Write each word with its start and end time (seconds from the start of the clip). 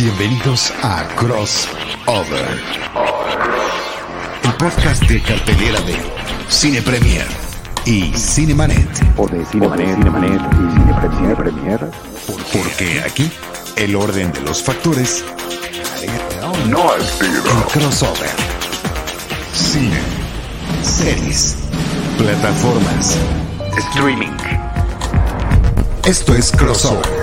Bienvenidos 0.00 0.72
a 0.84 1.08
Crossover, 1.16 2.60
el 4.44 4.52
podcast 4.54 5.02
de 5.02 5.20
cartelera 5.20 5.80
de 5.80 5.96
Cine 6.48 6.80
Premier 6.82 7.26
y 7.84 8.12
Cinemanet. 8.16 8.88
O 9.16 9.26
de 9.26 9.44
Cinemanet, 9.46 9.96
Cinemanet 9.96 10.40
y 10.52 10.72
Cine 10.72 10.94
Cine 11.16 11.34
Premier. 11.34 11.90
Porque 12.52 13.02
aquí 13.04 13.28
el 13.74 13.96
orden 13.96 14.32
de 14.34 14.40
los 14.42 14.62
factores 14.62 15.24
No 16.68 16.92
ha 16.92 17.00
sido. 17.00 17.42
el 17.42 17.64
crossover. 17.72 18.30
Cine, 19.52 19.98
series, 20.84 21.56
plataformas. 22.16 23.16
Streaming. 23.76 24.36
Esto 26.04 26.36
es 26.36 26.52
Crossover. 26.52 27.17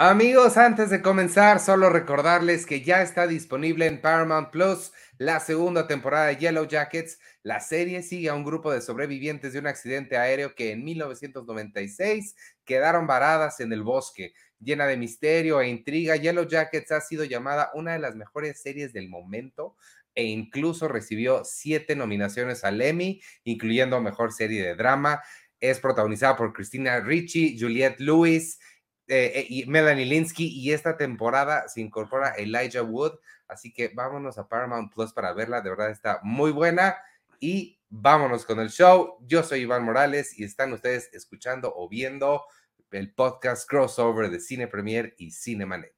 Amigos, 0.00 0.56
antes 0.56 0.90
de 0.90 1.02
comenzar, 1.02 1.58
solo 1.58 1.90
recordarles 1.90 2.66
que 2.66 2.82
ya 2.82 3.02
está 3.02 3.26
disponible 3.26 3.84
en 3.86 4.00
Paramount 4.00 4.50
Plus 4.50 4.92
la 5.18 5.40
segunda 5.40 5.88
temporada 5.88 6.26
de 6.26 6.36
Yellow 6.36 6.68
Jackets. 6.68 7.18
La 7.42 7.58
serie 7.58 8.04
sigue 8.04 8.28
a 8.28 8.34
un 8.34 8.44
grupo 8.44 8.70
de 8.70 8.80
sobrevivientes 8.80 9.52
de 9.52 9.58
un 9.58 9.66
accidente 9.66 10.16
aéreo 10.16 10.54
que 10.54 10.70
en 10.70 10.84
1996 10.84 12.36
quedaron 12.64 13.08
varadas 13.08 13.58
en 13.58 13.72
el 13.72 13.82
bosque. 13.82 14.34
Llena 14.60 14.86
de 14.86 14.96
misterio 14.96 15.60
e 15.60 15.68
intriga, 15.68 16.14
Yellow 16.14 16.46
Jackets 16.46 16.92
ha 16.92 17.00
sido 17.00 17.24
llamada 17.24 17.72
una 17.74 17.94
de 17.94 17.98
las 17.98 18.14
mejores 18.14 18.62
series 18.62 18.92
del 18.92 19.08
momento 19.08 19.74
e 20.14 20.26
incluso 20.26 20.86
recibió 20.86 21.42
siete 21.44 21.96
nominaciones 21.96 22.62
al 22.62 22.80
Emmy, 22.82 23.20
incluyendo 23.42 24.00
Mejor 24.00 24.32
Serie 24.32 24.64
de 24.64 24.76
Drama. 24.76 25.24
Es 25.58 25.80
protagonizada 25.80 26.36
por 26.36 26.52
Christina 26.52 27.00
Ricci, 27.00 27.58
Juliette 27.58 27.98
Lewis, 27.98 28.60
eh, 29.08 29.64
Melanie 29.66 30.04
Linsky 30.04 30.46
y 30.46 30.72
esta 30.72 30.96
temporada 30.96 31.68
se 31.68 31.80
incorpora 31.80 32.34
Elijah 32.36 32.82
Wood, 32.82 33.18
así 33.48 33.72
que 33.72 33.88
vámonos 33.88 34.38
a 34.38 34.48
Paramount 34.48 34.92
Plus 34.92 35.12
para 35.12 35.32
verla, 35.32 35.60
de 35.60 35.70
verdad 35.70 35.90
está 35.90 36.20
muy 36.22 36.50
buena 36.50 36.96
y 37.40 37.78
vámonos 37.88 38.44
con 38.44 38.60
el 38.60 38.70
show. 38.70 39.18
Yo 39.26 39.42
soy 39.42 39.60
Iván 39.60 39.84
Morales 39.84 40.38
y 40.38 40.44
están 40.44 40.72
ustedes 40.72 41.10
escuchando 41.12 41.72
o 41.74 41.88
viendo 41.88 42.44
el 42.90 43.12
podcast 43.12 43.68
crossover 43.68 44.30
de 44.30 44.40
Cine 44.40 44.66
Premier 44.66 45.14
y 45.18 45.30
Cinemanet. 45.30 45.97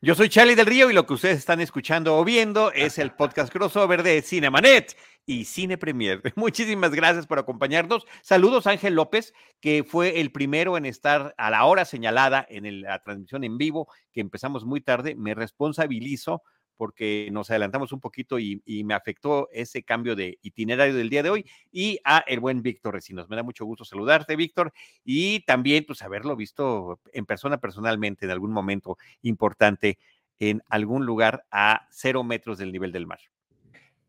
Yo 0.00 0.14
soy 0.14 0.28
Charlie 0.28 0.54
del 0.54 0.66
Río 0.66 0.88
y 0.90 0.92
lo 0.92 1.06
que 1.06 1.14
ustedes 1.14 1.38
están 1.38 1.60
escuchando 1.60 2.16
o 2.16 2.24
viendo 2.24 2.70
es 2.70 2.98
el 2.98 3.10
podcast 3.10 3.52
crossover 3.52 4.04
de 4.04 4.22
Cinemanet 4.22 4.96
y 5.26 5.44
Cine 5.44 5.76
Premier. 5.76 6.22
Muchísimas 6.36 6.92
gracias 6.92 7.26
por 7.26 7.40
acompañarnos. 7.40 8.06
Saludos 8.22 8.68
Ángel 8.68 8.94
López, 8.94 9.34
que 9.60 9.82
fue 9.82 10.20
el 10.20 10.30
primero 10.30 10.76
en 10.76 10.86
estar 10.86 11.34
a 11.36 11.50
la 11.50 11.64
hora 11.64 11.84
señalada 11.84 12.46
en 12.48 12.82
la 12.82 13.02
transmisión 13.02 13.42
en 13.42 13.58
vivo, 13.58 13.88
que 14.12 14.20
empezamos 14.20 14.64
muy 14.64 14.80
tarde. 14.80 15.16
Me 15.16 15.34
responsabilizo 15.34 16.44
porque 16.78 17.28
nos 17.32 17.50
adelantamos 17.50 17.92
un 17.92 18.00
poquito 18.00 18.38
y, 18.38 18.62
y 18.64 18.84
me 18.84 18.94
afectó 18.94 19.50
ese 19.52 19.82
cambio 19.82 20.16
de 20.16 20.38
itinerario 20.40 20.94
del 20.94 21.10
día 21.10 21.22
de 21.22 21.28
hoy. 21.30 21.44
Y 21.70 21.98
a 22.04 22.18
el 22.20 22.40
buen 22.40 22.62
Víctor 22.62 22.94
Recinos. 22.94 23.28
Me 23.28 23.36
da 23.36 23.42
mucho 23.42 23.66
gusto 23.66 23.84
saludarte, 23.84 24.36
Víctor, 24.36 24.72
y 25.04 25.40
también 25.40 25.84
pues 25.86 26.00
haberlo 26.02 26.36
visto 26.36 27.00
en 27.12 27.26
persona 27.26 27.58
personalmente 27.58 28.24
en 28.24 28.30
algún 28.30 28.52
momento 28.52 28.96
importante 29.20 29.98
en 30.38 30.62
algún 30.68 31.04
lugar 31.04 31.44
a 31.50 31.88
cero 31.90 32.22
metros 32.24 32.58
del 32.58 32.72
nivel 32.72 32.92
del 32.92 33.06
mar. 33.06 33.18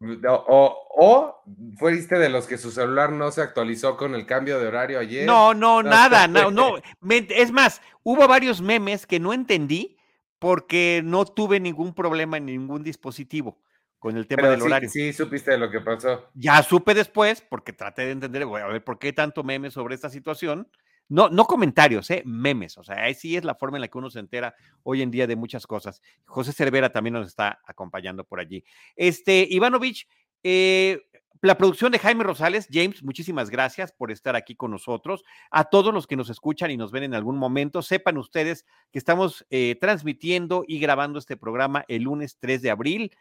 O, 0.01 0.33
o, 0.47 0.77
o 0.97 1.43
fuiste 1.77 2.17
de 2.17 2.29
los 2.29 2.47
que 2.47 2.57
su 2.57 2.71
celular 2.71 3.11
no 3.11 3.31
se 3.31 3.41
actualizó 3.41 3.97
con 3.97 4.15
el 4.15 4.25
cambio 4.25 4.57
de 4.59 4.67
horario 4.67 4.99
ayer. 4.99 5.25
No, 5.25 5.53
no, 5.53 5.83
No, 5.83 5.89
nada, 5.89 6.27
no, 6.27 6.51
no. 6.51 6.75
es 7.09 7.51
más, 7.51 7.81
hubo 8.03 8.25
varios 8.27 8.61
memes 8.61 9.05
que 9.05 9.19
no 9.19 9.33
entendí 9.33 9.98
porque 10.39 11.01
no 11.03 11.25
tuve 11.25 11.59
ningún 11.59 11.93
problema 11.93 12.37
en 12.37 12.45
ningún 12.45 12.83
dispositivo 12.83 13.61
con 13.99 14.15
el 14.15 14.27
tema 14.27 14.43
pero 14.43 14.51
del 14.51 14.61
sí, 14.61 14.65
horario. 14.65 14.89
sí 14.89 15.13
supiste 15.13 15.51
de 15.51 15.57
lo 15.57 15.69
que 15.69 15.81
pasó. 15.81 16.29
Ya 16.33 16.63
supe 16.63 16.93
después, 16.93 17.41
porque 17.41 17.73
traté 17.73 18.03
de 18.03 18.11
entender, 18.11 18.45
voy 18.45 18.61
a 18.61 18.67
ver 18.67 18.83
por 18.83 18.97
qué 18.97 19.13
tanto 19.13 19.43
memes 19.43 19.73
sobre 19.73 19.93
esta 19.93 20.09
situación. 20.09 20.69
No, 21.09 21.27
no 21.27 21.45
comentarios, 21.45 22.09
¿eh? 22.11 22.21
memes. 22.25 22.77
O 22.77 22.83
sea, 22.83 23.03
ahí 23.03 23.13
sí 23.13 23.35
es 23.35 23.43
la 23.43 23.55
forma 23.55 23.77
en 23.77 23.81
la 23.81 23.87
que 23.87 23.97
uno 23.97 24.09
se 24.09 24.19
entera 24.19 24.55
hoy 24.83 25.01
en 25.01 25.11
día 25.11 25.27
de 25.27 25.35
muchas 25.35 25.67
cosas. 25.67 26.01
José 26.25 26.53
Cervera 26.53 26.91
también 26.91 27.15
nos 27.15 27.27
está 27.27 27.59
acompañando 27.65 28.23
por 28.23 28.39
allí. 28.39 28.63
Este, 28.95 29.45
Ivanovich, 29.49 30.07
eh, 30.43 31.01
la 31.41 31.57
producción 31.57 31.91
de 31.91 31.99
Jaime 31.99 32.23
Rosales, 32.23 32.67
James, 32.71 33.01
muchísimas 33.01 33.49
gracias 33.49 33.93
por 33.93 34.11
estar 34.11 34.35
aquí 34.35 34.55
con 34.55 34.71
nosotros. 34.71 35.23
A 35.51 35.63
todos 35.65 35.93
los 35.93 36.05
que 36.05 36.17
nos 36.17 36.29
escuchan 36.29 36.69
y 36.71 36.77
nos 36.77 36.91
ven 36.91 37.03
en 37.03 37.13
algún 37.13 37.37
momento, 37.37 37.81
sepan 37.81 38.17
ustedes 38.17 38.65
que 38.91 38.99
estamos 38.99 39.45
eh, 39.49 39.77
transmitiendo 39.79 40.65
y 40.67 40.79
grabando 40.79 41.17
este 41.17 41.37
programa 41.37 41.85
el 41.87 42.03
lunes 42.03 42.37
3 42.39 42.61
de 42.61 42.71
abril 42.71 43.11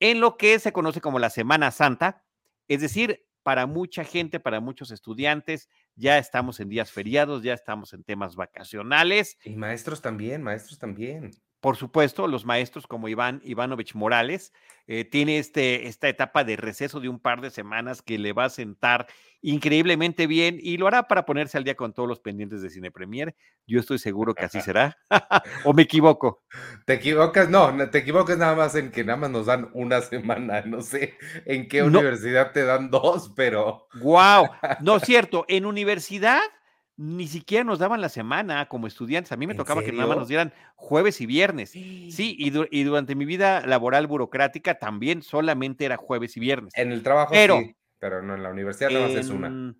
en 0.00 0.20
lo 0.20 0.36
que 0.36 0.58
se 0.58 0.72
conoce 0.72 1.00
como 1.00 1.18
la 1.18 1.30
Semana 1.30 1.70
Santa, 1.70 2.24
es 2.68 2.80
decir, 2.80 3.26
para 3.42 3.66
mucha 3.66 4.04
gente, 4.04 4.40
para 4.40 4.60
muchos 4.60 4.90
estudiantes, 4.90 5.68
ya 5.94 6.18
estamos 6.18 6.58
en 6.60 6.68
días 6.68 6.90
feriados, 6.90 7.42
ya 7.42 7.54
estamos 7.54 7.92
en 7.92 8.02
temas 8.02 8.36
vacacionales. 8.36 9.38
Y 9.44 9.54
maestros 9.54 10.02
también, 10.02 10.42
maestros 10.42 10.78
también. 10.78 11.30
Por 11.66 11.76
supuesto, 11.76 12.28
los 12.28 12.44
maestros 12.44 12.86
como 12.86 13.08
Iván 13.08 13.40
Ivanovich 13.42 13.96
Morales 13.96 14.52
eh, 14.86 15.04
tiene 15.04 15.38
este, 15.38 15.88
esta 15.88 16.08
etapa 16.08 16.44
de 16.44 16.54
receso 16.54 17.00
de 17.00 17.08
un 17.08 17.18
par 17.18 17.40
de 17.40 17.50
semanas 17.50 18.02
que 18.02 18.18
le 18.18 18.32
va 18.32 18.44
a 18.44 18.50
sentar 18.50 19.08
increíblemente 19.42 20.28
bien 20.28 20.60
y 20.62 20.76
lo 20.76 20.86
hará 20.86 21.08
para 21.08 21.26
ponerse 21.26 21.58
al 21.58 21.64
día 21.64 21.74
con 21.74 21.92
todos 21.92 22.08
los 22.08 22.20
pendientes 22.20 22.62
de 22.62 22.70
Cine 22.70 22.92
Premier. 22.92 23.34
Yo 23.66 23.80
estoy 23.80 23.98
seguro 23.98 24.32
que 24.32 24.44
así 24.44 24.60
será. 24.62 24.96
¿O 25.64 25.72
me 25.72 25.82
equivoco? 25.82 26.44
Te 26.84 26.92
equivocas, 26.94 27.50
no, 27.50 27.90
te 27.90 27.98
equivocas 27.98 28.38
nada 28.38 28.54
más 28.54 28.76
en 28.76 28.92
que 28.92 29.02
nada 29.02 29.16
más 29.18 29.30
nos 29.30 29.46
dan 29.46 29.68
una 29.72 30.02
semana, 30.02 30.60
no 30.66 30.82
sé 30.82 31.14
en 31.46 31.66
qué 31.66 31.80
No. 31.80 31.86
universidad 31.98 32.52
te 32.52 32.62
dan 32.64 32.92
dos, 32.92 33.32
pero 33.34 33.88
¡Wow! 34.00 34.50
No 34.82 34.98
es 34.98 35.02
cierto, 35.02 35.44
en 35.48 35.66
universidad 35.66 36.42
ni 36.96 37.26
siquiera 37.28 37.62
nos 37.64 37.78
daban 37.78 38.00
la 38.00 38.08
semana 38.08 38.66
como 38.66 38.86
estudiantes. 38.86 39.32
A 39.32 39.36
mí 39.36 39.46
me 39.46 39.52
¿En 39.52 39.56
tocaba 39.58 39.82
que 39.82 39.92
nada 39.92 40.06
más 40.08 40.16
nos 40.18 40.28
dieran 40.28 40.52
jueves 40.76 41.20
y 41.20 41.26
viernes. 41.26 41.70
Sí, 41.70 42.08
y, 42.38 42.50
du- 42.50 42.68
y 42.70 42.84
durante 42.84 43.14
mi 43.14 43.24
vida 43.24 43.66
laboral 43.66 44.06
burocrática 44.06 44.78
también 44.78 45.22
solamente 45.22 45.84
era 45.84 45.96
jueves 45.96 46.36
y 46.36 46.40
viernes. 46.40 46.72
en 46.76 46.92
el 46.92 47.02
trabajo 47.02 47.32
Pero- 47.32 47.58
sí, 47.60 47.76
pero 47.98 48.22
no 48.22 48.34
en 48.34 48.42
la 48.42 48.50
universidad 48.50 48.90
nada 48.90 49.08
más 49.08 49.16
es 49.16 49.28
una. 49.30 49.74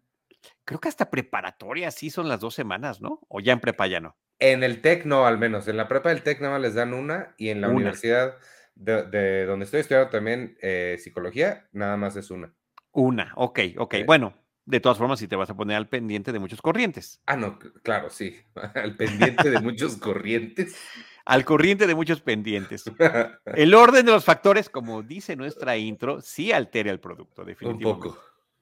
Creo 0.65 0.81
que 0.81 0.89
hasta 0.89 1.11
preparatoria 1.11 1.91
sí 1.91 2.11
son 2.11 2.29
las 2.29 2.41
dos 2.41 2.55
semanas, 2.55 3.01
¿no? 3.01 3.21
O 3.29 3.41
ya 3.41 3.53
en 3.53 3.61
prepa 3.61 3.87
ya 3.87 4.01
no. 4.01 4.17
En 4.39 4.63
el 4.63 4.81
TEC 4.83 5.07
no, 5.07 5.27
al 5.27 5.39
menos, 5.39 5.67
en 5.69 5.77
la 5.79 5.89
prepa 5.89 6.11
del 6.11 6.23
TEC 6.23 6.41
nada 6.41 6.55
más 6.55 6.63
les 6.63 6.75
dan 6.75 6.93
una 6.93 7.35
y 7.39 7.49
en 7.49 7.61
la 7.63 7.69
Una. 7.69 7.77
universidad 7.77 8.35
de, 8.75 9.05
de 9.07 9.47
donde 9.47 9.65
estoy 9.65 9.81
estudiando 9.81 10.11
también 10.11 10.57
eh, 10.61 10.97
psicología, 10.99 11.67
nada 11.73 11.97
más 11.97 12.17
es 12.17 12.31
una. 12.31 12.53
Una, 12.93 13.33
ok, 13.37 13.61
ok. 13.79 13.95
Eh. 13.95 14.05
Bueno, 14.07 14.35
de 14.67 14.81
todas 14.81 14.99
formas, 14.99 15.19
si 15.21 15.29
te 15.29 15.37
vas 15.37 15.49
a 15.49 15.55
poner 15.57 15.77
al 15.77 15.89
pendiente 15.89 16.33
de 16.33 16.39
muchos 16.39 16.61
corrientes. 16.61 17.21
Ah, 17.27 17.37
no, 17.37 17.59
claro, 17.83 18.11
sí, 18.11 18.37
al 18.75 18.97
pendiente 18.97 19.49
de 19.51 19.61
muchos 19.61 19.97
corrientes. 19.97 20.77
Al 21.29 21.45
corriente 21.45 21.89
de 21.89 21.97
muchos 21.97 22.21
pendientes. 22.21 22.85
El 23.47 23.75
orden 23.75 24.07
de 24.07 24.13
los 24.13 24.25
factores, 24.25 24.71
como 24.71 25.03
dice 25.03 25.35
nuestra 25.35 25.77
intro, 25.77 26.21
sí 26.21 26.53
altera 26.53 26.93
el 26.93 27.01
producto, 27.01 27.43
Un 27.43 27.49
definitivamente. 27.49 28.09
poco. 28.11 28.19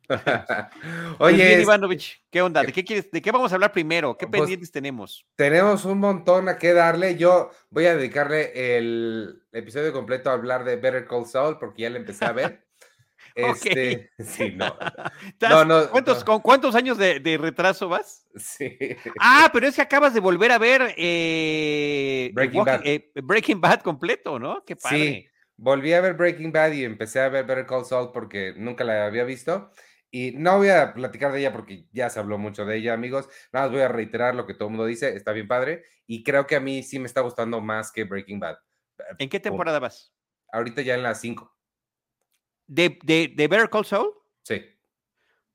Pues 0.09 0.25
bien, 0.25 1.15
Oye, 1.19 1.55
es- 1.57 1.63
Ivanovich, 1.63 2.25
¿qué 2.31 2.41
onda? 2.41 2.63
¿De 2.63 2.73
qué 2.73 2.83
quieres, 2.83 3.11
de 3.11 3.21
qué 3.21 3.31
vamos 3.33 3.53
a 3.53 3.57
hablar 3.57 3.71
primero? 3.73 4.17
¿Qué 4.17 4.27
Pues- 4.27 4.41
pendientes 4.41 4.71
tenemos? 4.71 5.27
Tenemos 5.37 5.85
un 5.85 5.99
montón 5.99 6.49
a 6.49 6.57
qué 6.57 6.73
darle. 6.73 7.17
Yo 7.17 7.51
voy 7.69 7.85
a 7.85 7.97
dedicarle 7.97 8.79
el 8.79 9.43
episodio 9.53 9.93
completo 9.93 10.31
a 10.31 10.33
hablar 10.33 10.65
de 10.65 10.77
Better 10.77 11.07
Call 11.07 11.27
Saul 11.27 11.59
porque 11.59 11.83
ya 11.83 11.91
le 11.91 11.99
empecé 11.99 12.25
a 12.25 12.33
ver. 12.33 12.65
Este, 13.35 14.11
sí, 14.21 14.53
no. 14.57 14.77
¿Estás- 15.27 15.67
no, 15.67 15.91
¿Cuántos, 15.91 16.21
no. 16.21 16.25
¿Con 16.25 16.41
cuántos 16.41 16.75
años 16.75 16.97
de, 16.99 17.21
de 17.21 17.37
retraso 17.39 17.89
vas? 17.89 18.27
Sí. 18.37 18.77
Ah, 19.21 19.51
pero 19.53 19.67
es 19.69 19.77
que 19.77 19.83
acabas 19.83 20.13
de 20.15 20.21
volver 20.21 20.51
a 20.53 20.59
ver 20.59 20.95
eh, 20.97 22.31
Breaking 22.35 22.61
Walking- 22.61 22.65
Bad. 22.79 22.87
eh, 22.87 23.11
Breaking 23.23 23.61
Bad 23.61 23.81
completo, 23.81 24.39
¿no? 24.39 24.65
Qué 24.65 24.77
padre. 24.77 24.99
Sí, 24.99 25.27
volví 25.57 25.93
a 25.93 26.01
ver 26.01 26.15
Breaking 26.15 26.53
Bad 26.53 26.73
y 26.73 26.85
empecé 26.85 27.21
a 27.21 27.29
ver 27.29 27.45
Better 27.47 27.67
Call 27.67 27.85
Saul 27.85 28.11
porque 28.13 28.55
nunca 28.57 28.85
la 28.85 29.07
había 29.07 29.25
visto. 29.25 29.71
Y 30.11 30.33
no 30.33 30.59
voy 30.59 30.69
a 30.69 30.95
platicar 30.95 31.33
de 31.33 31.41
ella 31.41 31.53
porque 31.53 31.87
ya 31.91 32.09
se 32.09 32.21
habló 32.21 32.39
mucho 32.39 32.65
de 32.65 32.77
ella, 32.77 32.93
amigos. 32.95 33.29
Nada 33.53 33.67
más 33.67 33.73
voy 33.73 33.83
a 33.83 33.89
reiterar 33.89 34.35
lo 34.37 34.47
que 34.47 34.55
todo 34.55 34.69
el 34.69 34.71
mundo 34.75 34.87
dice. 34.87 35.17
Está 35.17 35.33
bien 35.33 35.49
padre. 35.49 35.85
Y 36.07 36.23
creo 36.23 36.47
que 36.47 36.55
a 36.57 36.61
mí 36.61 36.83
sí 36.85 36.99
me 37.01 37.07
está 37.07 37.21
gustando 37.21 37.61
más 37.61 37.91
que 37.91 38.05
Breaking 38.05 38.39
Bad. 38.39 38.57
¿En 39.19 39.29
qué 39.29 39.41
temporada 39.41 39.81
vas? 39.81 40.15
Ahorita 40.53 40.83
ya 40.83 40.95
en 40.95 41.03
las 41.03 41.21
5. 41.21 41.53
¿De, 42.67 42.99
de, 43.03 43.33
de 43.35 43.49
Better 43.49 43.71
Call 43.71 43.85
Saul? 43.85 44.13
Sí. 44.43 44.63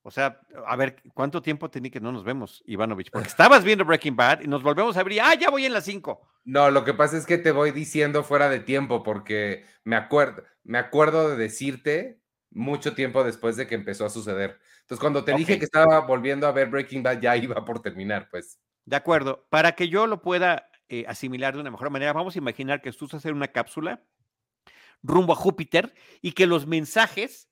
O 0.01 0.11
sea, 0.11 0.39
a 0.65 0.75
ver, 0.75 1.01
¿cuánto 1.13 1.41
tiempo 1.41 1.69
tiene 1.69 1.91
que 1.91 2.00
no 2.00 2.11
nos 2.11 2.23
vemos, 2.23 2.63
Ivanovich? 2.65 3.11
Porque 3.11 3.27
estabas 3.27 3.63
viendo 3.63 3.85
Breaking 3.85 4.15
Bad 4.15 4.41
y 4.41 4.47
nos 4.47 4.63
volvemos 4.63 4.97
a 4.97 5.03
y, 5.07 5.19
ah, 5.19 5.35
ya 5.35 5.50
voy 5.50 5.65
en 5.65 5.73
las 5.73 5.85
5. 5.85 6.21
No, 6.45 6.71
lo 6.71 6.83
que 6.83 6.94
pasa 6.94 7.17
es 7.17 7.25
que 7.25 7.38
te 7.38 7.51
voy 7.51 7.71
diciendo 7.71 8.23
fuera 8.23 8.50
de 8.50 8.59
tiempo 8.59 9.03
porque 9.03 9.65
me 9.83 9.95
acuerdo, 9.95 10.44
me 10.63 10.77
acuerdo 10.77 11.29
de 11.29 11.38
decirte 11.38 12.21
mucho 12.50 12.95
tiempo 12.95 13.23
después 13.23 13.56
de 13.57 13.67
que 13.67 13.75
empezó 13.75 14.06
a 14.06 14.09
suceder. 14.09 14.59
Entonces, 14.81 15.00
cuando 15.00 15.23
te 15.23 15.33
dije 15.33 15.59
que 15.59 15.65
estaba 15.65 16.00
volviendo 16.00 16.47
a 16.47 16.51
ver 16.51 16.69
Breaking 16.69 17.03
Bad, 17.03 17.21
ya 17.21 17.38
iba 17.38 17.63
por 17.63 17.81
terminar, 17.81 18.29
pues. 18.31 18.59
De 18.85 18.95
acuerdo. 18.95 19.45
Para 19.50 19.73
que 19.73 19.89
yo 19.89 20.07
lo 20.07 20.21
pueda 20.21 20.71
eh, 20.88 21.06
asimilar 21.07 21.53
de 21.53 21.59
una 21.59 21.69
mejor 21.69 21.91
manera, 21.91 22.13
vamos 22.13 22.35
a 22.35 22.39
imaginar 22.39 22.81
que 22.81 22.91
tú 22.91 23.06
estás 23.06 23.23
en 23.25 23.35
una 23.35 23.50
cápsula 23.50 24.01
rumbo 25.03 25.33
a 25.33 25.35
Júpiter 25.35 25.93
y 26.21 26.31
que 26.33 26.47
los 26.47 26.67
mensajes 26.67 27.49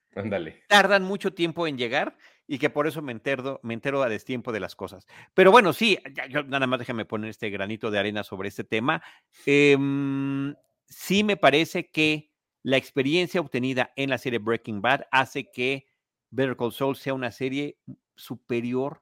tardan 0.67 1.03
mucho 1.03 1.33
tiempo 1.33 1.67
en 1.67 1.77
llegar 1.77 2.17
y 2.47 2.57
que 2.59 2.69
por 2.69 2.87
eso 2.87 3.01
me 3.01 3.11
entero, 3.11 3.59
me 3.61 3.73
entero 3.73 4.01
a 4.01 4.09
destiempo 4.09 4.51
de 4.51 4.59
las 4.59 4.75
cosas. 4.75 5.05
Pero 5.33 5.51
bueno, 5.51 5.73
sí, 5.73 5.99
ya- 6.13 6.27
yo 6.27 6.43
nada 6.43 6.65
más 6.65 6.79
déjame 6.79 7.05
poner 7.05 7.29
este 7.29 7.49
granito 7.49 7.91
de 7.91 7.99
arena 7.99 8.23
sobre 8.23 8.49
este 8.49 8.63
tema. 8.63 9.03
Em, 9.45 10.55
sí 10.87 11.23
me 11.23 11.37
parece 11.37 11.87
que 11.89 12.31
la 12.63 12.77
experiencia 12.77 13.41
obtenida 13.41 13.91
en 13.95 14.09
la 14.09 14.17
serie 14.17 14.39
Breaking 14.39 14.81
Bad 14.81 15.01
hace 15.11 15.49
que 15.51 15.87
Better 16.31 16.55
Call 16.57 16.71
Saul 16.73 16.95
sea 16.95 17.13
una 17.13 17.31
serie 17.31 17.77
superior 18.15 19.01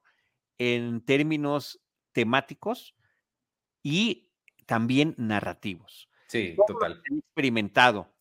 en 0.58 1.00
términos 1.04 1.80
temáticos 2.12 2.94
y 3.82 4.32
también 4.66 5.14
narrativos 5.18 6.08
Sí, 6.28 6.56
total. 6.66 7.02
han 7.10 7.18
experimentado 7.18 8.12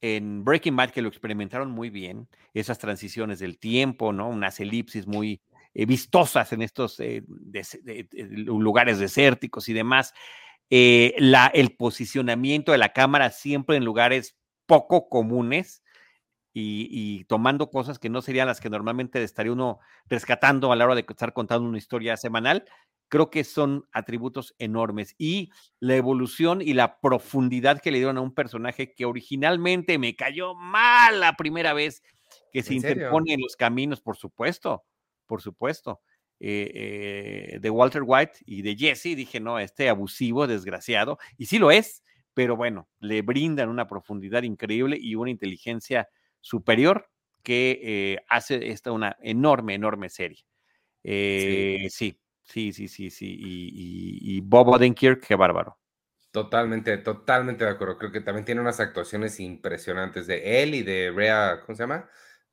en 0.00 0.44
Breaking 0.44 0.76
Bad, 0.76 0.90
que 0.90 1.02
lo 1.02 1.08
experimentaron 1.08 1.70
muy 1.70 1.90
bien, 1.90 2.28
esas 2.54 2.78
transiciones 2.78 3.38
del 3.38 3.58
tiempo, 3.58 4.12
¿no? 4.12 4.28
Unas 4.28 4.60
elipsis 4.60 5.06
muy 5.06 5.42
eh, 5.74 5.86
vistosas 5.86 6.52
en 6.52 6.62
estos 6.62 6.98
eh, 7.00 7.22
de- 7.26 8.06
lugares 8.44 8.98
desérticos 8.98 9.68
y 9.68 9.72
demás. 9.72 10.12
Eh, 10.70 11.14
el 11.52 11.76
posicionamiento 11.76 12.72
de 12.72 12.78
la 12.78 12.92
cámara 12.92 13.30
siempre 13.30 13.76
en 13.76 13.84
lugares 13.84 14.36
poco 14.66 15.08
comunes 15.08 15.82
y, 16.52 16.88
y 16.90 17.24
tomando 17.24 17.70
cosas 17.70 17.98
que 17.98 18.08
no 18.08 18.22
serían 18.22 18.46
las 18.48 18.60
que 18.60 18.70
normalmente 18.70 19.22
estaría 19.22 19.52
uno 19.52 19.78
rescatando 20.06 20.72
a 20.72 20.76
la 20.76 20.84
hora 20.84 20.94
de 20.94 21.04
estar 21.08 21.32
contando 21.32 21.68
una 21.68 21.78
historia 21.78 22.16
semanal, 22.16 22.64
creo 23.10 23.28
que 23.28 23.44
son 23.44 23.86
atributos 23.92 24.54
enormes. 24.58 25.14
Y 25.18 25.50
la 25.80 25.96
evolución 25.96 26.62
y 26.62 26.72
la 26.72 27.00
profundidad 27.00 27.82
que 27.82 27.90
le 27.90 27.98
dieron 27.98 28.16
a 28.16 28.22
un 28.22 28.34
personaje 28.34 28.94
que 28.94 29.04
originalmente 29.04 29.98
me 29.98 30.16
cayó 30.16 30.54
mal 30.54 31.20
la 31.20 31.36
primera 31.36 31.74
vez 31.74 32.02
que 32.52 32.62
se 32.62 32.72
interpone 32.72 33.34
en 33.34 33.40
los 33.42 33.56
caminos, 33.56 34.00
por 34.00 34.16
supuesto, 34.16 34.84
por 35.26 35.42
supuesto. 35.42 36.00
eh, 36.42 36.72
eh, 36.74 37.58
de 37.60 37.70
Walter 37.70 38.02
White 38.04 38.38
y 38.46 38.62
de 38.62 38.74
Jesse, 38.74 39.14
dije, 39.14 39.40
no, 39.40 39.58
este 39.58 39.90
abusivo, 39.90 40.46
desgraciado, 40.46 41.18
y 41.36 41.46
sí 41.46 41.58
lo 41.58 41.70
es, 41.70 42.02
pero 42.32 42.56
bueno, 42.56 42.88
le 42.98 43.20
brindan 43.20 43.68
una 43.68 43.86
profundidad 43.86 44.42
increíble 44.42 44.96
y 44.98 45.16
una 45.16 45.30
inteligencia 45.30 46.08
superior 46.40 47.10
que 47.42 47.80
eh, 47.82 48.24
hace 48.28 48.70
esta 48.70 48.92
una 48.92 49.16
enorme, 49.20 49.74
enorme 49.74 50.08
serie. 50.08 50.46
Sí. 51.90 52.18
Sí, 52.50 52.72
sí, 52.72 52.88
sí, 52.88 53.10
sí, 53.10 53.26
Y, 53.38 53.68
y- 54.32 54.36
y 54.36 54.40
Bob 54.40 54.68
Odenkirk, 54.68 55.26
qué 55.26 55.34
bárbaro. 55.36 55.78
Totalmente, 56.32 56.96
totalmente 56.98 57.64
de 57.64 57.70
acuerdo. 57.70 57.98
Creo 57.98 58.12
que 58.12 58.20
también 58.20 58.44
tiene 58.44 58.60
unas 58.60 58.78
actuaciones 58.80 59.40
impresionantes 59.40 60.26
de 60.26 60.62
él 60.62 60.74
y 60.74 60.82
de 60.82 61.10
Rhea, 61.14 61.60
¿cómo 61.64 61.74
se 61.76 61.82
llama? 61.82 62.08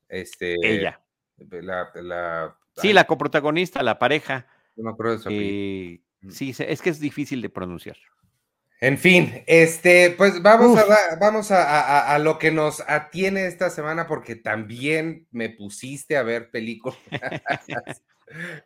Este, 0.10 0.56
Ella. 0.62 1.00
la, 1.38 1.90
la, 1.96 2.58
Sí, 2.76 2.88
ay, 2.88 2.94
la 2.94 3.06
coprotagonista, 3.06 3.84
la 3.84 4.00
pareja. 4.00 4.48
no 4.76 4.86
me 4.86 4.90
acuerdo 4.92 5.14
de 5.14 5.20
su 5.20 5.30
eh, 5.32 6.02
Mm. 6.22 6.32
sí, 6.32 6.56
es 6.58 6.82
que 6.82 6.90
es 6.90 7.00
difícil 7.00 7.42
de 7.44 7.50
pronunciar. 7.50 7.96
En 8.82 8.98
fin, 8.98 9.44
este, 9.46 10.12
pues 10.18 10.42
vamos, 10.42 10.76
a, 10.78 10.84
Uf. 10.84 11.20
vamos 11.20 11.52
a- 11.52 11.64
a- 11.64 12.16
a 12.16 12.20
lo 12.20 12.38
que 12.40 12.52
nos 12.52 12.82
atiene 12.88 13.46
esta 13.46 13.70
semana, 13.70 14.08
porque 14.08 14.36
también 14.36 15.28
me 15.32 15.50
pusiste 15.50 16.18
a 16.18 16.24
ver 16.24 16.50
películas. 16.50 16.98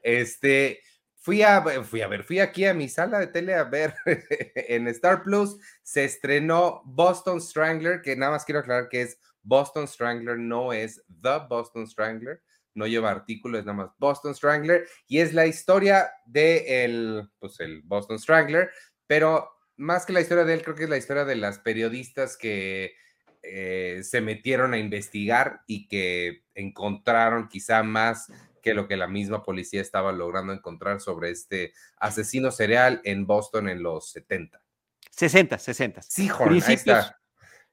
Este, 0.03 0.79
fui 1.21 1.43
a, 1.43 1.61
fui 1.83 2.01
a 2.01 2.07
ver, 2.07 2.23
fui 2.23 2.39
aquí 2.39 2.65
a 2.65 2.73
mi 2.73 2.89
sala 2.89 3.19
de 3.19 3.27
tele 3.27 3.53
a 3.53 3.63
ver 3.63 3.93
en 4.55 4.87
Star 4.87 5.21
Plus, 5.21 5.55
se 5.83 6.03
estrenó 6.03 6.81
Boston 6.83 7.39
Strangler, 7.39 8.01
que 8.01 8.15
nada 8.15 8.31
más 8.31 8.43
quiero 8.43 8.59
aclarar 8.59 8.89
que 8.89 9.03
es 9.03 9.19
Boston 9.43 9.87
Strangler, 9.87 10.37
no 10.37 10.73
es 10.73 11.03
The 11.21 11.45
Boston 11.47 11.87
Strangler, 11.87 12.41
no 12.73 12.87
lleva 12.87 13.11
artículo, 13.11 13.59
es 13.59 13.65
nada 13.65 13.77
más 13.77 13.91
Boston 13.99 14.33
Strangler, 14.33 14.87
y 15.07 15.19
es 15.19 15.33
la 15.33 15.45
historia 15.45 16.11
de 16.25 16.85
el, 16.85 17.29
pues 17.37 17.59
el 17.59 17.83
Boston 17.83 18.17
Strangler, 18.17 18.71
pero 19.05 19.47
más 19.77 20.05
que 20.05 20.13
la 20.13 20.21
historia 20.21 20.43
de 20.43 20.55
él, 20.55 20.63
creo 20.63 20.75
que 20.75 20.85
es 20.85 20.89
la 20.89 20.97
historia 20.97 21.25
de 21.25 21.35
las 21.35 21.59
periodistas 21.59 22.35
que 22.35 22.95
eh, 23.43 24.01
se 24.03 24.21
metieron 24.21 24.73
a 24.73 24.79
investigar 24.79 25.61
y 25.67 25.87
que 25.87 26.45
encontraron 26.55 27.47
quizá 27.47 27.83
más 27.83 28.31
que 28.61 28.73
lo 28.73 28.87
que 28.87 28.97
la 28.97 29.07
misma 29.07 29.43
policía 29.43 29.81
estaba 29.81 30.11
logrando 30.11 30.53
encontrar 30.53 31.01
sobre 31.01 31.31
este 31.31 31.73
asesino 31.97 32.51
serial 32.51 33.01
en 33.03 33.25
Boston 33.25 33.69
en 33.69 33.83
los 33.83 34.11
70. 34.11 34.61
60, 35.09 35.57
60. 35.57 36.01
Seahorn, 36.01 36.53
ahí 36.53 36.73
está. 36.73 37.19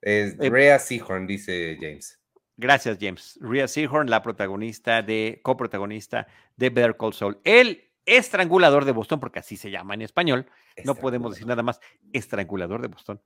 Es 0.00 0.36
Eh, 0.40 0.50
Rhea 0.50 0.78
Seahorn, 0.78 1.26
dice 1.26 1.76
James. 1.80 2.18
Gracias, 2.56 2.98
James. 3.00 3.38
Rhea 3.40 3.68
Seahorn, 3.68 4.10
la 4.10 4.22
protagonista 4.22 5.02
de, 5.02 5.40
coprotagonista 5.42 6.26
de 6.56 6.70
Better 6.70 6.96
Call 6.96 7.14
Saul. 7.14 7.38
El 7.44 7.88
estrangulador 8.04 8.84
de 8.84 8.92
Boston, 8.92 9.20
porque 9.20 9.38
así 9.38 9.56
se 9.56 9.70
llama 9.70 9.94
en 9.94 10.02
español. 10.02 10.46
No 10.84 10.94
podemos 10.94 11.32
decir 11.32 11.46
nada 11.46 11.62
más. 11.62 11.80
Estrangulador 12.12 12.82
de 12.82 12.88
Boston. 12.88 13.20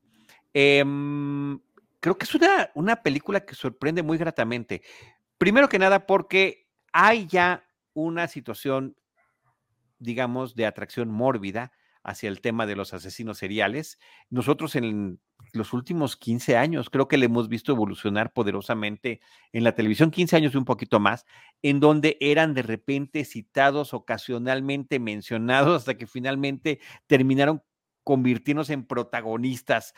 Em, 0.52 1.58
creo 2.00 2.18
que 2.18 2.24
es 2.24 2.34
una, 2.34 2.70
una 2.74 3.02
película 3.02 3.44
que 3.44 3.54
sorprende 3.54 4.02
muy 4.02 4.18
gratamente. 4.18 4.82
Primero 5.38 5.68
que 5.68 5.78
nada, 5.78 6.06
porque 6.06 6.61
hay 6.92 7.26
ya 7.26 7.64
una 7.94 8.28
situación, 8.28 8.96
digamos, 9.98 10.54
de 10.54 10.66
atracción 10.66 11.10
mórbida 11.10 11.72
hacia 12.04 12.28
el 12.28 12.40
tema 12.40 12.66
de 12.66 12.76
los 12.76 12.94
asesinos 12.94 13.38
seriales. 13.38 13.98
Nosotros 14.28 14.74
en 14.76 15.20
los 15.52 15.72
últimos 15.72 16.16
15 16.16 16.56
años 16.56 16.90
creo 16.90 17.08
que 17.08 17.16
le 17.16 17.26
hemos 17.26 17.48
visto 17.48 17.72
evolucionar 17.72 18.32
poderosamente 18.32 19.20
en 19.52 19.64
la 19.64 19.74
televisión, 19.74 20.10
15 20.10 20.36
años 20.36 20.54
y 20.54 20.56
un 20.56 20.64
poquito 20.64 21.00
más, 21.00 21.26
en 21.62 21.80
donde 21.80 22.16
eran 22.20 22.54
de 22.54 22.62
repente 22.62 23.24
citados, 23.24 23.94
ocasionalmente 23.94 24.98
mencionados, 24.98 25.76
hasta 25.76 25.96
que 25.96 26.06
finalmente 26.06 26.80
terminaron 27.06 27.62
convirtiéndose 28.04 28.72
en 28.72 28.84
protagonistas 28.84 29.94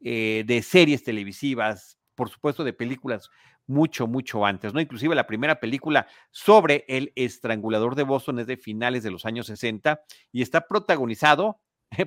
eh, 0.00 0.44
de 0.46 0.62
series 0.62 1.02
televisivas, 1.02 1.97
por 2.18 2.30
supuesto 2.30 2.64
de 2.64 2.72
películas 2.72 3.30
mucho, 3.68 4.08
mucho 4.08 4.44
antes, 4.44 4.74
¿no? 4.74 4.80
Inclusive 4.80 5.14
la 5.14 5.28
primera 5.28 5.60
película 5.60 6.08
sobre 6.32 6.84
el 6.88 7.12
estrangulador 7.14 7.94
de 7.94 8.02
Boston 8.02 8.40
es 8.40 8.48
de 8.48 8.56
finales 8.56 9.04
de 9.04 9.12
los 9.12 9.24
años 9.24 9.46
60 9.46 10.02
y 10.32 10.42
está 10.42 10.66
protagonizado 10.66 11.60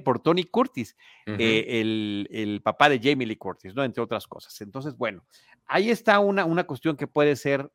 por 0.04 0.20
Tony 0.20 0.44
Curtis, 0.44 0.98
eh, 1.26 1.80
el, 1.80 2.28
el 2.30 2.62
papá 2.62 2.90
de 2.90 3.00
Jamie 3.02 3.26
Lee 3.26 3.38
Curtis, 3.38 3.74
¿no? 3.74 3.86
Entre 3.86 4.04
otras 4.04 4.28
cosas. 4.28 4.60
Entonces, 4.60 4.98
bueno, 4.98 5.24
ahí 5.66 5.90
está 5.90 6.20
una, 6.20 6.44
una 6.44 6.66
cuestión 6.66 6.98
que 6.98 7.08
puede 7.08 7.38
ser 7.38 7.72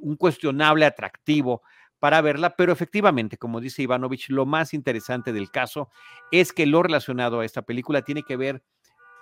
un 0.00 0.16
cuestionable 0.16 0.86
atractivo 0.86 1.60
para 1.98 2.22
verla, 2.22 2.56
pero 2.56 2.72
efectivamente, 2.72 3.36
como 3.36 3.60
dice 3.60 3.82
Ivanovich, 3.82 4.30
lo 4.30 4.46
más 4.46 4.72
interesante 4.72 5.34
del 5.34 5.50
caso 5.50 5.90
es 6.32 6.54
que 6.54 6.64
lo 6.64 6.82
relacionado 6.82 7.40
a 7.40 7.44
esta 7.44 7.60
película 7.60 8.00
tiene 8.00 8.22
que 8.22 8.38
ver 8.38 8.62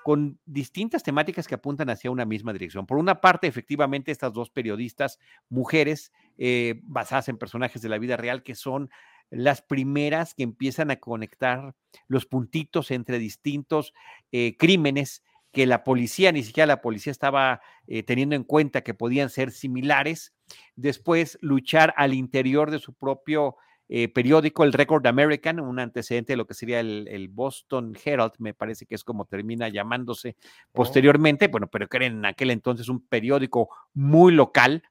con 0.02 0.38
distintas 0.46 1.02
temáticas 1.02 1.46
que 1.46 1.54
apuntan 1.54 1.90
hacia 1.90 2.10
una 2.10 2.24
misma 2.24 2.52
dirección. 2.52 2.86
Por 2.86 2.98
una 2.98 3.20
parte, 3.20 3.46
efectivamente, 3.46 4.10
estas 4.10 4.32
dos 4.32 4.50
periodistas, 4.50 5.18
mujeres, 5.48 6.12
eh, 6.38 6.80
basadas 6.84 7.28
en 7.28 7.38
personajes 7.38 7.82
de 7.82 7.88
la 7.88 7.98
vida 7.98 8.16
real, 8.16 8.42
que 8.42 8.54
son 8.54 8.90
las 9.30 9.62
primeras 9.62 10.34
que 10.34 10.42
empiezan 10.42 10.90
a 10.90 10.96
conectar 10.96 11.74
los 12.06 12.26
puntitos 12.26 12.90
entre 12.90 13.18
distintos 13.18 13.94
eh, 14.30 14.56
crímenes 14.58 15.22
que 15.52 15.66
la 15.66 15.84
policía, 15.84 16.32
ni 16.32 16.42
siquiera 16.42 16.66
la 16.66 16.80
policía 16.80 17.10
estaba 17.10 17.60
eh, 17.86 18.02
teniendo 18.02 18.34
en 18.34 18.44
cuenta 18.44 18.82
que 18.82 18.94
podían 18.94 19.30
ser 19.30 19.50
similares. 19.50 20.34
Después, 20.76 21.38
luchar 21.40 21.94
al 21.96 22.14
interior 22.14 22.70
de 22.70 22.78
su 22.78 22.94
propio 22.94 23.56
eh, 23.94 24.08
periódico, 24.08 24.64
el 24.64 24.72
Record 24.72 25.06
American, 25.06 25.60
un 25.60 25.78
antecedente 25.78 26.32
de 26.32 26.38
lo 26.38 26.46
que 26.46 26.54
sería 26.54 26.80
el, 26.80 27.06
el, 27.10 27.28
Boston 27.28 27.94
Herald, 28.02 28.32
me 28.38 28.54
parece 28.54 28.86
que 28.86 28.94
es 28.94 29.04
como 29.04 29.26
termina 29.26 29.68
llamándose 29.68 30.34
posteriormente, 30.72 31.44
oh. 31.44 31.48
bueno, 31.50 31.66
pero 31.66 31.86
que 31.88 31.98
era 31.98 32.06
en 32.06 32.24
aquel 32.24 32.50
entonces 32.52 32.88
un 32.88 33.06
periódico 33.06 33.68
muy 33.92 34.32
local 34.32 34.82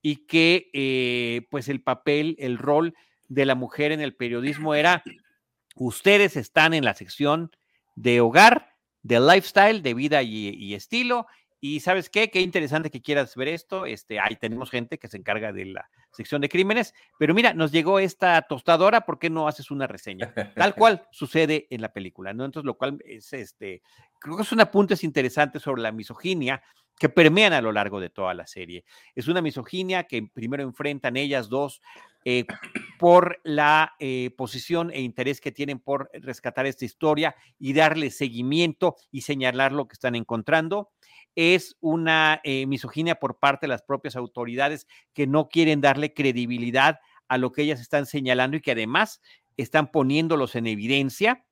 y 0.00 0.24
que 0.24 0.70
eh, 0.72 1.46
pues 1.50 1.68
el 1.68 1.82
papel, 1.82 2.36
el 2.38 2.56
rol 2.56 2.94
de 3.28 3.44
la 3.44 3.54
mujer 3.54 3.92
en 3.92 4.00
el 4.00 4.16
periodismo 4.16 4.74
era, 4.74 5.02
ustedes 5.74 6.34
están 6.34 6.72
en 6.72 6.86
la 6.86 6.94
sección 6.94 7.50
de 7.96 8.22
hogar, 8.22 8.76
de 9.02 9.20
lifestyle, 9.20 9.82
de 9.82 9.92
vida 9.92 10.22
y, 10.22 10.54
y 10.54 10.72
estilo, 10.72 11.26
y 11.60 11.80
sabes 11.80 12.08
qué, 12.08 12.30
qué 12.30 12.40
interesante 12.40 12.90
que 12.90 13.02
quieras 13.02 13.36
ver 13.36 13.48
esto. 13.48 13.84
Este, 13.84 14.18
ahí 14.20 14.36
tenemos 14.36 14.70
gente 14.70 14.96
que 14.96 15.08
se 15.08 15.18
encarga 15.18 15.52
de 15.52 15.66
la 15.66 15.90
sección 16.10 16.40
de 16.40 16.48
crímenes, 16.48 16.94
pero 17.18 17.34
mira, 17.34 17.54
nos 17.54 17.72
llegó 17.72 17.98
esta 17.98 18.42
tostadora, 18.42 19.02
¿por 19.02 19.18
qué 19.18 19.30
no 19.30 19.48
haces 19.48 19.70
una 19.70 19.86
reseña? 19.86 20.32
Tal 20.54 20.74
cual 20.74 21.06
sucede 21.10 21.66
en 21.70 21.80
la 21.80 21.92
película, 21.92 22.32
¿no? 22.32 22.44
Entonces, 22.44 22.66
lo 22.66 22.76
cual 22.76 22.98
es 23.04 23.32
este, 23.32 23.82
creo 24.18 24.36
que 24.36 24.42
es 24.42 24.52
un 24.52 24.60
apunte 24.60 24.94
interesante 25.02 25.60
sobre 25.60 25.82
la 25.82 25.92
misoginia 25.92 26.62
que 26.98 27.08
permean 27.08 27.52
a 27.52 27.62
lo 27.62 27.72
largo 27.72 28.00
de 28.00 28.10
toda 28.10 28.34
la 28.34 28.46
serie. 28.46 28.84
Es 29.14 29.28
una 29.28 29.40
misoginia 29.40 30.04
que 30.04 30.28
primero 30.32 30.62
enfrentan 30.62 31.16
ellas 31.16 31.48
dos 31.48 31.80
eh, 32.24 32.44
por 32.98 33.40
la 33.44 33.94
eh, 34.00 34.30
posición 34.36 34.90
e 34.90 35.00
interés 35.00 35.40
que 35.40 35.52
tienen 35.52 35.78
por 35.78 36.10
rescatar 36.12 36.66
esta 36.66 36.84
historia 36.84 37.36
y 37.58 37.72
darle 37.72 38.10
seguimiento 38.10 38.96
y 39.12 39.20
señalar 39.20 39.72
lo 39.72 39.86
que 39.86 39.94
están 39.94 40.16
encontrando. 40.16 40.90
Es 41.40 41.76
una 41.80 42.40
eh, 42.42 42.66
misoginia 42.66 43.14
por 43.14 43.38
parte 43.38 43.66
de 43.66 43.68
las 43.68 43.82
propias 43.82 44.16
autoridades 44.16 44.88
que 45.14 45.28
no 45.28 45.48
quieren 45.48 45.80
darle 45.80 46.12
credibilidad 46.12 46.98
a 47.28 47.38
lo 47.38 47.52
que 47.52 47.62
ellas 47.62 47.80
están 47.80 48.06
señalando 48.06 48.56
y 48.56 48.60
que 48.60 48.72
además 48.72 49.20
están 49.56 49.92
poniéndolos 49.92 50.56
en 50.56 50.66
evidencia 50.66 51.44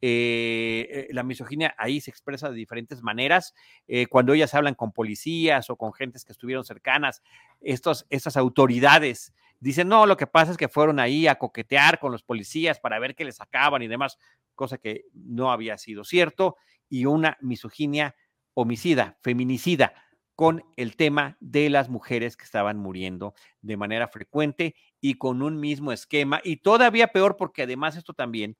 eh, 0.00 1.08
la 1.10 1.24
misoginia 1.24 1.74
ahí 1.76 2.00
se 2.00 2.10
expresa 2.10 2.48
de 2.50 2.56
diferentes 2.56 3.02
maneras. 3.02 3.54
Eh, 3.86 4.06
cuando 4.06 4.32
ellas 4.32 4.54
hablan 4.54 4.74
con 4.74 4.92
policías 4.92 5.70
o 5.70 5.76
con 5.76 5.92
gentes 5.92 6.24
que 6.24 6.32
estuvieron 6.32 6.64
cercanas, 6.64 7.22
estos, 7.60 8.06
estas 8.10 8.36
autoridades 8.36 9.32
dicen, 9.60 9.88
no, 9.88 10.06
lo 10.06 10.16
que 10.16 10.26
pasa 10.26 10.52
es 10.52 10.56
que 10.56 10.68
fueron 10.68 11.00
ahí 11.00 11.26
a 11.26 11.36
coquetear 11.36 11.98
con 11.98 12.12
los 12.12 12.22
policías 12.22 12.78
para 12.78 12.98
ver 12.98 13.16
qué 13.16 13.24
les 13.24 13.36
sacaban 13.36 13.82
y 13.82 13.88
demás, 13.88 14.18
cosa 14.54 14.78
que 14.78 15.06
no 15.12 15.50
había 15.50 15.76
sido 15.78 16.04
cierto, 16.04 16.56
y 16.88 17.04
una 17.04 17.36
misoginia 17.40 18.14
homicida, 18.60 19.16
feminicida, 19.22 19.94
con 20.34 20.64
el 20.76 20.96
tema 20.96 21.36
de 21.38 21.70
las 21.70 21.88
mujeres 21.88 22.36
que 22.36 22.44
estaban 22.44 22.76
muriendo 22.76 23.34
de 23.60 23.76
manera 23.76 24.08
frecuente 24.08 24.74
y 25.00 25.14
con 25.14 25.42
un 25.42 25.60
mismo 25.60 25.92
esquema, 25.92 26.40
y 26.42 26.56
todavía 26.56 27.08
peor 27.08 27.36
porque 27.36 27.62
además 27.62 27.96
esto 27.96 28.14
también 28.14 28.56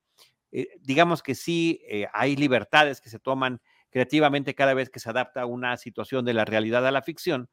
eh, 0.53 0.69
digamos 0.81 1.23
que 1.23 1.35
sí 1.35 1.83
eh, 1.89 2.07
hay 2.13 2.37
libertades 2.37 3.01
que 3.01 3.11
se 3.11 3.19
toman 3.19 3.61
creativamente 3.91 4.55
cada 4.55 4.73
vez 4.73 4.89
que 4.89 5.01
se 5.01 5.11
adapta 5.11 5.47
una 5.47 5.77
situación 5.77 6.25
de 6.25 6.35
la 6.35 6.45
realidad 6.45 6.87
a 6.87 6.93
la 6.93 7.03
ficción, 7.03 7.49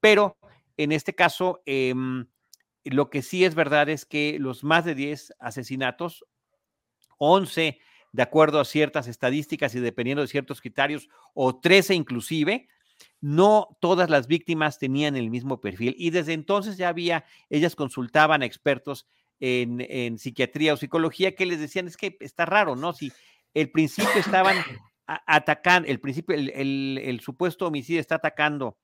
pero 0.00 0.36
en 0.76 0.90
este 0.92 1.14
caso, 1.14 1.62
em, 1.64 2.26
lo 2.84 3.08
que 3.08 3.22
sí 3.22 3.44
es 3.44 3.54
verdad 3.54 3.88
es 3.88 4.04
que 4.04 4.38
los 4.40 4.64
más 4.64 4.84
de 4.84 4.94
10 4.94 5.32
asesinatos, 5.38 6.24
11 7.18 7.78
de 8.14 8.22
acuerdo 8.22 8.60
a 8.60 8.64
ciertas 8.64 9.08
estadísticas 9.08 9.74
y 9.74 9.80
dependiendo 9.80 10.22
de 10.22 10.28
ciertos 10.28 10.60
criterios, 10.60 11.08
o 11.34 11.58
13 11.58 11.96
inclusive, 11.96 12.68
no 13.20 13.76
todas 13.80 14.08
las 14.08 14.28
víctimas 14.28 14.78
tenían 14.78 15.16
el 15.16 15.30
mismo 15.30 15.60
perfil 15.60 15.96
y 15.98 16.10
desde 16.10 16.32
entonces 16.32 16.76
ya 16.76 16.88
había, 16.88 17.24
ellas 17.50 17.74
consultaban 17.74 18.42
a 18.42 18.46
expertos 18.46 19.08
en, 19.40 20.16
psiquiatría 20.16 20.74
o 20.74 20.76
psicología 20.76 21.34
que 21.34 21.44
les 21.44 21.58
decían, 21.58 21.88
es 21.88 21.96
que 21.96 22.16
está 22.20 22.46
raro, 22.46 22.76
¿no? 22.76 22.92
Si 22.92 23.12
el 23.52 23.72
principio 23.72 24.14
estaban 24.14 24.58
atacando, 25.06 25.88
el 25.88 25.98
principio, 25.98 26.36
el, 26.36 27.20
supuesto 27.20 27.66
homicidio 27.66 28.00
está 28.00 28.14
atacando 28.14 28.78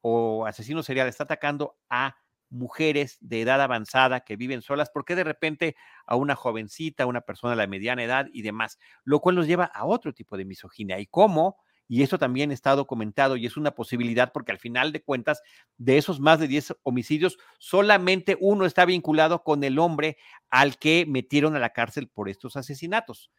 o 0.00 0.46
asesino 0.46 0.84
serial 0.84 1.08
está 1.08 1.24
atacando 1.24 1.76
a 1.88 2.16
mujeres 2.50 3.18
de 3.20 3.40
edad 3.40 3.60
avanzada 3.62 4.20
que 4.20 4.36
viven 4.36 4.62
solas, 4.62 4.90
¿por 4.90 5.04
qué 5.04 5.14
de 5.14 5.24
repente 5.24 5.76
a 6.06 6.16
una 6.16 6.36
jovencita, 6.36 7.04
a 7.04 7.06
una 7.06 7.22
persona 7.22 7.52
de 7.52 7.56
la 7.56 7.66
mediana 7.66 8.04
edad 8.04 8.26
y 8.32 8.42
demás? 8.42 8.78
Lo 9.04 9.20
cual 9.20 9.36
nos 9.36 9.46
lleva 9.46 9.64
a 9.64 9.86
otro 9.86 10.12
tipo 10.12 10.36
de 10.36 10.44
misoginia. 10.44 10.98
¿Y 10.98 11.06
cómo? 11.06 11.58
y 11.90 12.04
eso 12.04 12.18
también 12.18 12.52
está 12.52 12.76
documentado 12.76 13.36
y 13.36 13.46
es 13.46 13.56
una 13.56 13.72
posibilidad 13.72 14.30
porque 14.32 14.52
al 14.52 14.60
final 14.60 14.92
de 14.92 15.02
cuentas, 15.02 15.42
de 15.76 15.98
esos 15.98 16.20
más 16.20 16.38
de 16.38 16.46
10 16.46 16.76
homicidios, 16.84 17.36
solamente 17.58 18.38
uno 18.40 18.64
está 18.64 18.84
vinculado 18.84 19.42
con 19.42 19.64
el 19.64 19.76
hombre 19.80 20.16
al 20.50 20.78
que 20.78 21.04
metieron 21.08 21.56
a 21.56 21.58
la 21.58 21.70
cárcel 21.70 22.06
por 22.06 22.28
estos 22.28 22.54
asesinatos. 22.54 23.32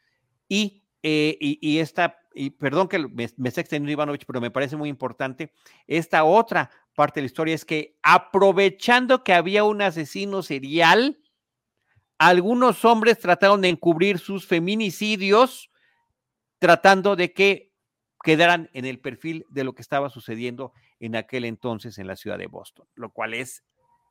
Y, 0.49 0.83
eh, 1.01 1.37
y, 1.39 1.79
esta, 1.79 2.17
y 2.33 2.51
perdón 2.51 2.87
que 2.87 2.99
me, 2.99 3.29
me 3.37 3.49
extendiendo 3.49 3.91
Ivanovich, 3.91 4.25
pero 4.25 4.41
me 4.41 4.51
parece 4.51 4.77
muy 4.77 4.89
importante, 4.89 5.53
esta 5.87 6.23
otra 6.23 6.69
parte 6.95 7.19
de 7.19 7.23
la 7.23 7.27
historia 7.27 7.55
es 7.55 7.65
que 7.65 7.97
aprovechando 8.01 9.23
que 9.23 9.33
había 9.33 9.63
un 9.63 9.81
asesino 9.81 10.41
serial, 10.43 11.19
algunos 12.17 12.85
hombres 12.85 13.19
trataron 13.19 13.61
de 13.61 13.69
encubrir 13.69 14.19
sus 14.19 14.45
feminicidios 14.45 15.71
tratando 16.59 17.15
de 17.15 17.33
que 17.33 17.71
quedaran 18.23 18.69
en 18.73 18.85
el 18.85 18.99
perfil 18.99 19.45
de 19.49 19.63
lo 19.63 19.73
que 19.73 19.81
estaba 19.81 20.09
sucediendo 20.09 20.73
en 20.99 21.15
aquel 21.15 21.45
entonces 21.45 21.97
en 21.97 22.05
la 22.05 22.15
ciudad 22.15 22.37
de 22.37 22.45
Boston, 22.45 22.87
lo 22.93 23.11
cual 23.11 23.33
es 23.33 23.63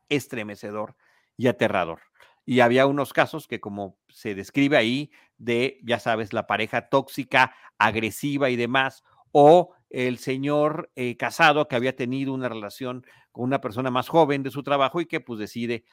estremecedor 0.09 0.97
y 1.37 1.47
aterrador. 1.47 2.01
Y 2.47 2.61
había 2.61 2.87
unos 2.87 3.13
casos 3.13 3.47
que, 3.47 3.61
como 3.61 3.99
se 4.09 4.35
describe 4.35 4.77
ahí, 4.77 5.11
de, 5.39 5.79
ya 5.83 5.99
sabes, 5.99 6.33
la 6.33 6.47
pareja 6.47 6.89
tóxica, 6.89 7.55
agresiva 7.79 8.51
y 8.51 8.57
demás, 8.57 9.03
o 9.33 9.75
el 9.91 10.19
señor 10.19 10.91
eh, 10.97 11.17
casado 11.17 11.69
que 11.69 11.77
había 11.77 11.97
tenido 11.97 12.33
una 12.33 12.49
relación 12.49 13.05
con 13.33 13.45
una 13.45 13.61
persona 13.61 13.91
más 13.91 14.09
joven 14.09 14.43
de 14.43 14.51
su 14.51 14.63
trabajo 14.63 15.01
y 15.01 15.07
que 15.07 15.21
pues 15.21 15.39
decide 15.41 15.85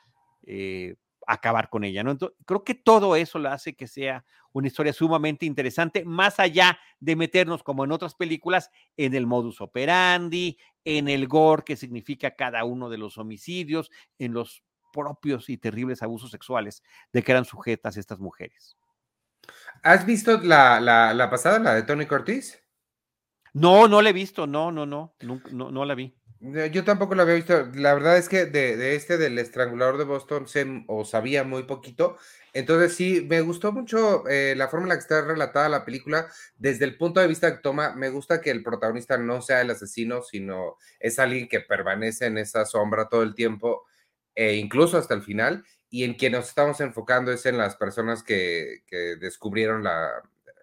eh, 0.46 0.96
acabar 1.26 1.70
con 1.70 1.84
ella, 1.84 2.04
¿no? 2.04 2.18
creo 2.46 2.64
que 2.64 2.74
todo 2.76 3.16
eso 3.16 3.38
lo 3.38 3.50
hace 3.50 3.76
que 3.76 3.88
sea 3.88 4.24
una 4.54 4.68
historia 4.68 4.94
sumamente 4.94 5.46
interesante, 5.46 6.06
más 6.06 6.40
allá 6.40 6.80
de 7.00 7.16
meternos, 7.16 7.64
como 7.64 7.84
en 7.84 7.92
otras 7.92 8.16
películas, 8.16 8.72
en 8.96 9.14
el 9.14 9.28
modus 9.28 9.62
operandi, 9.62 10.58
en 10.86 11.10
el 11.10 11.28
gore 11.28 11.64
que 11.66 11.76
significa 11.76 12.36
cada 12.36 12.64
uno 12.64 12.90
de 12.90 12.98
los 12.98 13.18
homicidios, 13.18 13.92
en 14.18 14.34
los 14.34 14.64
propios 14.98 15.50
y 15.50 15.58
terribles 15.58 16.02
abusos 16.02 16.32
sexuales 16.32 16.82
de 17.14 17.22
que 17.22 17.32
eran 17.32 17.46
sujetas 17.46 17.98
estas 17.98 18.20
mujeres. 18.20 18.76
¿Has 19.84 20.06
visto 20.06 20.40
la, 20.42 20.80
la, 20.80 21.30
pasada, 21.30 21.60
la 21.60 21.76
de 21.76 21.84
Tony 21.84 22.06
Cortés? 22.06 22.60
No, 23.54 23.88
no 23.88 24.02
la 24.02 24.10
he 24.10 24.14
visto, 24.14 24.48
no, 24.48 24.72
no, 24.72 24.86
no, 24.86 25.16
no, 25.22 25.42
no, 25.52 25.72
no 25.72 25.86
la 25.86 25.96
vi. 25.96 26.18
Yo 26.40 26.84
tampoco 26.84 27.16
lo 27.16 27.24
había 27.24 27.36
visto. 27.36 27.68
La 27.74 27.96
verdad 27.96 28.18
es 28.18 28.30
que 28.30 28.46
de, 28.46 28.96
este 28.96 29.18
del 29.18 29.40
estrangulador 29.40 29.98
de 29.98 30.04
Boston 30.04 30.48
sé 30.48 30.84
o 30.88 31.04
sabía 31.04 31.44
muy 31.44 31.64
poquito. 31.64 32.18
Entonces 32.54 32.94
sí, 32.96 33.26
me 33.28 33.42
gustó 33.42 33.72
mucho 33.72 34.28
eh, 34.28 34.54
la 34.56 34.68
forma 34.68 34.86
en 34.86 34.90
la 34.90 34.96
que 34.96 35.02
está 35.02 35.22
relatada 35.22 35.68
la 35.68 35.86
película. 35.86 36.28
Desde 36.58 36.86
el 36.86 36.96
punto 36.96 37.20
de 37.20 37.28
vista 37.28 37.56
que 37.56 37.62
toma, 37.62 37.96
me 37.96 38.10
gusta 38.10 38.40
que 38.40 38.52
el 38.52 38.62
protagonista 38.62 39.18
no 39.18 39.42
sea 39.42 39.62
el 39.62 39.72
asesino, 39.72 40.22
sino 40.22 40.78
es 41.00 41.18
alguien 41.18 41.48
que 41.48 41.62
permanece 41.62 42.28
en 42.28 42.38
esa 42.38 42.66
sombra 42.66 43.10
todo 43.10 43.24
el 43.24 43.34
tiempo, 43.34 43.86
e 44.38 44.56
incluso 44.56 44.98
hasta 44.98 45.16
el 45.16 45.24
final. 45.24 45.66
Y 45.90 46.04
en 46.04 46.14
quien 46.14 46.34
nos 46.34 46.48
estamos 46.48 46.80
enfocando 46.80 47.32
es 47.32 47.46
en 47.48 47.58
las 47.58 47.76
personas 47.76 48.22
que, 48.22 48.84
descubrieron 49.20 49.84
la, 49.84 50.10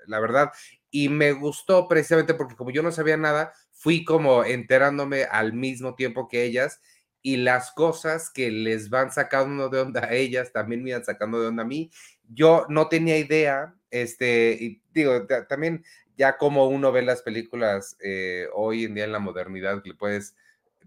la 0.07 0.21
verdad. 0.21 0.53
Y 0.91 1.09
me 1.09 1.33
gustó 1.33 1.89
precisamente 1.89 2.35
porque 2.35 2.55
como 2.55 2.71
yo 2.71 2.83
no 2.83 2.93
sabía 2.93 3.17
nada, 3.17 3.53
fui 3.73 4.05
como 4.05 4.45
enterándome 4.45 5.25
al 5.25 5.53
mismo 5.53 5.97
tiempo 5.97 6.29
que 6.29 6.45
ellas 6.45 6.81
y 7.21 7.39
las 7.39 7.73
cosas 7.73 8.31
que 8.31 8.51
les 8.51 8.91
van 8.91 9.11
sacando 9.11 9.69
de 9.71 9.81
onda 9.81 10.05
a 10.05 10.13
ellas 10.13 10.53
también 10.53 10.85
me 10.85 10.91
iban 10.91 11.05
sacando 11.05 11.41
de 11.41 11.49
onda 11.49 11.65
a 11.65 11.67
mí. 11.67 11.91
Yo 12.29 12.67
no 12.69 12.89
tenía 12.89 13.19
idea, 13.19 13.75
este, 13.91 14.57
y 14.61 14.83
digo, 14.93 15.27
también 15.49 15.83
ya 16.17 16.37
como 16.37 16.69
uno 16.69 16.93
ve 16.93 17.03
las 17.03 17.23
películas 17.23 17.97
eh, 18.05 18.47
hoy 18.55 18.85
en 18.85 18.95
día 18.95 19.05
en 19.05 19.13
la 19.13 19.19
modernidad, 19.19 19.83
que 19.83 19.89
le 19.89 19.95
puedes 19.97 20.37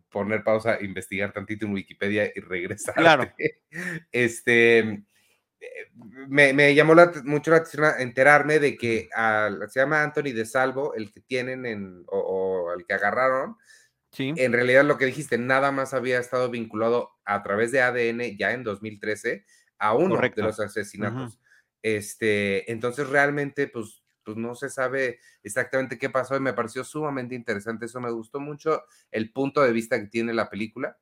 poner 0.10 0.44
pausa, 0.44 0.78
investigar 0.82 1.34
tantito 1.34 1.66
en 1.66 1.74
Wikipedia 1.74 2.32
y 2.34 2.40
regresar. 2.40 2.96
Claro. 2.96 3.32
Este, 4.12 5.04
me, 6.28 6.76
llamó 6.76 6.96
mucho 7.24 7.52
la 7.52 7.58
atención 7.58 7.86
enterarme 8.00 8.60
de 8.60 8.78
que 8.78 9.10
se 9.70 9.80
llama 9.80 10.04
Anthony 10.04 10.34
de 10.34 10.46
Salvo, 10.46 10.94
el 10.94 11.12
que 11.12 11.22
tienen 11.22 11.66
en, 11.66 12.04
o, 12.08 12.72
el 12.78 12.86
que 12.86 12.94
agarraron. 12.94 13.58
Sí. 14.12 14.34
En 14.38 14.54
realidad 14.54 14.86
lo 14.86 14.98
que 14.98 15.06
dijiste, 15.06 15.38
nada 15.38 15.72
más 15.72 15.94
había 15.94 16.20
estado 16.20 16.50
vinculado 16.50 17.12
a 17.26 17.44
través 17.44 17.72
de 17.72 17.82
ADN 17.82 18.38
ya 18.38 18.52
en 18.52 18.64
2013 18.64 19.46
a 19.80 19.94
uno 19.94 20.20
de 20.20 20.42
los 20.42 20.60
asesinatos. 20.60 21.40
Este, 21.82 22.72
entonces 22.72 23.08
realmente, 23.10 23.68
pues, 23.68 24.02
pues 24.28 24.36
no 24.36 24.56
se 24.56 24.70
sabe 24.70 25.20
exactamente 25.42 25.98
qué 25.98 26.10
pasó 26.10 26.36
y 26.36 26.42
me 26.42 26.52
pareció 26.52 26.84
sumamente 26.84 27.34
interesante. 27.34 27.86
Eso 27.86 28.02
me 28.02 28.12
gustó 28.12 28.42
mucho 28.42 28.84
el 29.10 29.32
punto 29.32 29.62
de 29.62 29.72
vista 29.72 29.98
que 29.98 30.08
tiene 30.08 30.34
la 30.34 30.50
película. 30.50 30.98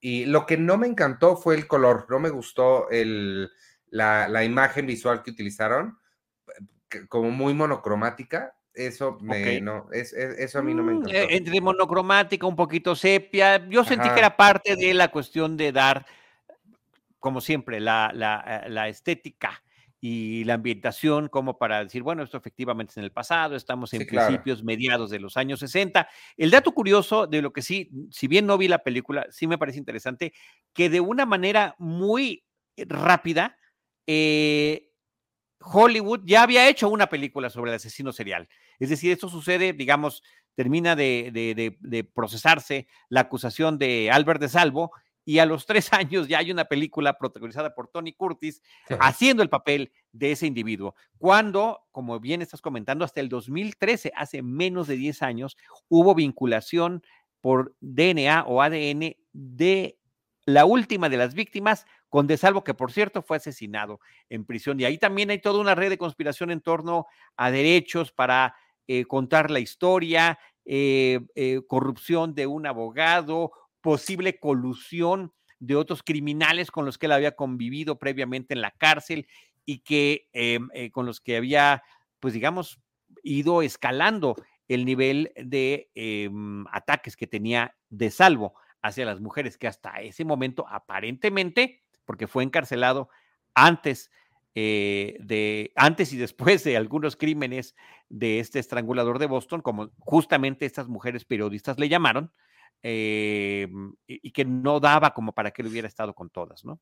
Y 0.00 0.24
lo 0.24 0.44
que 0.44 0.56
no 0.56 0.76
me 0.76 0.88
encantó 0.88 1.36
fue 1.36 1.54
el 1.54 1.68
color, 1.68 2.06
no 2.10 2.18
me 2.18 2.30
gustó 2.30 2.90
el, 2.90 3.48
la, 3.90 4.44
imagen 4.44 4.88
visual 4.88 5.22
que 5.22 5.30
utilizaron, 5.30 5.96
como 7.08 7.30
muy 7.30 7.54
monocromática, 7.54 8.56
eso 8.74 9.18
me, 9.20 9.60
no, 9.60 9.86
es, 9.92 10.12
eso 10.12 10.58
a 10.58 10.62
mí 10.62 10.74
no 10.74 10.82
me 10.82 10.94
mm, 10.94 10.96
encantó. 10.96 11.16
E, 11.16 11.36
entre 11.36 11.60
monocromática, 11.60 12.44
un 12.44 12.56
poquito 12.56 12.96
sepia, 12.96 13.68
yo 13.68 13.84
sentí 13.84 14.08
que 14.10 14.18
era 14.18 14.36
parte 14.36 14.74
de 14.74 14.94
la 14.94 15.12
cuestión 15.12 15.56
de 15.56 15.70
dar, 15.70 16.04
como 17.20 17.40
siempre, 17.40 17.78
la, 17.78 18.10
la, 18.12 18.64
la 18.66 18.88
estética 18.88 19.62
y 20.06 20.44
la 20.44 20.52
ambientación 20.54 21.28
como 21.28 21.56
para 21.56 21.82
decir, 21.82 22.02
bueno, 22.02 22.22
esto 22.22 22.36
efectivamente 22.36 22.90
es 22.90 22.98
en 22.98 23.04
el 23.04 23.10
pasado, 23.10 23.56
estamos 23.56 23.90
en 23.94 24.02
principios, 24.26 24.62
mediados 24.62 25.08
de 25.08 25.18
los 25.18 25.38
años 25.38 25.60
60. 25.60 26.06
El 26.36 26.50
dato 26.50 26.72
curioso 26.72 27.26
de 27.26 27.40
lo 27.40 27.54
que 27.54 27.62
sí, 27.62 27.88
si 28.10 28.28
bien 28.28 28.44
no 28.44 28.58
vi 28.58 28.68
la 28.68 28.80
película, 28.82 29.26
sí 29.30 29.46
me 29.46 29.56
parece 29.56 29.78
interesante, 29.78 30.34
que 30.74 30.90
de 30.90 31.00
una 31.00 31.24
manera 31.24 31.74
muy 31.78 32.44
rápida 32.76 33.56
eh, 34.06 34.90
Hollywood 35.60 36.20
ya 36.24 36.42
había 36.42 36.68
hecho 36.68 36.90
una 36.90 37.06
película 37.06 37.48
sobre 37.48 37.70
el 37.70 37.76
asesino 37.76 38.12
serial. 38.12 38.46
Es 38.78 38.90
decir, 38.90 39.10
esto 39.10 39.30
sucede, 39.30 39.72
digamos, 39.72 40.22
termina 40.54 40.94
de, 40.96 41.30
de- 41.32 41.54
de- 41.54 41.76
de 41.80 42.04
procesarse 42.04 42.86
la 43.08 43.20
acusación 43.20 43.78
de 43.78 44.10
Albert 44.12 44.40
de 44.42 44.48
Salvo 44.50 44.92
y 45.24 45.38
a 45.38 45.46
los 45.46 45.66
tres 45.66 45.92
años 45.92 46.28
ya 46.28 46.38
hay 46.38 46.50
una 46.50 46.64
película 46.66 47.18
protagonizada 47.18 47.74
por 47.74 47.88
Tony 47.88 48.12
Curtis 48.12 48.62
haciendo 49.00 49.42
el 49.42 49.48
papel 49.48 49.92
de 50.12 50.32
ese 50.32 50.46
individuo. 50.46 50.94
Cuando, 51.18 51.86
como 51.92 52.20
bien 52.20 52.42
estás 52.42 52.60
comentando, 52.60 53.04
hasta 53.04 53.20
el 53.20 53.28
2013, 53.28 54.12
hace 54.14 54.42
menos 54.42 54.86
de 54.86 54.96
10 54.96 55.22
años, 55.22 55.56
hubo 55.88 56.14
vinculación 56.14 57.02
por 57.40 57.76
DNA 57.80 58.44
o 58.46 58.62
ADN 58.62 59.16
de 59.32 59.98
la 60.46 60.64
última 60.64 61.08
de 61.08 61.16
las 61.16 61.34
víctimas 61.34 61.86
con 62.08 62.26
De 62.26 62.36
Salvo, 62.36 62.64
que 62.64 62.74
por 62.74 62.92
cierto 62.92 63.22
fue 63.22 63.38
asesinado 63.38 64.00
en 64.28 64.44
prisión. 64.44 64.78
Y 64.78 64.84
ahí 64.84 64.98
también 64.98 65.30
hay 65.30 65.40
toda 65.40 65.60
una 65.60 65.74
red 65.74 65.90
de 65.90 65.98
conspiración 65.98 66.50
en 66.50 66.60
torno 66.60 67.06
a 67.36 67.50
derechos 67.50 68.12
para 68.12 68.54
eh, 68.86 69.04
contar 69.06 69.50
la 69.50 69.60
historia, 69.60 70.38
eh, 70.64 71.20
eh, 71.34 71.60
corrupción 71.66 72.34
de 72.34 72.46
un 72.46 72.66
abogado, 72.66 73.52
posible 73.84 74.38
colusión 74.38 75.34
de 75.58 75.76
otros 75.76 76.02
criminales 76.02 76.70
con 76.70 76.86
los 76.86 76.96
que 76.96 77.04
él 77.04 77.12
había 77.12 77.36
convivido 77.36 77.98
previamente 77.98 78.54
en 78.54 78.62
la 78.62 78.70
cárcel 78.70 79.28
y 79.66 79.80
que 79.80 80.30
eh, 80.32 80.58
eh, 80.72 80.90
con 80.90 81.04
los 81.04 81.20
que 81.20 81.36
había, 81.36 81.82
pues 82.18 82.32
digamos, 82.32 82.80
ido 83.22 83.60
escalando 83.60 84.36
el 84.68 84.86
nivel 84.86 85.32
de 85.36 85.90
eh, 85.94 86.30
ataques 86.72 87.14
que 87.14 87.26
tenía 87.26 87.76
de 87.90 88.10
salvo 88.10 88.54
hacia 88.80 89.04
las 89.04 89.20
mujeres, 89.20 89.58
que 89.58 89.68
hasta 89.68 90.00
ese 90.00 90.24
momento 90.24 90.64
aparentemente, 90.66 91.82
porque 92.06 92.26
fue 92.26 92.42
encarcelado 92.42 93.10
antes 93.54 94.10
de 94.54 95.72
antes 95.74 96.12
y 96.12 96.16
después 96.16 96.62
de 96.62 96.76
algunos 96.76 97.16
crímenes 97.16 97.74
de 98.08 98.38
este 98.38 98.60
estrangulador 98.60 99.18
de 99.18 99.26
Boston, 99.26 99.60
como 99.60 99.90
justamente 99.98 100.64
estas 100.64 100.86
mujeres 100.88 101.24
periodistas 101.24 101.76
le 101.78 101.88
llamaron, 101.88 102.32
eh, 102.82 103.68
y, 104.06 104.28
y 104.28 104.30
que 104.32 104.44
no 104.44 104.80
daba 104.80 105.12
como 105.14 105.32
para 105.32 105.50
que 105.50 105.62
él 105.62 105.68
hubiera 105.68 105.88
estado 105.88 106.14
con 106.14 106.30
todas, 106.30 106.64
¿no? 106.64 106.80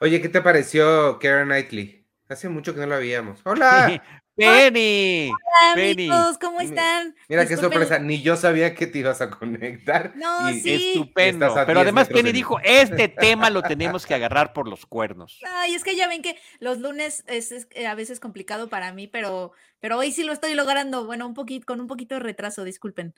Oye, 0.00 0.20
¿qué 0.20 0.28
te 0.28 0.40
pareció 0.40 1.18
Karen 1.18 1.48
Knightley? 1.48 2.06
Hace 2.28 2.48
mucho 2.48 2.74
que 2.74 2.80
no 2.80 2.86
la 2.86 2.98
veíamos. 2.98 3.40
¡Hola! 3.44 4.02
Penny, 4.38 5.28
Hola, 5.30 5.74
Penny. 5.74 6.08
amigos, 6.08 6.38
¿cómo 6.38 6.60
están? 6.60 7.14
Mira 7.28 7.46
qué 7.46 7.56
sorpresa, 7.56 7.98
ni 7.98 8.22
yo 8.22 8.36
sabía 8.36 8.74
que 8.74 8.86
te 8.86 9.00
ibas 9.00 9.20
a 9.20 9.30
conectar. 9.30 10.12
No, 10.16 10.48
y- 10.50 10.60
sí. 10.60 10.92
Estupendo. 10.94 11.52
Pero 11.54 11.66
10 11.66 11.78
además 11.82 12.08
Penny 12.08 12.32
dijo, 12.32 12.58
este 12.62 13.08
tema 13.08 13.50
lo 13.50 13.62
tenemos 13.62 14.06
que 14.06 14.14
agarrar 14.14 14.52
por 14.52 14.68
los 14.68 14.86
cuernos. 14.86 15.40
Ay, 15.56 15.74
es 15.74 15.82
que 15.82 15.96
ya 15.96 16.06
ven 16.08 16.22
que 16.22 16.36
los 16.60 16.78
lunes 16.78 17.24
es, 17.26 17.50
es, 17.52 17.68
a 17.86 17.94
veces 17.94 18.20
complicado 18.20 18.68
para 18.68 18.92
mí, 18.92 19.08
pero, 19.08 19.52
pero 19.80 19.98
hoy 19.98 20.12
sí 20.12 20.22
lo 20.22 20.32
estoy 20.32 20.54
logrando. 20.54 21.04
Bueno, 21.04 21.26
un 21.26 21.34
poquito, 21.34 21.66
con 21.66 21.80
un 21.80 21.86
poquito 21.88 22.14
de 22.14 22.20
retraso, 22.20 22.62
disculpen. 22.64 23.14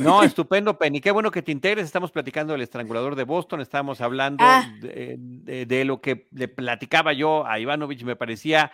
No, 0.00 0.22
estupendo, 0.22 0.78
Penny. 0.78 1.00
Qué 1.00 1.10
bueno 1.10 1.30
que 1.32 1.42
te 1.42 1.50
integres. 1.52 1.84
Estamos 1.84 2.12
platicando 2.12 2.52
del 2.52 2.62
estrangulador 2.62 3.16
de 3.16 3.24
Boston. 3.24 3.60
Estamos 3.60 4.00
hablando 4.00 4.44
Ah. 4.46 4.72
de, 4.80 5.16
de- 5.18 5.66
de 5.66 5.84
lo 5.84 6.00
que 6.00 6.28
le 6.30 6.46
platicaba 6.48 7.12
yo 7.12 7.44
a 7.46 7.58
Ivanovich. 7.58 8.04
Me 8.04 8.14
parecía 8.16 8.70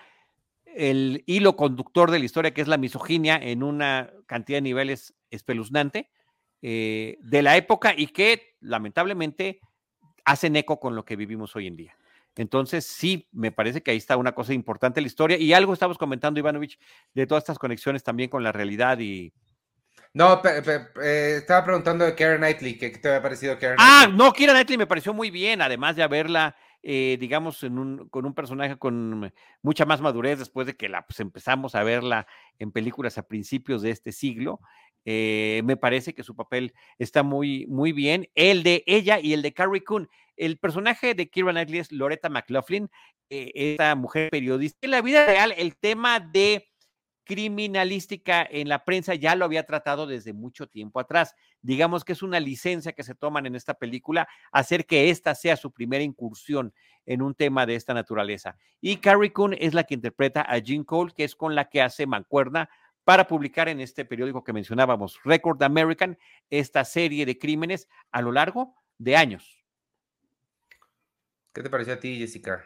el 0.76 1.24
hilo 1.26 1.56
conductor 1.56 2.10
de 2.10 2.18
la 2.18 2.24
historia, 2.24 2.52
que 2.52 2.60
es 2.60 2.68
la 2.68 2.76
misoginia 2.76 3.36
en 3.36 3.62
una 3.62 4.10
cantidad 4.26 4.58
de 4.58 4.62
niveles 4.62 5.14
espeluznante 5.30 6.10
eh, 6.62 7.16
de 7.20 7.42
la 7.42 7.56
época 7.56 7.94
y 7.96 8.08
que 8.08 8.56
lamentablemente 8.60 9.60
hacen 10.24 10.56
eco 10.56 10.78
con 10.78 10.94
lo 10.94 11.04
que 11.04 11.16
vivimos 11.16 11.54
hoy 11.56 11.66
en 11.66 11.76
día. 11.76 11.96
Entonces, 12.36 12.84
sí, 12.84 13.28
me 13.32 13.52
parece 13.52 13.82
que 13.82 13.90
ahí 13.92 13.96
está 13.96 14.16
una 14.18 14.32
cosa 14.32 14.52
importante 14.52 15.00
en 15.00 15.04
la 15.04 15.08
historia 15.08 15.38
y 15.38 15.52
algo 15.54 15.72
estamos 15.72 15.96
comentando, 15.96 16.38
Ivanovich, 16.38 16.78
de 17.14 17.26
todas 17.26 17.42
estas 17.42 17.58
conexiones 17.58 18.02
también 18.02 18.28
con 18.28 18.42
la 18.42 18.52
realidad 18.52 18.98
y, 18.98 19.32
No, 20.12 20.42
pe- 20.42 20.60
pe- 20.62 20.88
eh, 21.02 21.36
estaba 21.38 21.64
preguntando 21.64 22.04
de 22.04 22.14
Karen 22.14 22.38
Knightley, 22.38 22.76
¿qué, 22.76 22.90
te 22.90 23.08
había 23.08 23.22
parecido 23.22 23.58
Karen 23.58 23.76
Ah, 23.78 24.00
Knightley? 24.02 24.18
no, 24.18 24.32
Kira 24.32 24.52
Knightley 24.52 24.76
me 24.78 24.86
pareció 24.86 25.14
muy 25.14 25.30
bien, 25.30 25.62
además 25.62 25.96
de 25.96 26.02
haberla, 26.02 26.54
eh, 26.88 27.16
digamos, 27.18 27.64
en 27.64 27.80
un, 27.80 28.08
con 28.10 28.26
un 28.26 28.32
personaje 28.32 28.76
con 28.76 29.32
mucha 29.60 29.84
más 29.84 30.00
madurez 30.00 30.38
después 30.38 30.68
de 30.68 30.76
que 30.76 30.88
la 30.88 31.04
pues, 31.04 31.18
empezamos 31.18 31.74
a 31.74 31.82
verla 31.82 32.28
en 32.60 32.70
películas 32.70 33.18
a 33.18 33.26
principios 33.26 33.82
de 33.82 33.90
este 33.90 34.12
siglo. 34.12 34.60
eh, 35.04 35.62
me 35.64 35.76
parece 35.76 36.14
que 36.14 36.22
su 36.22 36.36
papel 36.36 36.74
está 36.96 37.24
muy, 37.24 37.66
muy 37.66 37.90
bien. 37.90 38.28
El 38.36 38.62
de 38.62 38.84
ella 38.86 39.18
y 39.18 39.32
el 39.32 39.42
de 39.42 39.52
Carrie 39.52 39.82
Coon. 39.82 40.08
El 40.36 40.58
personaje 40.58 41.14
de 41.14 41.28
Kira 41.28 41.50
Knightley 41.50 41.80
es 41.80 41.90
Loretta 41.90 42.28
McLaughlin, 42.28 42.88
eh, 43.30 43.50
esta 43.52 43.96
mujer 43.96 44.30
periodista. 44.30 44.78
En 44.82 44.92
la 44.92 45.02
vida 45.02 45.26
real, 45.26 45.54
el 45.56 45.76
tema 45.76 46.20
de 46.20 46.68
criminalística 47.26 48.46
en 48.48 48.68
la 48.68 48.84
prensa 48.84 49.14
ya 49.14 49.34
lo 49.34 49.44
había 49.44 49.66
tratado 49.66 50.06
desde 50.06 50.32
mucho 50.32 50.68
tiempo 50.68 51.00
atrás. 51.00 51.34
Digamos 51.60 52.04
que 52.04 52.12
es 52.12 52.22
una 52.22 52.40
licencia 52.40 52.92
que 52.92 53.02
se 53.02 53.14
toman 53.16 53.44
en 53.46 53.56
esta 53.56 53.74
película, 53.74 54.28
hacer 54.52 54.86
que 54.86 55.10
esta 55.10 55.34
sea 55.34 55.56
su 55.56 55.72
primera 55.72 56.04
incursión 56.04 56.72
en 57.04 57.22
un 57.22 57.34
tema 57.34 57.66
de 57.66 57.74
esta 57.74 57.92
naturaleza. 57.94 58.56
Y 58.80 58.98
Carrie 58.98 59.32
Coon 59.32 59.54
es 59.58 59.74
la 59.74 59.84
que 59.84 59.94
interpreta 59.94 60.40
a 60.42 60.58
Jean 60.58 60.84
Cole, 60.84 61.12
que 61.14 61.24
es 61.24 61.34
con 61.34 61.54
la 61.54 61.68
que 61.68 61.82
hace 61.82 62.06
mancuerna 62.06 62.70
para 63.04 63.26
publicar 63.26 63.68
en 63.68 63.80
este 63.80 64.04
periódico 64.04 64.42
que 64.44 64.52
mencionábamos, 64.52 65.20
Record 65.24 65.62
American, 65.62 66.16
esta 66.48 66.84
serie 66.84 67.26
de 67.26 67.38
crímenes 67.38 67.88
a 68.12 68.22
lo 68.22 68.32
largo 68.32 68.74
de 68.98 69.16
años. 69.16 69.64
¿Qué 71.52 71.62
te 71.62 71.70
pareció 71.70 71.94
a 71.94 72.00
ti, 72.00 72.18
Jessica? 72.18 72.64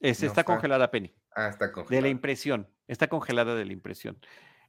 Es- 0.00 0.20
No 0.22 0.26
está 0.28 0.40
está. 0.40 0.44
congelada, 0.44 0.90
Penny. 0.90 1.12
Ah, 1.36 1.48
está 1.48 1.70
De 1.90 2.00
la 2.00 2.08
impresión, 2.08 2.66
está 2.88 3.08
congelada 3.08 3.54
de 3.54 3.66
la 3.66 3.72
impresión. 3.74 4.18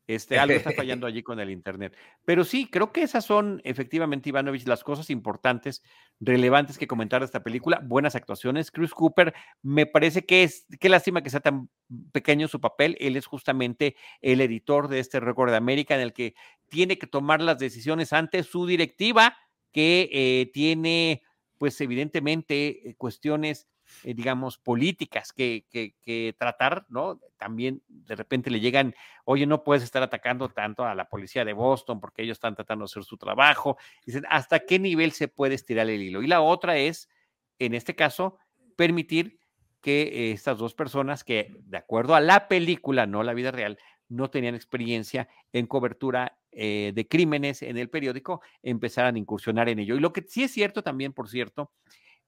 Este, 0.05 0.37
algo 0.37 0.55
está 0.55 0.71
fallando 0.71 1.07
allí 1.07 1.23
con 1.23 1.39
el 1.39 1.49
Internet. 1.49 1.95
Pero 2.25 2.43
sí, 2.43 2.69
creo 2.69 2.91
que 2.91 3.03
esas 3.03 3.23
son 3.23 3.61
efectivamente, 3.63 4.27
Ivanovich, 4.27 4.67
las 4.67 4.83
cosas 4.83 5.09
importantes, 5.09 5.81
relevantes 6.19 6.77
que 6.77 6.85
comentar 6.85 7.21
de 7.21 7.25
esta 7.25 7.41
película. 7.41 7.81
Buenas 7.85 8.15
actuaciones. 8.15 8.69
Chris 8.69 8.91
Cooper, 8.91 9.33
me 9.61 9.85
parece 9.85 10.25
que 10.25 10.43
es, 10.43 10.65
qué 10.77 10.89
lástima 10.89 11.23
que 11.23 11.29
sea 11.29 11.39
tan 11.39 11.69
pequeño 12.11 12.49
su 12.49 12.59
papel. 12.59 12.97
Él 12.99 13.15
es 13.15 13.27
justamente 13.27 13.95
el 14.19 14.41
editor 14.41 14.89
de 14.89 14.99
este 14.99 15.21
récord 15.21 15.51
de 15.51 15.57
América, 15.57 15.95
en 15.95 16.01
el 16.01 16.11
que 16.11 16.35
tiene 16.67 16.97
que 16.97 17.07
tomar 17.07 17.41
las 17.41 17.59
decisiones 17.59 18.11
ante 18.11 18.43
su 18.43 18.67
directiva, 18.67 19.37
que 19.71 20.09
eh, 20.11 20.51
tiene, 20.53 21.21
pues 21.57 21.79
evidentemente, 21.79 22.89
eh, 22.89 22.95
cuestiones 22.97 23.67
eh, 24.03 24.13
digamos, 24.13 24.57
políticas 24.57 25.33
que, 25.33 25.65
que, 25.69 25.95
que 26.01 26.35
tratar, 26.37 26.85
¿no? 26.89 27.19
También 27.37 27.81
de 27.87 28.15
repente 28.15 28.49
le 28.49 28.59
llegan, 28.59 28.95
oye, 29.25 29.45
no 29.45 29.63
puedes 29.63 29.83
estar 29.83 30.03
atacando 30.03 30.49
tanto 30.49 30.85
a 30.85 30.95
la 30.95 31.09
policía 31.09 31.45
de 31.45 31.53
Boston 31.53 31.99
porque 31.99 32.23
ellos 32.23 32.37
están 32.37 32.55
tratando 32.55 32.83
de 32.83 32.91
hacer 32.91 33.03
su 33.03 33.17
trabajo. 33.17 33.77
Dicen, 34.05 34.25
¿hasta 34.29 34.59
qué 34.59 34.79
nivel 34.79 35.11
se 35.11 35.27
puede 35.27 35.55
estirar 35.55 35.89
el 35.89 36.01
hilo? 36.01 36.21
Y 36.21 36.27
la 36.27 36.41
otra 36.41 36.77
es, 36.77 37.09
en 37.59 37.73
este 37.73 37.95
caso, 37.95 38.37
permitir 38.75 39.39
que 39.81 40.01
eh, 40.01 40.31
estas 40.31 40.57
dos 40.57 40.73
personas 40.73 41.23
que, 41.23 41.55
de 41.63 41.77
acuerdo 41.77 42.15
a 42.15 42.21
la 42.21 42.47
película, 42.47 43.05
no 43.05 43.23
la 43.23 43.33
vida 43.33 43.51
real, 43.51 43.77
no 44.09 44.29
tenían 44.29 44.55
experiencia 44.55 45.27
en 45.53 45.67
cobertura 45.67 46.37
eh, 46.51 46.91
de 46.95 47.07
crímenes 47.07 47.61
en 47.61 47.77
el 47.77 47.89
periódico, 47.89 48.41
empezaran 48.63 49.15
a 49.15 49.19
incursionar 49.19 49.69
en 49.69 49.79
ello. 49.79 49.95
Y 49.95 49.99
lo 49.99 50.13
que 50.13 50.23
sí 50.27 50.43
es 50.43 50.51
cierto 50.51 50.81
también, 50.81 51.13
por 51.13 51.29
cierto, 51.29 51.71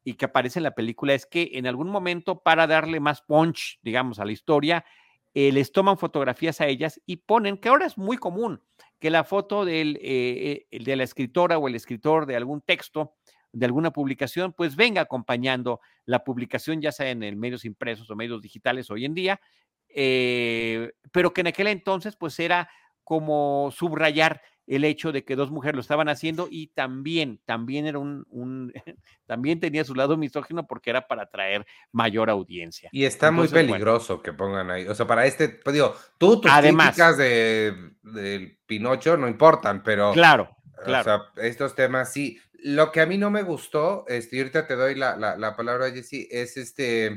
y 0.03 0.13
que 0.13 0.25
aparece 0.25 0.59
en 0.59 0.63
la 0.63 0.75
película 0.75 1.13
es 1.13 1.25
que 1.25 1.51
en 1.53 1.67
algún 1.67 1.89
momento 1.89 2.41
para 2.41 2.67
darle 2.67 2.99
más 2.99 3.21
punch, 3.21 3.79
digamos, 3.81 4.19
a 4.19 4.25
la 4.25 4.31
historia, 4.31 4.85
eh, 5.33 5.51
les 5.51 5.71
toman 5.71 5.97
fotografías 5.97 6.59
a 6.61 6.67
ellas 6.67 6.99
y 7.05 7.17
ponen, 7.17 7.57
que 7.57 7.69
ahora 7.69 7.85
es 7.85 7.97
muy 7.97 8.17
común, 8.17 8.63
que 8.99 9.09
la 9.09 9.23
foto 9.23 9.63
del, 9.63 9.97
eh, 10.01 10.65
eh, 10.71 10.83
de 10.83 10.95
la 10.95 11.03
escritora 11.03 11.57
o 11.57 11.67
el 11.67 11.75
escritor 11.75 12.25
de 12.25 12.35
algún 12.35 12.61
texto, 12.61 13.15
de 13.51 13.65
alguna 13.65 13.91
publicación, 13.91 14.53
pues 14.53 14.75
venga 14.75 15.01
acompañando 15.01 15.81
la 16.05 16.23
publicación, 16.23 16.81
ya 16.81 16.91
sea 16.91 17.09
en 17.09 17.23
el 17.23 17.35
medios 17.35 17.65
impresos 17.65 18.09
o 18.09 18.15
medios 18.15 18.41
digitales 18.41 18.89
hoy 18.89 19.05
en 19.05 19.13
día, 19.13 19.41
pero 19.87 21.33
que 21.33 21.41
en 21.41 21.47
aquel 21.47 21.67
entonces 21.67 22.15
pues 22.15 22.39
era 22.39 22.69
como 23.03 23.71
subrayar 23.71 24.41
el 24.69 24.83
hecho 24.83 25.11
de 25.11 25.23
que 25.25 25.35
dos 25.35 25.49
mujeres 25.49 25.75
lo 25.75 25.81
estaban 25.81 26.09
haciendo 26.09 26.47
y 26.49 26.67
también, 26.67 27.39
también 27.45 27.87
era 27.87 27.97
un, 27.97 28.25
un 28.29 28.71
también 29.25 29.59
tenía 29.59 29.83
su 29.83 29.95
lado 29.95 30.15
misógino 30.15 30.67
porque 30.67 30.91
era 30.91 31.07
para 31.07 31.23
atraer 31.23 31.65
mayor 31.91 32.29
audiencia. 32.29 32.89
Y 32.91 33.05
está 33.05 33.31
muy 33.31 33.47
bueno. 33.47 33.71
peligroso 33.71 34.21
que 34.21 34.31
pongan 34.31 34.69
ahí. 34.69 34.87
O 34.87 34.93
sea, 34.93 35.07
para 35.07 35.25
este, 35.25 35.49
pues 35.49 35.73
digo, 35.73 35.95
tú, 36.19 36.39
tus 36.39 36.51
Además. 36.51 36.95
críticas 36.95 37.17
de, 37.17 38.57
Pinocho 38.67 39.17
no 39.17 39.27
importan, 39.27 39.81
pero 39.81 40.13
Claro, 40.13 40.55
o 40.79 40.83
claro. 40.83 41.03
sea, 41.03 41.43
estos 41.43 41.73
temas 41.73 42.13
sí. 42.13 42.39
Lo 42.61 42.91
que 42.91 43.01
a 43.01 43.05
mí 43.07 43.17
no 43.17 43.31
me 43.31 43.41
gustó, 43.41 44.05
este, 44.07 44.35
y 44.35 44.39
ahorita 44.39 44.67
te 44.67 44.75
doy 44.75 44.93
la, 44.93 45.15
la, 45.15 45.35
la 45.37 45.55
palabra, 45.55 45.89
Jessy, 45.91 46.27
es 46.29 46.57
este. 46.57 47.15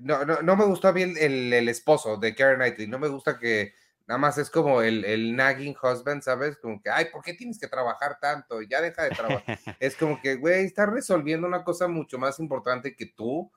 No, 0.00 0.24
no, 0.24 0.40
no 0.42 0.56
me 0.56 0.64
gustó 0.64 0.92
bien 0.92 1.14
el, 1.20 1.52
el 1.52 1.68
esposo 1.68 2.16
de 2.16 2.34
Karen 2.34 2.56
Knightley. 2.56 2.86
No 2.86 2.98
me 2.98 3.08
gusta 3.08 3.38
que 3.38 3.74
nada 4.06 4.18
más 4.18 4.36
es 4.38 4.50
como 4.50 4.82
el, 4.82 5.04
el 5.04 5.34
nagging 5.34 5.76
husband, 5.82 6.22
¿sabes? 6.22 6.56
Como 6.58 6.80
que, 6.82 6.90
ay, 6.90 7.06
¿por 7.12 7.22
qué 7.22 7.34
tienes 7.34 7.58
que 7.58 7.68
trabajar 7.68 8.18
tanto? 8.20 8.60
Ya 8.62 8.80
deja 8.80 9.02
de 9.04 9.10
trabajar. 9.10 9.44
es 9.80 9.96
como 9.96 10.20
que, 10.20 10.36
güey, 10.36 10.64
estás 10.64 10.88
resolviendo 10.90 11.46
una 11.46 11.64
cosa 11.64 11.88
mucho 11.88 12.18
más 12.18 12.38
importante 12.38 12.94
que 12.94 13.06
tú. 13.06 13.50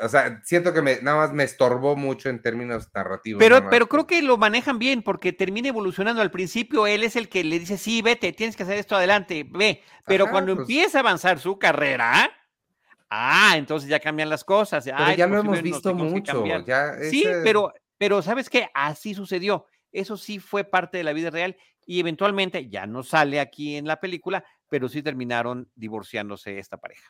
o 0.00 0.08
sea, 0.08 0.40
siento 0.44 0.72
que 0.72 0.82
me, 0.82 1.00
nada 1.02 1.16
más 1.18 1.32
me 1.32 1.44
estorbó 1.44 1.96
mucho 1.96 2.28
en 2.28 2.40
términos 2.40 2.88
narrativos. 2.94 3.38
Pero, 3.40 3.68
pero 3.68 3.88
creo 3.88 4.06
que 4.06 4.22
lo 4.22 4.36
manejan 4.36 4.78
bien 4.78 5.02
porque 5.02 5.32
termina 5.32 5.68
evolucionando. 5.68 6.22
Al 6.22 6.30
principio 6.30 6.86
él 6.86 7.02
es 7.04 7.16
el 7.16 7.28
que 7.28 7.44
le 7.44 7.58
dice, 7.58 7.76
sí, 7.78 8.00
vete, 8.02 8.32
tienes 8.32 8.56
que 8.56 8.62
hacer 8.62 8.78
esto 8.78 8.96
adelante, 8.96 9.46
ve. 9.48 9.82
Pero 10.06 10.24
Ajá, 10.24 10.32
cuando 10.32 10.54
pues. 10.54 10.68
empieza 10.68 10.98
a 10.98 11.00
avanzar 11.00 11.38
su 11.38 11.58
carrera, 11.58 12.30
ah, 13.10 13.54
entonces 13.56 13.88
ya 13.88 14.00
cambian 14.00 14.28
las 14.28 14.44
cosas. 14.44 14.84
Pero 14.84 14.96
Ay, 14.98 15.16
ya 15.16 15.26
lo 15.26 15.38
hemos 15.38 15.62
visto 15.62 15.94
mucho. 15.94 16.44
Ya 16.64 16.94
Sí, 17.10 17.22
ese- 17.24 17.40
pero, 17.42 17.72
pero 17.98 18.22
¿sabes 18.22 18.50
qué? 18.50 18.68
Así 18.74 19.14
sucedió. 19.14 19.66
Eso 19.92 20.16
sí 20.16 20.38
fue 20.38 20.64
parte 20.64 20.98
de 20.98 21.04
la 21.04 21.12
vida 21.12 21.30
real 21.30 21.56
y 21.86 22.00
eventualmente 22.00 22.68
ya 22.68 22.86
no 22.86 23.02
sale 23.02 23.40
aquí 23.40 23.76
en 23.76 23.86
la 23.86 24.00
película, 24.00 24.44
pero 24.68 24.88
sí 24.88 25.02
terminaron 25.02 25.70
divorciándose 25.74 26.58
esta 26.58 26.78
pareja. 26.78 27.08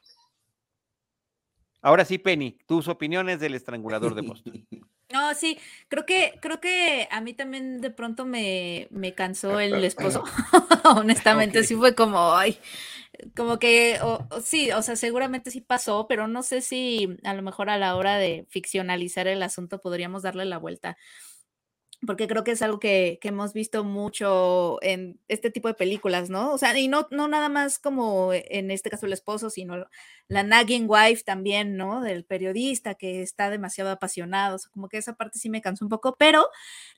Ahora 1.80 2.04
sí, 2.06 2.16
Penny, 2.16 2.58
tus 2.66 2.88
opiniones 2.88 3.40
del 3.40 3.54
estrangulador 3.54 4.14
de 4.14 4.22
Boston. 4.22 4.66
No, 5.12 5.32
sí, 5.34 5.58
creo 5.88 6.06
que, 6.06 6.38
creo 6.40 6.60
que 6.60 7.06
a 7.10 7.20
mí 7.20 7.34
también 7.34 7.80
de 7.80 7.90
pronto 7.90 8.24
me, 8.24 8.88
me 8.90 9.14
cansó 9.14 9.60
el 9.60 9.74
esposo. 9.84 10.24
Honestamente, 10.96 11.62
sí 11.62 11.76
fue 11.76 11.94
como, 11.94 12.34
ay, 12.34 12.58
como 13.37 13.59
que, 13.59 13.98
sí, 14.42 14.70
o 14.72 14.83
sea, 14.83 14.96
seguramente 14.96 15.50
sí 15.50 15.61
pasó, 15.61 16.07
pero 16.09 16.29
no 16.29 16.42
sé 16.42 16.61
si 16.61 17.16
a 17.24 17.35
lo 17.35 17.42
mejor 17.42 17.70
a 17.70 17.79
la 17.79 17.96
hora 17.96 18.16
de 18.18 18.46
ficcionalizar 18.50 19.27
el 19.27 19.42
asunto 19.42 19.81
podríamos 19.81 20.22
darle 20.22 20.44
la 20.44 20.59
vuelta. 20.59 20.96
Porque 22.07 22.29
creo 22.29 22.44
que 22.44 22.50
es 22.50 22.61
algo 22.61 22.79
que, 22.81 23.18
que 23.20 23.29
hemos 23.29 23.55
visto 23.55 23.83
mucho 23.83 24.79
en 24.83 25.18
este 25.29 25.50
tipo 25.50 25.68
de 25.68 25.74
películas, 25.74 26.29
¿no? 26.29 26.53
O 26.53 26.59
sea, 26.59 26.79
y 26.79 26.87
no, 26.87 27.09
no 27.11 27.29
nada 27.29 27.48
más 27.48 27.79
como 27.79 28.33
en 28.35 28.70
este 28.70 28.90
caso 28.90 29.07
el 29.07 29.14
esposo, 29.14 29.48
sino 29.48 29.87
la 30.29 30.42
nagging 30.42 30.87
wife 30.88 31.22
también, 31.24 31.77
¿no? 31.77 32.03
Del 32.03 32.24
periodista 32.27 32.94
que 32.94 33.22
está 33.22 33.48
demasiado 33.48 33.90
apasionado, 33.90 34.57
o 34.57 34.59
sea, 34.59 34.70
como 34.70 34.88
que 34.88 34.98
esa 34.98 35.14
parte 35.14 35.38
sí 35.38 35.48
me 35.48 35.62
cansó 35.62 35.85
un 35.85 35.88
poco, 35.88 36.16
pero 36.18 36.46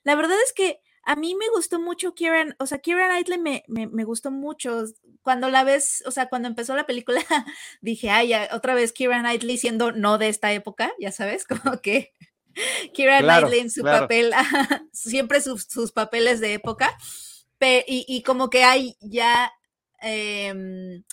la 0.03 0.15
verdad 0.15 0.35
es 0.43 0.51
que 0.53 0.81
a 1.07 1.15
mí 1.15 1.35
me 1.35 1.47
gustó 1.55 1.79
mucho 1.79 2.13
Kieran, 2.13 2.57
o 2.59 2.65
sea, 2.65 2.79
Kieran 2.79 3.07
Knightley 3.07 3.39
me, 3.39 3.63
me, 3.69 3.87
me 3.87 4.03
gustó 4.03 4.29
mucho. 4.29 4.83
Cuando 5.21 5.49
la 5.49 5.63
ves, 5.63 6.03
o 6.05 6.11
sea, 6.11 6.27
cuando 6.27 6.49
empezó 6.49 6.75
la 6.75 6.85
película, 6.85 7.21
dije, 7.81 8.09
ay, 8.09 8.27
ya, 8.27 8.49
otra 8.51 8.75
vez 8.75 8.91
Kieran 8.91 9.21
Knightley 9.21 9.57
siendo 9.57 9.93
no 9.93 10.17
de 10.17 10.27
esta 10.27 10.51
época, 10.51 10.91
ya 10.99 11.13
sabes, 11.13 11.45
como 11.47 11.79
que 11.81 12.11
Kieran 12.93 13.23
Claro, 13.23 13.47
Knightley 13.47 13.61
en 13.61 13.71
su 13.71 13.83
claro. 13.83 14.01
papel, 14.01 14.33
siempre 14.91 15.39
sus, 15.39 15.63
sus 15.63 15.93
papeles 15.93 16.41
de 16.41 16.53
época, 16.53 16.97
y, 17.61 18.05
y 18.05 18.21
como 18.23 18.49
que 18.49 18.65
hay 18.65 18.97
ya, 18.99 19.53
em, 20.01 21.05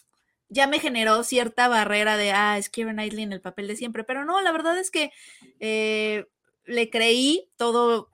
ya 0.49 0.67
me 0.67 0.81
generó 0.81 1.23
cierta 1.23 1.69
barrera 1.69 2.17
de, 2.17 2.33
ah, 2.33 2.59
es 2.59 2.69
Kieran 2.69 2.97
Knightley 2.97 3.23
en 3.23 3.33
el 3.33 3.41
papel 3.41 3.69
de 3.69 3.77
siempre, 3.77 4.03
pero 4.03 4.25
no, 4.25 4.41
la 4.41 4.51
verdad 4.51 4.77
es 4.77 4.91
que 4.91 5.13
eh, 5.61 6.27
le 6.65 6.91
creí 6.91 7.49
todo 7.57 8.11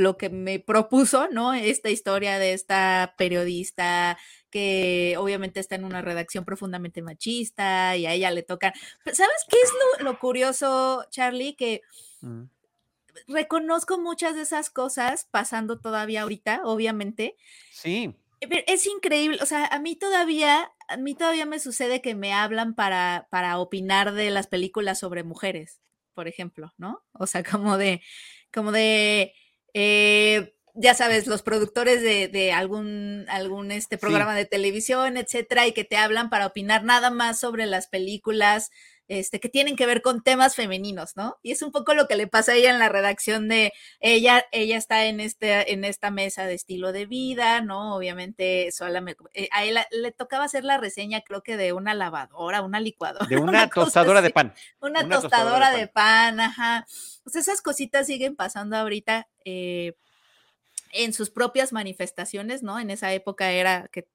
lo 0.00 0.16
que 0.16 0.30
me 0.30 0.58
propuso, 0.58 1.28
¿no? 1.30 1.54
Esta 1.54 1.90
historia 1.90 2.38
de 2.38 2.52
esta 2.52 3.14
periodista 3.16 4.18
que 4.50 5.14
obviamente 5.18 5.60
está 5.60 5.76
en 5.76 5.84
una 5.84 6.02
redacción 6.02 6.44
profundamente 6.44 7.02
machista 7.02 7.96
y 7.96 8.06
a 8.06 8.12
ella 8.14 8.30
le 8.32 8.42
tocan. 8.42 8.72
Pero 9.04 9.14
¿Sabes 9.16 9.46
qué 9.48 9.56
es 9.62 9.70
lo, 9.98 10.04
lo 10.12 10.18
curioso, 10.18 11.04
Charlie? 11.10 11.54
Que 11.56 11.82
Mm. 12.22 12.44
reconozco 13.28 13.98
muchas 13.98 14.34
de 14.34 14.42
esas 14.42 14.70
cosas 14.70 15.26
pasando 15.30 15.78
todavía 15.80 16.22
ahorita, 16.22 16.62
obviamente. 16.64 17.36
Sí, 17.72 18.14
Eh, 18.40 18.48
pero 18.48 18.62
Es 18.66 18.86
increíble, 18.86 19.38
o 19.42 19.46
sea, 19.46 19.66
a 19.66 19.78
mí 19.78 19.96
todavía, 19.96 20.72
a 20.88 20.96
mí 20.96 21.14
todavía 21.14 21.44
me 21.46 21.58
sucede 21.60 22.00
que 22.00 22.14
me 22.14 22.32
hablan 22.32 22.74
para, 22.74 23.28
para 23.30 23.58
opinar 23.58 24.12
de 24.12 24.30
las 24.30 24.46
películas 24.46 24.98
sobre 24.98 25.24
mujeres, 25.24 25.80
por 26.14 26.26
ejemplo, 26.28 26.72
¿no? 26.78 27.02
O 27.12 27.26
sea, 27.26 27.42
como 27.44 27.76
de, 27.76 28.00
como 28.52 28.72
de, 28.72 29.34
eh, 29.74 30.54
ya 30.74 30.94
sabes, 30.94 31.26
los 31.26 31.42
productores 31.42 32.02
de, 32.02 32.28
de 32.28 32.52
algún, 32.52 33.26
algún 33.28 33.70
este 33.72 33.98
Sí. 33.98 34.00
programa 34.00 34.34
de 34.36 34.46
televisión, 34.46 35.16
etcétera, 35.16 35.66
y 35.66 35.72
que 35.72 35.84
te 35.84 35.96
hablan 35.96 36.30
para 36.30 36.46
opinar 36.46 36.84
nada 36.84 37.10
más 37.10 37.40
sobre 37.40 37.66
las 37.66 37.88
películas 37.88 38.70
este, 39.10 39.40
que 39.40 39.48
tienen 39.48 39.74
que 39.74 39.86
ver 39.86 40.02
con 40.02 40.22
temas 40.22 40.54
femeninos, 40.54 41.16
¿no? 41.16 41.36
Y 41.42 41.50
es 41.50 41.62
un 41.62 41.72
poco 41.72 41.94
lo 41.94 42.06
que 42.06 42.14
le 42.14 42.28
pasa 42.28 42.52
a 42.52 42.54
ella 42.54 42.70
en 42.70 42.78
la 42.78 42.88
redacción 42.88 43.48
de 43.48 43.72
ella, 43.98 44.44
ella 44.52 44.76
está 44.76 45.06
en, 45.06 45.18
este, 45.18 45.72
en 45.72 45.84
esta 45.84 46.12
mesa 46.12 46.46
de 46.46 46.54
estilo 46.54 46.92
de 46.92 47.06
vida, 47.06 47.60
¿no? 47.60 47.96
Obviamente, 47.96 48.68
eh, 48.68 49.48
a 49.50 49.64
él 49.64 49.78
le 49.90 50.12
tocaba 50.12 50.44
hacer 50.44 50.62
la 50.62 50.78
reseña, 50.78 51.22
creo 51.22 51.42
que 51.42 51.56
de 51.56 51.72
una 51.72 51.92
lavadora, 51.92 52.62
una 52.62 52.78
licuadora. 52.78 53.26
de 53.26 53.36
una 53.40 53.68
tostadora 53.68 54.22
de 54.22 54.30
pan. 54.30 54.54
Una, 54.80 55.04
una 55.04 55.20
tostadora, 55.20 55.72
de 55.72 55.88
pan, 55.88 56.38
ajá. 56.38 56.86
Pues 57.24 57.34
esas 57.34 57.62
cositas 57.62 58.06
siguen 58.06 58.36
pasando 58.36 58.76
ahorita 58.76 59.26
eh, 59.44 59.94
en 60.92 61.12
sus 61.12 61.30
propias 61.30 61.72
manifestaciones, 61.72 62.62
¿no? 62.62 62.78
En 62.78 62.90
esa 62.90 63.12
época 63.12 63.50
era 63.50 63.88
que 63.90 64.06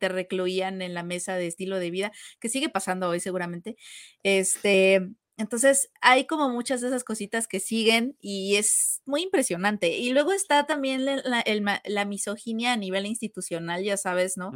te 0.00 0.08
recluían 0.08 0.82
en 0.82 0.94
la 0.94 1.02
mesa 1.02 1.36
de 1.36 1.46
estilo 1.46 1.78
de 1.78 1.90
vida, 1.90 2.12
que 2.40 2.48
sigue 2.48 2.68
pasando 2.68 3.08
hoy 3.08 3.20
seguramente. 3.20 3.76
Este, 4.22 5.08
entonces 5.36 5.90
hay 6.00 6.26
como 6.26 6.48
muchas 6.48 6.80
de 6.80 6.88
esas 6.88 7.02
cositas 7.04 7.48
que 7.48 7.58
siguen 7.60 8.16
y 8.20 8.54
es 8.56 9.02
muy 9.04 9.22
impresionante. 9.22 9.88
Y 9.98 10.10
luego 10.12 10.32
está 10.32 10.66
también 10.66 11.04
la, 11.04 11.16
la- 11.24 11.40
el 11.40 11.60
ma- 11.62 11.82
la 11.84 12.04
misoginia 12.04 12.72
a 12.72 12.76
nivel 12.76 13.06
institucional, 13.06 13.82
ya 13.82 13.96
sabes, 13.96 14.36
¿no? 14.36 14.52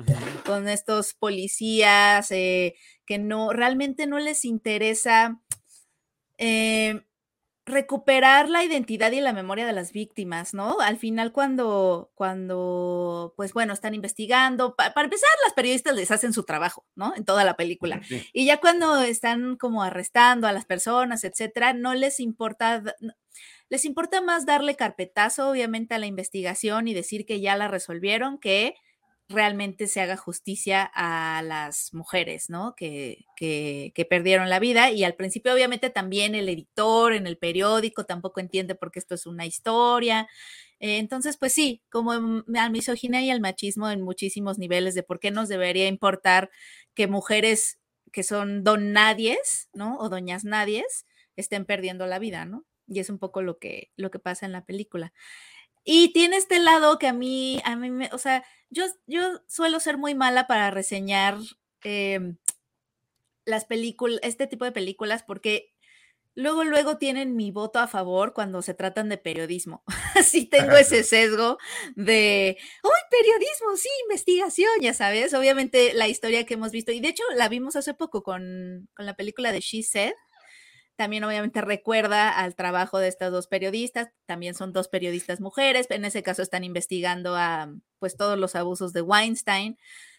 Con 0.47 0.69
estos 0.69 1.15
policías 1.15 2.31
eh, 2.31 2.75
que 3.07 3.19
no 3.19 3.53
realmente 3.53 4.07
no 4.07 4.19
les 4.21 4.45
interesa 4.45 5.41
eh, 6.39 7.03
recuperar 7.69 8.49
la 8.49 8.65
identidad 8.65 9.13
y 9.13 9.21
la 9.21 9.33
memoria 9.33 9.67
de 9.67 9.73
las 9.73 9.93
víctimas, 9.93 10.55
¿no? 10.55 10.81
Al 10.81 10.97
final 10.97 11.33
cuando, 11.33 12.11
cuando, 12.15 13.35
pues 13.37 13.53
bueno, 13.53 13.73
están 13.73 13.95
investigando, 13.95 14.75
pa- 14.75 14.93
para 14.95 15.05
empezar, 15.05 15.29
las 15.45 15.55
periodistas 15.55 15.95
les 15.95 16.11
hacen 16.11 16.33
su 16.33 16.45
trabajo, 16.45 16.85
¿no? 16.97 17.15
En 17.15 17.25
toda 17.25 17.45
la 17.45 17.55
película. 17.55 18.01
Sí. 18.03 18.27
Y 18.33 18.47
ya 18.47 18.59
cuando 18.59 19.01
están 19.03 19.57
como 19.57 19.83
arrestando 19.83 20.47
a 20.49 20.53
las 20.53 20.65
personas, 20.65 21.25
etcétera, 21.25 21.73
no 21.73 21.95
les 21.95 22.21
importa, 22.21 22.83
les 23.69 23.85
importa 23.85 24.21
más 24.21 24.47
darle 24.47 24.75
carpetazo, 24.75 25.51
obviamente, 25.51 25.95
a 25.95 25.99
la 25.99 26.07
investigación 26.07 26.89
y 26.89 26.95
decir 26.95 27.27
que 27.27 27.41
ya 27.41 27.57
la 27.57 27.69
resolvieron, 27.69 28.39
que 28.39 28.75
realmente 29.29 29.89
se 29.89 30.01
haga 30.01 30.17
justicia 30.17 30.91
a 30.95 31.43
las 31.43 31.93
mujeres, 31.93 32.49
¿no? 32.49 32.75
Que, 32.77 33.27
que, 33.37 33.93
que 33.95 34.05
perdieron 34.07 34.49
la 34.49 34.59
vida. 34.59 34.91
Y 34.91 35.05
al 35.05 35.15
principio, 35.15 35.53
obviamente, 35.53 35.91
también 35.91 36.35
el 36.35 36.49
editor 36.49 37.13
en 37.13 37.27
el 37.27 37.37
periódico 37.39 38.07
tampoco 38.07 38.41
entiende 38.41 38.75
por 38.75 38.91
qué 38.91 38.99
esto 39.01 39.15
es 39.15 39.27
una 39.27 39.45
historia. 39.47 40.29
Eh, 40.81 40.99
entonces, 40.99 41.37
pues 41.37 41.53
sí, 41.53 41.83
como 41.91 42.13
al 42.13 42.71
misoginia 42.71 43.21
y 43.23 43.31
al 43.31 43.41
machismo 43.41 43.91
en 43.91 44.03
muchísimos 44.03 44.59
niveles 44.59 44.95
de 44.95 45.03
por 45.03 45.21
qué 45.21 45.31
nos 45.31 45.49
debería 45.49 45.89
importar 45.89 46.51
que 46.95 47.07
mujeres 47.07 47.79
que 48.13 48.23
son 48.23 48.65
don 48.65 48.93
nadies, 48.93 49.69
¿no? 49.75 49.99
O 49.99 50.09
doñas 50.09 50.45
nadies 50.45 51.07
estén 51.37 51.65
perdiendo 51.67 52.07
la 52.07 52.19
vida, 52.19 52.45
¿no? 52.47 52.65
Y 52.87 53.01
es 53.01 53.11
un 53.11 53.19
poco 53.19 53.43
lo 53.43 53.59
que, 53.59 53.91
lo 53.97 54.11
que 54.11 54.19
pasa 54.19 54.47
en 54.47 54.53
la 54.53 54.65
película. 54.65 55.13
Y 55.91 56.13
tiene 56.13 56.37
este 56.37 56.59
lado 56.59 56.99
que 56.99 57.07
a 57.07 57.15
mí, 57.15 57.63
a 57.65 57.75
mí 57.75 57.89
me, 57.91 58.11
o 58.13 58.19
sea, 58.19 58.45
yo, 58.69 58.85
yo 59.07 59.41
suelo 59.47 59.81
ser 59.81 59.97
muy 59.97 60.15
mala 60.15 60.47
para 60.47 60.71
reseñar 60.71 61.39
em, 61.83 62.37
las 63.47 63.65
películas, 63.65 64.21
este 64.23 64.47
tipo 64.47 64.67
de 64.67 64.73
películas, 64.73 65.23
porque 65.23 65.73
luego, 66.35 66.65
luego 66.65 66.99
tienen 66.99 67.37
mi 67.37 67.53
voto 67.53 67.79
a 67.79 67.89
favor 67.89 68.35
cuando 68.35 68.61
se 68.61 68.75
tratan 68.75 69.09
de 69.09 69.17
periodismo. 69.17 69.83
sí 70.23 70.45
tengo 70.45 70.77
ese 70.77 71.03
sesgo 71.05 71.57
de, 71.97 72.59
¡Uy, 72.85 72.91
periodismo! 73.11 73.75
Sí, 73.79 73.89
investigación, 74.03 74.83
ya 74.83 74.93
sabes. 74.93 75.33
Obviamente 75.33 75.95
la 75.95 76.07
historia 76.07 76.45
que 76.45 76.53
hemos 76.53 76.71
visto, 76.71 76.93
y 76.93 77.01
de 77.01 77.09
hecho 77.09 77.23
la 77.35 77.49
vimos 77.49 77.77
hace 77.77 77.95
poco 77.95 78.23
con, 78.23 78.91
con 78.95 79.07
la 79.07 79.17
película 79.17 79.53
de 79.53 79.61
She 79.61 79.83
Said. 79.83 80.13
También 80.99 81.23
obviamente 81.23 81.61
recuerda 81.61 82.29
al 82.29 82.57
trabajo 82.57 82.99
de 82.99 83.07
estas 83.07 83.31
dos 83.31 83.47
periodistas, 83.47 84.09
también 84.27 84.57
son 84.57 84.73
dos 84.73 84.89
periodistas 84.89 85.41
mujeres, 85.41 85.87
en 85.91 86.05
ese 86.05 86.25
caso 86.25 86.43
están 86.43 86.65
investigando 86.65 87.37
a 87.37 87.73
pues 88.01 88.17
todos 88.17 88.37
los 88.37 88.57
abusos 88.57 88.93
de 88.93 89.03
Weinstein, 89.03 89.79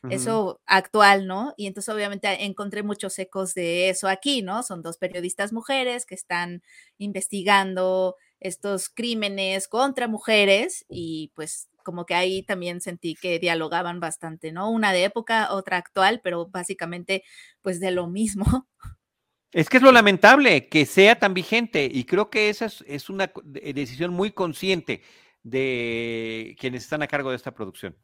eso 0.10 0.62
actual, 0.66 1.28
¿no? 1.28 1.54
Y 1.58 1.68
entonces 1.68 1.94
obviamente 1.94 2.46
encontré 2.46 2.82
muchos 2.82 3.20
ecos 3.20 3.54
de 3.56 3.90
eso 3.90 4.08
aquí, 4.08 4.42
¿no? 4.42 4.64
Son 4.64 4.82
dos 4.82 4.98
periodistas 4.98 5.52
mujeres 5.52 6.06
que 6.06 6.16
están 6.16 6.64
investigando 6.98 8.16
estos 8.40 8.88
crímenes 8.88 9.68
contra 9.68 10.08
mujeres 10.08 10.86
y 10.88 11.34
pues 11.36 11.68
como 11.84 12.06
que 12.06 12.16
ahí 12.16 12.42
también 12.42 12.80
sentí 12.80 13.16
que 13.16 13.38
dialogaban 13.38 14.00
bastante, 14.00 14.54
¿no? 14.54 14.72
Una 14.72 14.94
de 14.94 15.04
época, 15.04 15.52
otra 15.52 15.76
actual, 15.76 16.22
pero 16.24 16.48
básicamente 16.48 17.24
pues 17.62 17.82
de 17.82 17.92
lo 17.92 18.08
mismo. 18.08 18.46
Es 19.52 19.70
que 19.70 19.78
es 19.78 19.84
lo 19.84 19.92
lamentable 19.92 20.68
que 20.68 20.86
sea 20.86 21.18
tan 21.18 21.34
vigente 21.34 21.90
y 21.92 22.04
creo 22.06 22.30
que 22.30 22.50
esa 22.50 22.66
es, 22.66 22.84
es 22.88 23.10
una 23.10 23.32
de- 23.44 23.74
decisión 23.74 24.12
muy 24.14 24.32
consciente 24.32 25.02
de 25.44 26.56
quienes 26.60 26.84
están 26.84 27.02
a 27.02 27.08
cargo 27.08 27.32
de 27.32 27.36
esta 27.36 27.54
producción. 27.54 27.96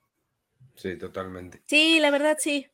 Sí, 0.75 0.97
totalmente. 0.97 1.61
Sí, 1.67 1.99
la 1.99 2.11
verdad 2.11 2.37
sí. 2.39 2.67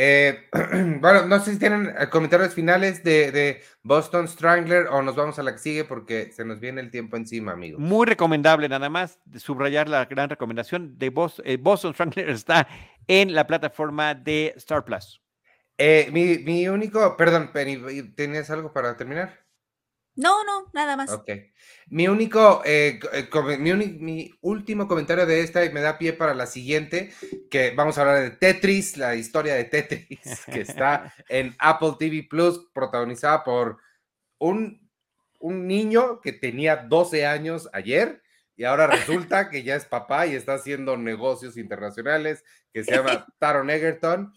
Eh, 0.00 0.48
bueno, 1.00 1.26
no 1.26 1.40
sé 1.40 1.54
si 1.54 1.58
tienen 1.58 1.92
eh, 1.98 2.08
comentarios 2.08 2.54
finales 2.54 3.02
de, 3.02 3.32
de, 3.32 3.62
Boston 3.82 4.28
Strangler 4.28 4.86
o 4.86 5.02
nos 5.02 5.16
vamos 5.16 5.40
a 5.40 5.42
la 5.42 5.50
que 5.52 5.58
sigue 5.58 5.84
porque 5.84 6.30
se 6.30 6.44
nos 6.44 6.60
viene 6.60 6.80
el 6.80 6.92
tiempo 6.92 7.16
encima, 7.16 7.50
amigos. 7.50 7.80
Muy 7.80 8.06
recomendable, 8.06 8.68
nada 8.68 8.88
más 8.88 9.18
de 9.24 9.40
subrayar 9.40 9.88
la 9.88 10.04
gran 10.04 10.30
recomendación 10.30 10.96
de 10.98 11.10
Boston, 11.10 11.44
eh, 11.48 11.56
Boston 11.56 11.94
Strangler 11.94 12.30
está 12.30 12.68
en 13.08 13.34
la 13.34 13.48
plataforma 13.48 14.14
de 14.14 14.54
Star 14.56 14.84
Plus. 14.84 15.20
Eh, 15.78 16.08
mi, 16.12 16.38
mi, 16.38 16.68
único, 16.68 17.16
perdón, 17.16 17.50
Penny, 17.52 18.12
¿tenías 18.14 18.50
algo 18.50 18.72
para 18.72 18.96
terminar? 18.96 19.46
No, 20.16 20.42
no, 20.42 20.68
nada 20.74 20.96
más. 20.96 21.10
Ok. 21.12 21.30
Mi 21.86 22.08
único, 22.08 22.60
eh, 22.64 22.98
mi, 23.60 23.72
mi, 23.72 24.34
último 24.40 24.88
comentario 24.88 25.24
de 25.24 25.40
esta 25.40 25.64
y 25.64 25.72
me 25.72 25.80
da 25.80 25.96
pie 25.96 26.12
para 26.12 26.34
la 26.34 26.46
siguiente, 26.46 27.12
que 27.48 27.70
vamos 27.70 27.96
a 27.96 28.00
hablar 28.00 28.22
de 28.22 28.30
Tetris, 28.32 28.96
la 28.96 29.14
historia 29.14 29.54
de 29.54 29.64
Tetris, 29.64 30.44
que 30.46 30.62
está 30.62 31.14
en 31.28 31.54
Apple 31.60 31.92
TV 31.98 32.26
Plus, 32.28 32.68
protagonizada 32.74 33.44
por 33.44 33.78
un, 34.38 34.90
un 35.38 35.68
niño 35.68 36.20
que 36.20 36.32
tenía 36.32 36.76
12 36.76 37.24
años 37.24 37.68
ayer 37.72 38.20
y 38.58 38.64
ahora 38.64 38.88
resulta 38.88 39.50
que 39.50 39.62
ya 39.62 39.76
es 39.76 39.84
papá 39.84 40.26
y 40.26 40.34
está 40.34 40.54
haciendo 40.54 40.96
negocios 40.96 41.56
internacionales, 41.56 42.44
que 42.72 42.82
se 42.82 42.90
llama 42.90 43.24
Taron 43.38 43.70
Egerton. 43.70 44.32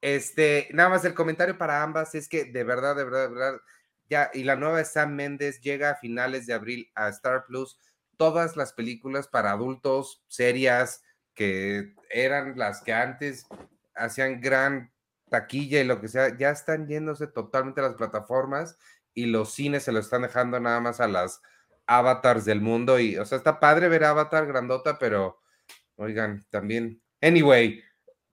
Este, 0.00 0.68
nada 0.72 0.88
más 0.88 1.04
el 1.04 1.14
comentario 1.14 1.58
para 1.58 1.82
ambas 1.82 2.14
es 2.14 2.28
que 2.28 2.44
de 2.44 2.64
verdad, 2.64 2.96
de 2.96 3.04
verdad, 3.04 3.28
de 3.28 3.34
verdad, 3.34 3.60
ya, 4.08 4.30
y 4.32 4.44
la 4.44 4.56
nueva 4.56 4.84
Sam 4.84 5.14
Méndez 5.14 5.60
llega 5.60 5.90
a 5.90 5.96
finales 5.96 6.46
de 6.46 6.54
abril 6.54 6.90
a 6.94 7.08
Star 7.08 7.44
Plus. 7.46 7.78
Todas 8.16 8.56
las 8.56 8.72
películas 8.72 9.28
para 9.28 9.50
adultos, 9.50 10.22
serias, 10.28 11.02
que 11.34 11.94
eran 12.10 12.56
las 12.56 12.82
que 12.82 12.92
antes 12.92 13.46
hacían 13.94 14.40
gran 14.40 14.92
taquilla 15.28 15.80
y 15.80 15.84
lo 15.84 16.00
que 16.00 16.08
sea, 16.08 16.36
ya 16.36 16.50
están 16.50 16.86
yéndose 16.86 17.26
totalmente 17.26 17.80
a 17.80 17.84
las 17.84 17.94
plataformas 17.94 18.78
y 19.12 19.26
los 19.26 19.52
cines 19.54 19.82
se 19.82 19.92
lo 19.92 19.98
están 19.98 20.22
dejando 20.22 20.60
nada 20.60 20.80
más 20.80 21.00
a 21.00 21.08
las 21.08 21.40
avatars 21.86 22.44
del 22.44 22.60
mundo. 22.60 22.98
Y, 22.98 23.16
o 23.16 23.24
sea, 23.24 23.38
está 23.38 23.58
padre 23.60 23.88
ver 23.88 24.04
Avatar 24.04 24.46
grandota, 24.46 24.98
pero, 24.98 25.40
oigan, 25.96 26.44
también. 26.50 27.02
Anyway, 27.20 27.82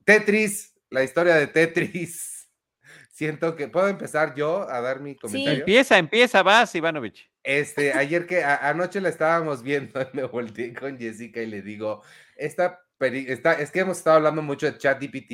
Tetris, 0.06 0.73
la 0.94 1.04
historia 1.04 1.36
de 1.36 1.48
Tetris 1.48 2.48
siento 3.12 3.56
que 3.56 3.68
puedo 3.68 3.88
empezar 3.88 4.36
yo 4.36 4.70
a 4.70 4.80
dar 4.80 5.02
mi 5.02 5.16
comentario. 5.16 5.56
Sí. 5.56 5.60
Empieza, 5.62 5.98
empieza, 5.98 6.44
vas, 6.44 6.74
Ivanovich. 6.76 7.30
Este, 7.44 7.94
ayer 7.98 8.28
que 8.28 8.44
anoche 8.44 9.02
la 9.02 9.10
estábamos 9.10 9.64
viendo, 9.64 10.00
me 10.14 10.24
volteé 10.24 10.74
con 10.74 10.98
Jessica 10.98 11.42
y 11.42 11.48
le 11.48 11.62
digo, 11.62 12.04
esta, 12.36 12.80
esta 13.00 13.54
es 13.54 13.72
que 13.72 13.80
hemos 13.80 13.98
estado 13.98 14.18
hablando 14.18 14.42
mucho 14.42 14.72
de 14.72 14.78
ChatGPT 14.78 15.32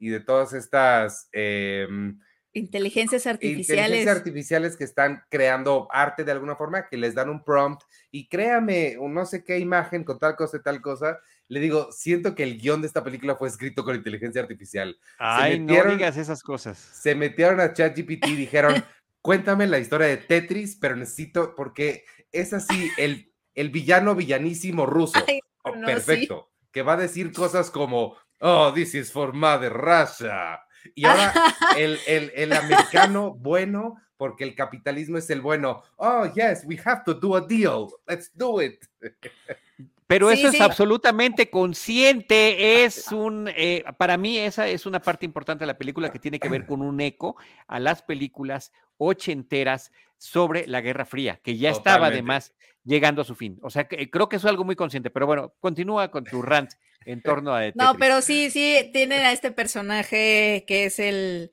y 0.00 0.08
de 0.10 0.20
todas 0.20 0.52
estas 0.52 1.28
em, 1.32 2.20
inteligencias 2.52 3.26
artificiales. 3.26 3.86
Inteligencias 3.86 4.16
artificiales 4.16 4.76
que 4.76 4.84
están 4.84 5.22
creando 5.30 5.88
arte 5.90 6.22
de 6.22 6.32
alguna 6.32 6.54
forma, 6.54 6.86
que 6.86 6.98
les 6.98 7.14
dan 7.14 7.30
un 7.30 7.42
prompt 7.42 7.82
y 8.10 8.28
créame, 8.28 8.98
un 8.98 9.14
no 9.14 9.24
sé 9.24 9.42
qué 9.42 9.58
imagen 9.58 10.04
con 10.04 10.18
tal 10.18 10.36
cosa 10.36 10.58
y 10.58 10.62
tal 10.62 10.80
cosa 10.80 11.18
le 11.48 11.60
digo, 11.60 11.90
siento 11.92 12.34
que 12.34 12.42
el 12.42 12.58
guion 12.58 12.82
de 12.82 12.86
esta 12.86 13.02
película 13.02 13.34
fue 13.34 13.48
escrito 13.48 13.82
con 13.82 13.96
inteligencia 13.96 14.42
artificial. 14.42 14.98
Ay, 15.18 15.58
no 15.58 15.82
digas 15.84 16.16
esas 16.16 16.42
cosas. 16.42 16.78
Se 16.78 17.14
metieron 17.14 17.58
a 17.60 17.72
ChatGPT 17.72 18.28
y 18.28 18.36
dijeron, 18.36 18.84
cuéntame 19.22 19.66
la 19.66 19.78
historia 19.78 20.08
de 20.08 20.18
Tetris, 20.18 20.76
pero 20.76 20.94
necesito, 20.94 21.54
porque 21.54 22.04
es 22.32 22.52
así, 22.52 22.90
el, 22.98 23.32
el 23.54 23.70
villano 23.70 24.14
villanísimo 24.14 24.84
ruso. 24.84 25.18
Oh, 25.62 25.72
perfecto. 25.72 26.50
Que 26.70 26.82
va 26.82 26.94
a 26.94 26.98
decir 26.98 27.32
cosas 27.32 27.70
como, 27.70 28.16
oh, 28.40 28.72
this 28.74 28.94
is 28.94 29.10
for 29.10 29.32
Mother 29.32 29.72
Russia. 29.72 30.60
Y 30.94 31.06
ahora 31.06 31.32
el, 31.78 31.98
el, 32.06 32.30
el 32.34 32.52
americano 32.52 33.34
bueno, 33.34 33.96
porque 34.18 34.44
el 34.44 34.54
capitalismo 34.54 35.16
es 35.16 35.30
el 35.30 35.40
bueno. 35.40 35.82
Oh, 35.96 36.26
yes, 36.34 36.64
we 36.66 36.78
have 36.84 37.02
to 37.06 37.14
do 37.14 37.34
a 37.36 37.40
deal. 37.40 37.88
Let's 38.06 38.30
do 38.34 38.60
it. 38.60 38.84
Pero 40.08 40.30
eso 40.30 40.48
es 40.48 40.60
absolutamente 40.62 41.50
consciente, 41.50 42.82
es 42.82 43.12
un, 43.12 43.46
eh, 43.54 43.84
para 43.98 44.16
mí 44.16 44.38
esa 44.38 44.66
es 44.66 44.86
una 44.86 45.02
parte 45.02 45.26
importante 45.26 45.64
de 45.64 45.66
la 45.66 45.76
película 45.76 46.10
que 46.10 46.18
tiene 46.18 46.40
que 46.40 46.48
ver 46.48 46.64
con 46.64 46.80
un 46.80 46.98
eco 47.02 47.36
a 47.66 47.78
las 47.78 48.00
películas 48.00 48.72
ochenteras 48.96 49.92
sobre 50.16 50.66
la 50.66 50.80
Guerra 50.80 51.04
Fría, 51.04 51.40
que 51.44 51.58
ya 51.58 51.68
estaba 51.68 52.06
además 52.06 52.54
llegando 52.84 53.20
a 53.20 53.24
su 53.26 53.34
fin. 53.34 53.58
O 53.60 53.68
sea, 53.68 53.86
que, 53.86 54.08
creo 54.10 54.30
que 54.30 54.36
eso 54.36 54.46
es 54.48 54.50
algo 54.50 54.64
muy 54.64 54.76
consciente, 54.76 55.10
pero 55.10 55.26
bueno, 55.26 55.52
continúa 55.60 56.10
con 56.10 56.24
tu 56.24 56.40
rant 56.40 56.70
en 57.04 57.20
torno 57.20 57.54
a... 57.54 57.64
No, 57.74 57.94
pero 57.98 58.22
sí, 58.22 58.50
sí, 58.50 58.88
tiene 58.94 59.16
a 59.16 59.32
este 59.32 59.52
personaje 59.52 60.64
que 60.66 60.86
es 60.86 60.98
el, 61.00 61.52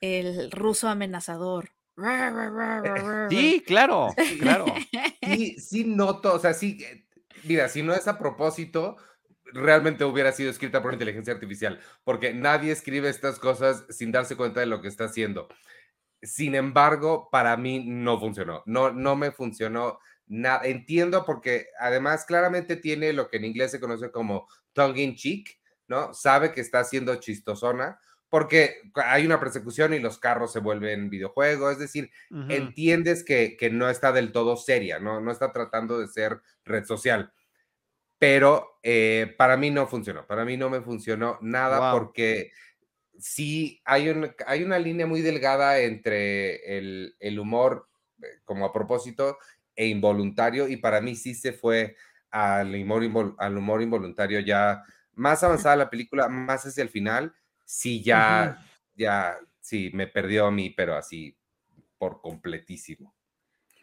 el 0.00 0.52
ruso 0.52 0.88
amenazador. 0.88 1.72
Sí, 3.30 3.64
claro, 3.66 4.14
claro. 4.38 4.66
Sí, 5.26 5.58
sí 5.58 5.84
noto, 5.84 6.34
o 6.34 6.38
sea, 6.38 6.54
sí 6.54 6.78
mira, 7.44 7.68
si 7.68 7.82
no 7.82 7.94
es 7.94 8.08
a 8.08 8.18
propósito, 8.18 8.96
realmente 9.52 10.04
hubiera 10.04 10.32
sido 10.32 10.50
escrita 10.50 10.82
por 10.82 10.92
inteligencia 10.92 11.32
artificial, 11.32 11.80
porque 12.04 12.34
nadie 12.34 12.72
escribe 12.72 13.08
estas 13.08 13.38
cosas 13.38 13.84
sin 13.90 14.12
darse 14.12 14.36
cuenta 14.36 14.60
de 14.60 14.66
lo 14.66 14.80
que 14.80 14.88
está 14.88 15.04
haciendo. 15.04 15.48
Sin 16.22 16.54
embargo, 16.54 17.28
para 17.30 17.56
mí 17.56 17.84
no 17.86 18.18
funcionó, 18.18 18.62
no, 18.66 18.92
no 18.92 19.16
me 19.16 19.30
funcionó 19.30 19.98
nada. 20.26 20.64
Entiendo 20.64 21.24
porque 21.24 21.68
además 21.78 22.24
claramente 22.24 22.76
tiene 22.76 23.12
lo 23.12 23.28
que 23.28 23.36
en 23.36 23.44
inglés 23.44 23.70
se 23.70 23.80
conoce 23.80 24.10
como 24.10 24.48
tongue 24.72 25.02
in 25.02 25.14
cheek, 25.14 25.60
¿no? 25.88 26.12
Sabe 26.14 26.52
que 26.52 26.60
está 26.60 26.80
haciendo 26.80 27.16
chistosona 27.16 27.98
porque 28.28 28.82
hay 28.94 29.24
una 29.24 29.40
persecución 29.40 29.94
y 29.94 30.00
los 30.00 30.18
carros 30.18 30.52
se 30.52 30.60
vuelven 30.60 31.10
videojuegos, 31.10 31.72
es 31.72 31.78
decir, 31.78 32.10
entiendes 32.48 33.24
que, 33.24 33.56
que, 33.56 33.70
no 33.70 33.88
está 33.88 34.12
del 34.12 34.32
todo 34.32 34.56
seria, 34.56 34.98
¿no? 34.98 35.20
no 35.20 35.30
está 35.30 35.52
tratando 35.52 35.98
de 35.98 36.08
ser 36.08 36.40
red 36.64 36.84
social 36.84 37.32
pero 38.18 38.78
eh, 38.82 39.34
para 39.36 39.56
mí 39.56 39.70
no 39.70 39.86
funcionó, 39.86 40.26
para 40.26 40.44
mí 40.44 40.56
no 40.56 40.70
me 40.70 40.80
funcionó 40.80 41.38
nada 41.42 41.92
porque 41.92 42.52
sí 43.18 43.80
hay, 43.84 44.08
un, 44.08 44.32
hay 44.46 44.62
una 44.62 44.78
línea 44.78 45.06
muy 45.06 45.22
delgada 45.22 45.80
entre 45.80 46.78
el, 46.78 47.38
humor 47.38 47.88
eh, 48.22 48.26
como 48.44 48.64
a 48.64 48.72
propósito 48.72 49.38
e 49.74 49.86
involuntario 49.86 50.68
y 50.68 50.76
para 50.76 51.00
mí 51.00 51.14
sí 51.14 51.34
se 51.34 51.52
fue 51.52 51.96
al 52.30 52.74
humor, 52.74 53.34
al 53.38 53.56
humor 53.56 53.82
involuntario 53.82 54.40
ya 54.40 54.82
más 55.14 55.42
avanzada 55.42 55.76
la 55.76 55.90
película, 55.90 56.28
más 56.28 56.64
hacia 56.66 56.82
el 56.82 56.90
final, 56.90 57.34
sí 57.66 58.02
ya, 58.02 58.64
ya, 58.94 59.38
sí, 59.60 59.90
me 59.92 60.06
perdió 60.06 60.46
a 60.46 60.50
mí, 60.50 60.70
pero 60.70 60.96
así 60.96 61.36
por 61.98 62.22
completísimo. 62.22 63.14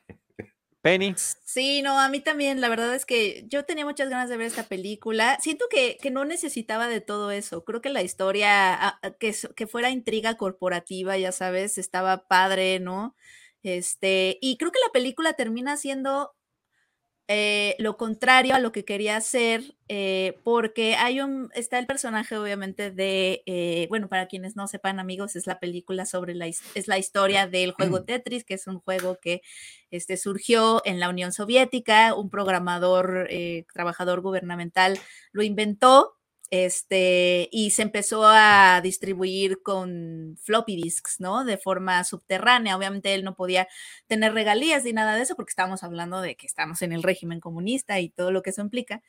Penny. 0.81 1.13
Sí, 1.15 1.81
no, 1.81 1.99
a 1.99 2.09
mí 2.09 2.19
también, 2.19 2.59
la 2.59 2.69
verdad 2.69 2.93
es 2.95 3.05
que 3.05 3.45
yo 3.47 3.63
tenía 3.63 3.85
muchas 3.85 4.09
ganas 4.09 4.29
de 4.29 4.37
ver 4.37 4.47
esta 4.47 4.63
película. 4.63 5.37
Siento 5.39 5.65
que, 5.69 5.97
que 6.01 6.11
no 6.11 6.25
necesitaba 6.25 6.87
de 6.87 6.99
todo 6.99 7.31
eso. 7.31 7.63
Creo 7.63 7.81
que 7.81 7.89
la 7.89 8.01
historia, 8.01 8.99
que, 9.19 9.33
que 9.55 9.67
fuera 9.67 9.91
intriga 9.91 10.35
corporativa, 10.35 11.17
ya 11.17 11.31
sabes, 11.31 11.77
estaba 11.77 12.27
padre, 12.27 12.79
¿no? 12.79 13.15
Este, 13.61 14.37
y 14.41 14.57
creo 14.57 14.71
que 14.71 14.79
la 14.85 14.91
película 14.91 15.33
termina 15.33 15.77
siendo 15.77 16.35
eh, 17.29 17.75
lo 17.79 17.95
contrario 17.95 18.53
a 18.53 18.59
lo 18.59 18.73
que 18.73 18.83
quería 18.83 19.15
hacer, 19.15 19.75
eh, 19.87 20.39
porque 20.43 20.95
hay 20.95 21.21
un, 21.21 21.49
está 21.55 21.79
el 21.79 21.87
personaje 21.87 22.37
obviamente 22.37 22.91
de, 22.91 23.43
eh, 23.45 23.87
bueno, 23.89 24.09
para 24.09 24.27
quienes 24.27 24.57
no 24.57 24.67
sepan 24.67 24.99
amigos, 24.99 25.37
es 25.37 25.47
la 25.47 25.59
película 25.59 26.05
sobre 26.05 26.35
la, 26.35 26.47
es 26.47 26.87
la 26.87 26.97
historia 26.97 27.47
del 27.47 27.71
juego 27.71 28.03
Tetris, 28.05 28.43
que 28.43 28.55
es 28.55 28.67
un 28.67 28.79
juego 28.79 29.19
que 29.21 29.41
este, 29.89 30.17
surgió 30.17 30.81
en 30.83 30.99
la 30.99 31.09
Unión 31.09 31.31
Soviética, 31.31 32.13
un 32.13 32.29
programador, 32.29 33.29
trabajador 33.73 34.21
gubernamental 34.21 34.99
lo 35.31 35.43
inventó 35.43 36.17
este, 36.53 37.49
y 37.51 37.71
se 37.71 37.81
empezó 37.81 38.25
a 38.27 38.79
distribuir 38.83 39.63
con 39.63 40.37
floppy 40.39 40.75
disks, 40.75 41.19
¿no? 41.19 41.45
De 41.45 41.57
forma 41.57 42.03
subterránea. 42.03 42.77
Obviamente 42.77 43.15
él 43.15 43.23
no 43.23 43.33
podía 43.33 43.67
tener 44.05 44.35
regalías 44.35 44.83
ni 44.83 44.93
nada 44.93 45.15
de 45.15 45.23
eso 45.23 45.35
porque 45.35 45.49
estábamos 45.49 45.81
hablando 45.81 46.21
de 46.21 46.35
que 46.35 46.45
estamos 46.45 46.83
en 46.83 46.93
el 46.93 47.01
régimen 47.01 47.39
comunista 47.39 47.99
y 47.99 48.09
todo 48.09 48.31
lo 48.31 48.43
que 48.43 48.51
eso 48.51 48.61
implica. 48.61 49.01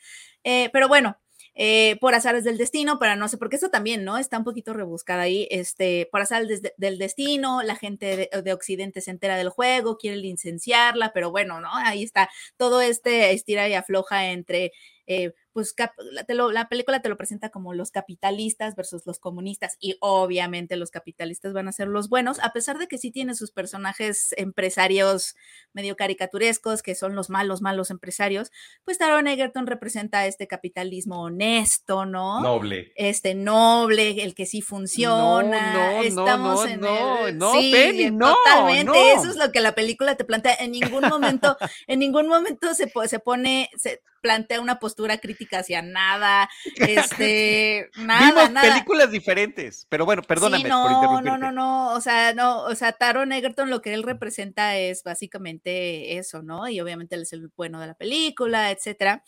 Eh, 0.43 0.71
pero 0.73 0.89
bueno, 0.89 1.19
eh, 1.55 1.99
por 2.01 2.15
azares 2.15 2.45
del 2.45 2.57
destino, 2.57 2.99
para 2.99 3.15
no 3.15 3.29
sé, 3.29 3.37
porque 3.37 3.57
eso 3.57 3.69
también, 3.69 4.05
¿no? 4.05 4.17
Está 4.17 4.39
un 4.39 4.45
poquito 4.45 4.73
rebuscada 4.73 5.25
ahí, 5.25 5.47
este, 5.51 6.09
por 6.11 6.23
azares 6.23 6.63
del 6.79 6.99
destino, 6.99 7.63
la 7.63 7.77
gente 7.77 8.31
de, 8.43 8.53
Occidente 8.55 9.03
se 9.03 9.11
entera 9.11 9.37
del 9.37 9.51
juego, 9.51 9.99
quiere 9.99 10.17
licenciarla, 10.17 11.13
pero 11.13 11.31
bueno, 11.31 11.61
¿no? 11.61 11.69
Ahí 11.75 12.05
está 12.05 12.31
todo 12.57 12.81
este 12.81 13.33
estira 13.33 13.69
y 13.69 13.75
afloja 13.75 14.31
entre 14.31 14.73
eh, 15.07 15.35
pues 15.55 15.75
la, 16.13 16.25
te 16.25 16.35
lo- 16.35 16.53
la 16.53 16.69
película 16.69 17.01
te 17.01 17.09
lo 17.09 17.17
presenta 17.17 17.49
como 17.49 17.73
los 17.73 17.91
capitalistas 17.91 18.75
versus 18.77 19.07
los 19.07 19.19
comunistas 19.19 19.77
y 19.81 19.97
obviamente 20.01 20.77
los 20.77 20.91
capitalistas 20.91 21.53
van 21.55 21.69
a 21.69 21.73
ser 21.73 21.89
los 21.89 22.09
buenos, 22.11 22.39
a 22.41 22.53
pesar 22.53 22.77
de 22.79 22.89
que 22.89 22.99
sí 22.99 23.11
tiene 23.11 23.35
sus 23.35 23.53
personajes 23.53 24.35
empresarios 24.37 25.37
medio 25.73 25.97
caricaturescos, 25.97 26.83
que 26.83 26.95
son 26.95 27.15
los 27.15 27.31
malos, 27.31 27.63
malos 27.63 27.91
empresarios, 27.91 28.51
pues 28.85 28.99
Taron 28.99 29.27
Egerton 29.29 29.67
representa 29.67 30.27
este 30.27 30.47
capitalismo 30.47 31.23
honesto, 31.23 32.05
¿no? 32.05 32.41
Noble. 32.43 32.93
Este 32.97 33.35
noble, 33.35 34.23
el 34.25 34.35
que 34.35 34.47
sí 34.47 34.61
funciona. 34.61 35.73
no, 35.73 35.93
no, 35.95 36.03
Estamos 36.03 36.65
no, 36.65 36.67
en 36.67 36.81
no, 36.81 37.27
el- 37.29 37.39
no, 37.39 37.53
sí, 37.53 37.71
Penny, 37.73 38.11
no, 38.11 38.35
totalmente. 38.35 38.85
no. 38.87 38.95
Eso 39.21 39.31
es 39.31 39.37
lo 39.37 39.53
que 39.53 39.61
la 39.61 39.75
película 39.75 40.17
te 40.17 40.25
plantea. 40.25 40.55
En 40.59 40.73
ningún 40.73 41.03
momento, 41.09 41.57
en 41.87 41.99
ningún 42.01 42.27
momento 42.29 42.75
se, 42.75 42.91
se 43.09 43.19
pone, 43.21 43.71
se 43.77 44.01
plantea 44.25 44.61
una 44.63 44.81
postura 44.81 45.19
crítica 45.21 45.61
hacia 45.61 45.83
nada, 45.83 46.51
este, 46.81 47.93
nada, 47.97 48.49
Vimos 48.49 48.51
nada. 48.51 48.75
películas 48.75 49.11
diferentes, 49.13 49.87
pero 49.91 50.07
bueno, 50.07 50.23
perdóname 50.25 50.71
Sí, 50.71 50.75
por 50.81 50.91
no, 50.91 50.91
interrumpirte. 50.93 51.39
no, 51.39 51.39
no, 51.39 51.53
no, 51.53 51.95
o 51.95 52.01
sea, 52.01 52.35
no, 52.35 52.65
o 52.65 52.75
sea, 52.75 52.93
Taron 52.93 53.33
Egerton 53.33 53.71
lo 53.71 53.83
que 53.83 53.95
él 53.95 54.03
representa 54.05 54.77
es 54.79 55.03
básicamente 55.05 56.19
eso, 56.19 56.43
¿no? 56.43 56.69
Y 56.69 56.81
obviamente 56.81 57.17
él 57.17 57.23
es 57.23 57.33
el 57.35 57.51
bueno 57.57 57.81
de 57.81 57.89
la 57.89 57.95
película, 57.95 58.71
etcétera. 58.71 59.25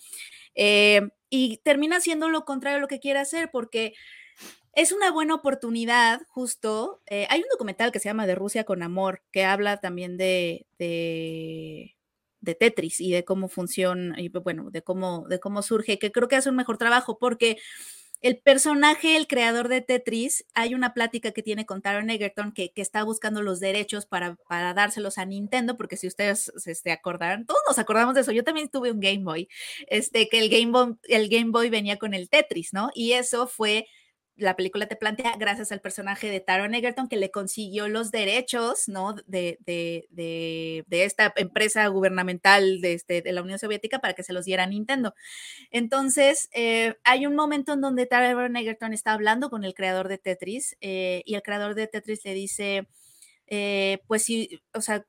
Eh, 0.54 1.02
y 1.30 1.58
termina 1.58 2.00
siendo 2.00 2.28
lo 2.28 2.44
contrario 2.44 2.78
a 2.78 2.80
lo 2.80 2.88
que 2.88 3.00
quiere 3.00 3.20
hacer, 3.20 3.50
porque 3.52 3.94
es 4.72 4.92
una 4.92 5.10
buena 5.12 5.34
oportunidad, 5.34 6.22
justo. 6.28 7.02
eh, 7.06 7.26
hay 7.30 7.40
un 7.40 7.48
documental 7.50 7.92
que 7.92 8.00
se 8.00 8.08
llama 8.10 8.26
De 8.26 8.34
Rusia 8.36 8.64
con 8.64 8.82
Amor, 8.82 9.22
que 9.32 9.44
habla 9.44 9.78
también 9.78 10.16
de, 10.18 10.66
de, 10.78 11.95
de 12.46 12.54
Tetris 12.54 13.00
y 13.00 13.12
de 13.12 13.24
cómo 13.24 13.48
funciona, 13.48 14.18
y 14.18 14.28
bueno, 14.30 14.70
de 14.70 14.80
cómo, 14.82 15.26
de 15.28 15.38
cómo 15.38 15.60
surge, 15.60 15.98
que 15.98 16.10
creo 16.10 16.28
que 16.28 16.36
hace 16.36 16.48
un 16.48 16.56
mejor 16.56 16.78
trabajo, 16.78 17.18
porque 17.18 17.58
el 18.22 18.38
personaje, 18.38 19.16
el 19.16 19.26
creador 19.26 19.68
de 19.68 19.82
Tetris, 19.82 20.46
hay 20.54 20.74
una 20.74 20.94
plática 20.94 21.32
que 21.32 21.42
tiene 21.42 21.66
con 21.66 21.82
Taron 21.82 22.08
Egerton 22.08 22.52
que, 22.52 22.72
que 22.72 22.80
está 22.80 23.04
buscando 23.04 23.42
los 23.42 23.60
derechos 23.60 24.06
para, 24.06 24.36
para 24.48 24.72
dárselos 24.72 25.18
a 25.18 25.26
Nintendo, 25.26 25.76
porque 25.76 25.98
si 25.98 26.06
ustedes 26.06 26.50
se 26.56 26.70
este, 26.70 26.92
acordarán, 26.92 27.44
todos 27.44 27.60
nos 27.68 27.78
acordamos 27.78 28.14
de 28.14 28.22
eso. 28.22 28.32
Yo 28.32 28.42
también 28.42 28.70
tuve 28.70 28.90
un 28.90 29.00
Game 29.00 29.22
Boy, 29.22 29.48
este, 29.88 30.28
que 30.28 30.38
el 30.38 30.48
Game 30.48 30.72
Boy, 30.72 30.96
el 31.08 31.28
Game 31.28 31.50
Boy 31.50 31.68
venía 31.68 31.98
con 31.98 32.14
el 32.14 32.30
Tetris, 32.30 32.72
¿no? 32.72 32.90
Y 32.94 33.12
eso 33.12 33.46
fue 33.46 33.86
la 34.36 34.54
película 34.54 34.86
te 34.86 34.96
plantea 34.96 35.36
gracias 35.38 35.72
al 35.72 35.80
personaje 35.80 36.30
de 36.30 36.40
Taron 36.40 36.74
Egerton 36.74 37.08
que 37.08 37.16
le 37.16 37.30
consiguió 37.30 37.88
los 37.88 38.10
derechos, 38.10 38.88
¿no? 38.88 39.14
De, 39.26 39.58
de, 39.64 40.06
de, 40.10 41.04
esta 41.04 41.32
empresa 41.36 41.86
gubernamental 41.88 42.80
de, 42.80 42.92
este, 42.92 43.22
de, 43.22 43.32
la 43.32 43.42
Unión 43.42 43.58
Soviética 43.58 43.98
para 43.98 44.14
que 44.14 44.22
se 44.22 44.32
los 44.32 44.44
diera 44.44 44.64
a 44.64 44.66
Nintendo. 44.66 45.14
Entonces, 45.70 46.48
eh, 46.52 46.96
hay 47.04 47.26
un 47.26 47.34
momento 47.34 47.72
en 47.72 47.80
donde 47.80 48.06
Taron 48.06 48.56
Egerton 48.56 48.92
está 48.92 49.12
hablando 49.12 49.48
con 49.48 49.64
el 49.64 49.74
creador 49.74 50.08
de 50.08 50.18
Tetris 50.18 50.76
eh, 50.80 51.22
y 51.24 51.34
el 51.34 51.42
creador 51.42 51.74
de 51.74 51.86
Tetris 51.86 52.24
le 52.24 52.34
dice, 52.34 52.88
eh, 53.46 54.02
pues 54.06 54.22
sí, 54.24 54.60
o 54.74 54.80
sea, 54.80 55.06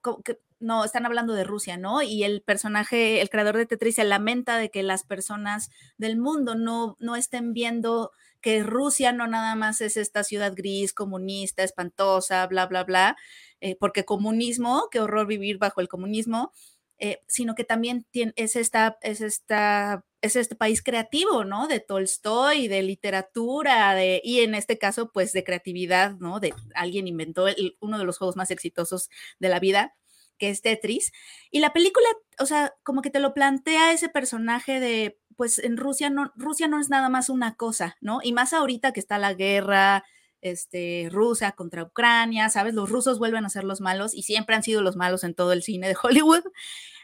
no, 0.59 0.85
están 0.85 1.05
hablando 1.05 1.33
de 1.33 1.43
Rusia, 1.43 1.77
¿no? 1.77 2.01
Y 2.01 2.23
el 2.23 2.41
personaje, 2.41 3.21
el 3.21 3.29
creador 3.29 3.57
de 3.57 3.65
Tetris 3.65 3.95
se 3.95 4.03
lamenta 4.03 4.57
de 4.57 4.69
que 4.71 4.83
las 4.83 5.03
personas 5.03 5.69
del 5.97 6.17
mundo 6.17 6.55
no, 6.55 6.95
no 6.99 7.15
estén 7.15 7.53
viendo 7.53 8.11
que 8.41 8.63
Rusia 8.63 9.11
no 9.11 9.27
nada 9.27 9.55
más 9.55 9.81
es 9.81 9.97
esta 9.97 10.23
ciudad 10.23 10.53
gris, 10.55 10.93
comunista, 10.93 11.63
espantosa, 11.63 12.45
bla, 12.47 12.65
bla, 12.67 12.83
bla, 12.83 13.17
eh, 13.61 13.75
porque 13.79 14.05
comunismo, 14.05 14.87
qué 14.91 14.99
horror 14.99 15.27
vivir 15.27 15.57
bajo 15.57 15.81
el 15.81 15.87
comunismo, 15.87 16.53
eh, 16.99 17.21
sino 17.27 17.55
que 17.55 17.63
también 17.63 18.05
tiene, 18.11 18.33
es, 18.35 18.55
esta, 18.55 18.97
es, 19.01 19.21
esta, 19.21 20.03
es 20.21 20.35
este 20.35 20.55
país 20.55 20.81
creativo, 20.81 21.43
¿no? 21.43 21.67
De 21.67 21.79
Tolstoy, 21.79 22.67
de 22.67 22.81
literatura, 22.81 23.93
de, 23.93 24.21
y 24.23 24.39
en 24.39 24.55
este 24.55 24.77
caso, 24.79 25.11
pues 25.11 25.31
de 25.33 25.43
creatividad, 25.43 26.15
¿no? 26.19 26.39
De 26.39 26.53
alguien 26.73 27.07
inventó 27.07 27.47
el, 27.47 27.77
uno 27.79 27.99
de 27.99 28.05
los 28.05 28.17
juegos 28.17 28.35
más 28.35 28.51
exitosos 28.51 29.09
de 29.39 29.49
la 29.49 29.59
vida 29.59 29.95
que 30.37 30.49
es 30.49 30.61
Tetris. 30.61 31.11
Y 31.51 31.59
la 31.59 31.73
película, 31.73 32.07
o 32.39 32.45
sea, 32.45 32.75
como 32.83 33.01
que 33.01 33.09
te 33.09 33.19
lo 33.19 33.33
plantea 33.33 33.91
ese 33.91 34.09
personaje 34.09 34.79
de, 34.79 35.19
pues 35.37 35.59
en 35.59 35.77
Rusia 35.77 36.09
no, 36.09 36.33
Rusia 36.35 36.67
no 36.67 36.79
es 36.79 36.89
nada 36.89 37.09
más 37.09 37.29
una 37.29 37.55
cosa, 37.55 37.95
¿no? 38.01 38.19
Y 38.23 38.33
más 38.33 38.51
ahorita 38.53 38.91
que 38.91 38.99
está 38.99 39.17
la 39.19 39.33
guerra 39.33 40.03
este, 40.41 41.07
rusa 41.11 41.53
contra 41.53 41.83
Ucrania, 41.83 42.49
¿sabes? 42.49 42.73
Los 42.73 42.89
rusos 42.89 43.19
vuelven 43.19 43.45
a 43.45 43.49
ser 43.49 43.63
los 43.63 43.79
malos 43.79 44.13
y 44.13 44.23
siempre 44.23 44.55
han 44.55 44.63
sido 44.63 44.81
los 44.81 44.95
malos 44.95 45.23
en 45.23 45.35
todo 45.35 45.53
el 45.53 45.63
cine 45.63 45.87
de 45.87 45.95
Hollywood. 46.01 46.43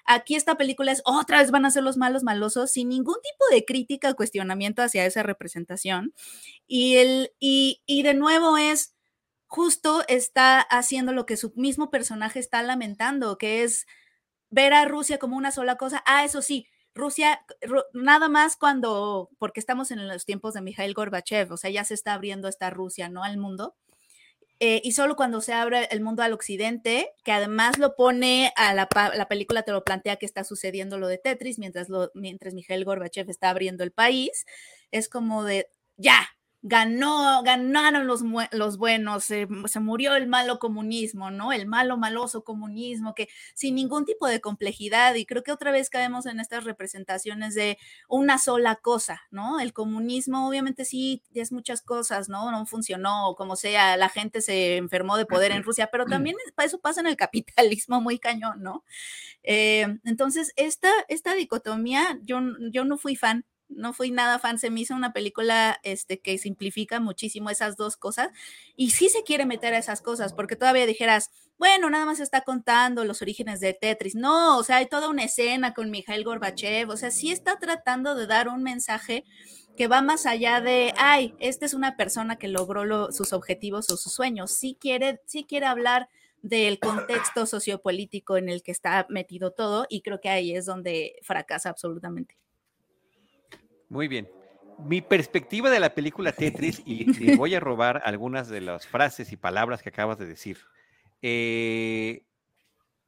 Aquí 0.06 0.36
esta 0.36 0.56
película 0.56 0.92
es 0.92 1.02
otra 1.06 1.40
vez 1.40 1.52
van 1.52 1.66
a 1.66 1.72
ser 1.72 1.84
los 1.84 1.96
malos 1.96 2.24
malosos 2.24 2.72
sin 2.72 2.90
ningún 2.90 3.16
tipo 3.24 3.46
de 3.56 3.64
crítica 3.64 4.10
o 4.10 4.16
cuestionamiento 4.16 4.82
hacia 4.82 5.06
esa 5.06 5.24
representación. 5.24 6.14
Y, 6.68 6.96
el, 6.98 7.32
y, 7.40 7.82
y 7.86 8.04
de 8.04 8.14
nuevo 8.14 8.58
es, 8.58 8.96
justo 9.46 10.04
está 10.08 10.60
haciendo 10.60 11.14
lo 11.14 11.26
que 11.26 11.38
su 11.38 11.54
mismo 11.56 11.90
personaje 11.92 12.40
está 12.40 12.64
lamentando, 12.64 13.38
que 13.38 13.64
es 13.64 13.86
ver 14.50 14.74
a 14.74 14.86
Rusia 14.86 15.20
como 15.20 15.38
una 15.38 15.52
sola 15.52 15.78
cosa. 15.78 16.04
Ah, 16.06 16.26
eso 16.26 16.42
sí, 16.42 16.68
Rusia, 16.96 17.44
nada 17.94 18.30
más 18.30 18.56
cuando, 18.56 19.30
porque 19.40 19.60
estamos 19.60 19.92
en 19.92 20.08
los 20.08 20.26
tiempos 20.26 20.54
de 20.54 20.62
Mikhail 20.62 20.94
Gorbachev, 20.94 21.52
o 21.52 21.58
sea, 21.58 21.70
ya 21.72 21.84
se 21.84 21.94
está 21.94 22.14
abriendo 22.14 22.48
esta 22.48 22.70
Rusia, 22.70 23.10
¿no? 23.10 23.24
Al 23.24 23.38
mundo. 23.38 23.76
Eh, 24.60 24.80
y 24.84 24.94
solo 24.94 25.16
cuando 25.16 25.42
se 25.42 25.52
abre 25.52 25.88
el 25.92 26.02
mundo 26.02 26.24
al 26.24 26.32
occidente, 26.32 27.12
que 27.26 27.32
además 27.32 27.80
lo 27.80 27.96
pone 27.96 28.54
a 28.56 28.74
la, 28.74 28.88
la, 29.16 29.28
película, 29.28 29.64
te 29.64 29.72
lo 29.72 29.84
plantea 29.84 30.16
que 30.16 30.26
está 30.26 30.44
sucediendo 30.44 30.98
lo 30.98 31.08
de 31.08 31.18
Tetris, 31.18 31.60
mientras, 31.60 31.90
lo, 31.90 32.12
mientras 32.14 32.54
Mikhail 32.54 32.86
Gorbachev 32.86 33.30
está 33.30 33.50
abriendo 33.50 33.84
el 33.84 33.92
país, 33.92 34.46
es 34.92 35.10
como 35.10 35.44
de, 35.44 35.68
ya, 35.98 36.30
ganó, 36.66 37.44
ganaron 37.44 38.08
los, 38.08 38.22
los 38.52 38.78
buenos, 38.78 39.26
se, 39.26 39.48
se, 39.66 39.80
murió 39.82 40.16
el 40.16 40.28
malo 40.28 40.60
comunismo, 40.60 41.30
¿no? 41.30 41.52
El 41.52 41.68
malo, 41.68 41.98
maloso 41.98 42.46
comunismo, 42.46 43.14
que 43.14 43.28
sin 43.54 43.76
ningún 43.76 44.06
tipo 44.06 44.28
de 44.28 44.40
complejidad, 44.40 45.14
y 45.16 45.26
creo 45.26 45.44
que 45.44 45.52
otra 45.52 45.72
vez 45.72 45.90
caemos 45.90 46.26
en 46.26 46.40
estas 46.40 46.64
representaciones 46.64 47.54
de 47.54 47.78
una 48.08 48.40
sola 48.40 48.78
cosa, 48.78 49.24
¿no? 49.30 49.60
El 49.60 49.74
comunismo 49.74 50.48
obviamente 50.48 50.86
sí 50.86 51.22
es 51.34 51.52
muchas 51.52 51.82
cosas, 51.82 52.30
¿no? 52.30 52.50
No 52.50 52.66
funcionó, 52.66 53.36
como 53.38 53.58
sea, 53.58 53.98
la 53.98 54.08
gente 54.08 54.42
se 54.42 54.78
enfermó 54.78 55.18
de 55.18 55.26
poder 55.26 55.52
en 55.52 55.64
Rusia, 55.64 55.90
pero 55.92 56.06
también 56.06 56.38
eso 56.64 56.80
pasa 56.80 57.02
en 57.02 57.08
el 57.08 57.18
capitalismo 57.18 58.00
muy 58.00 58.20
cañón, 58.20 58.64
¿no? 58.64 58.86
Eh, 59.44 60.00
entonces, 60.06 60.54
esta, 60.56 60.90
esta 61.10 61.34
dicotomía, 61.34 62.20
yo, 62.24 62.40
yo 62.72 62.86
no 62.86 62.98
fui 62.98 63.18
fan, 63.18 63.46
no 63.76 63.94
fui 63.94 64.12
nada 64.12 64.40
fan, 64.40 64.60
se 64.60 64.70
me 64.70 64.82
hizo 64.82 64.96
una 64.96 65.14
película 65.14 65.80
este, 65.84 66.20
que 66.20 66.38
simplifica 66.38 67.00
muchísimo 67.00 67.50
esas 67.50 67.78
dos 67.78 67.98
cosas 67.98 68.30
y 68.76 68.92
sí 68.92 69.10
se 69.10 69.24
quiere 69.24 69.46
meter 69.46 69.74
a 69.74 69.78
esas 69.78 70.02
cosas, 70.02 70.34
porque 70.34 70.56
todavía 70.56 70.86
dijeras, 70.86 71.32
bueno, 71.58 71.90
nada 71.90 72.06
más 72.06 72.20
está 72.20 72.42
contando 72.42 73.06
los 73.06 73.22
orígenes 73.22 73.60
de 73.60 73.74
Tetris, 73.74 74.16
no, 74.16 74.58
o 74.58 74.64
sea, 74.64 74.78
hay 74.78 74.88
toda 74.88 75.10
una 75.10 75.24
escena 75.24 75.74
con 75.74 75.92
Mikhail 75.92 76.24
Gorbachev, 76.24 76.90
o 76.90 76.98
sea, 76.98 77.12
sí 77.12 77.32
está 77.32 77.58
tratando 77.60 78.16
de 78.16 78.28
dar 78.28 78.48
un 78.48 78.64
mensaje 78.64 79.24
que 79.78 79.88
va 79.88 80.02
más 80.02 80.26
allá 80.26 80.62
de, 80.62 80.94
ay, 80.98 81.34
esta 81.40 81.66
es 81.66 81.74
una 81.74 81.96
persona 81.96 82.38
que 82.38 82.48
logró 82.48 82.86
lo, 82.86 83.12
sus 83.12 83.34
objetivos 83.34 83.90
o 83.92 83.98
sus 83.98 84.14
sueños, 84.14 84.52
sí 84.52 84.78
quiere, 84.80 85.22
sí 85.26 85.46
quiere 85.46 85.66
hablar 85.66 86.10
del 86.44 86.78
contexto 86.78 87.46
sociopolítico 87.46 88.38
en 88.38 88.50
el 88.50 88.62
que 88.62 88.72
está 88.72 89.08
metido 89.10 89.52
todo 89.52 89.88
y 89.90 90.02
creo 90.02 90.20
que 90.20 90.30
ahí 90.30 90.54
es 90.56 90.66
donde 90.66 91.16
fracasa 91.24 91.70
absolutamente. 91.70 92.38
Muy 93.94 94.08
bien. 94.08 94.28
Mi 94.80 95.02
perspectiva 95.02 95.70
de 95.70 95.80
la 95.80 95.94
película 95.94 96.32
Tetris, 96.32 96.82
y 96.84 97.06
le 97.24 97.36
voy 97.36 97.54
a 97.54 97.60
robar 97.60 98.02
algunas 98.06 98.50
de 98.50 98.60
las 98.60 98.88
frases 98.88 99.32
y 99.32 99.38
palabras 99.38 99.84
que 99.84 99.90
acabas 99.90 100.18
de 100.18 100.26
decir. 100.26 100.58
Eh, 101.22 102.26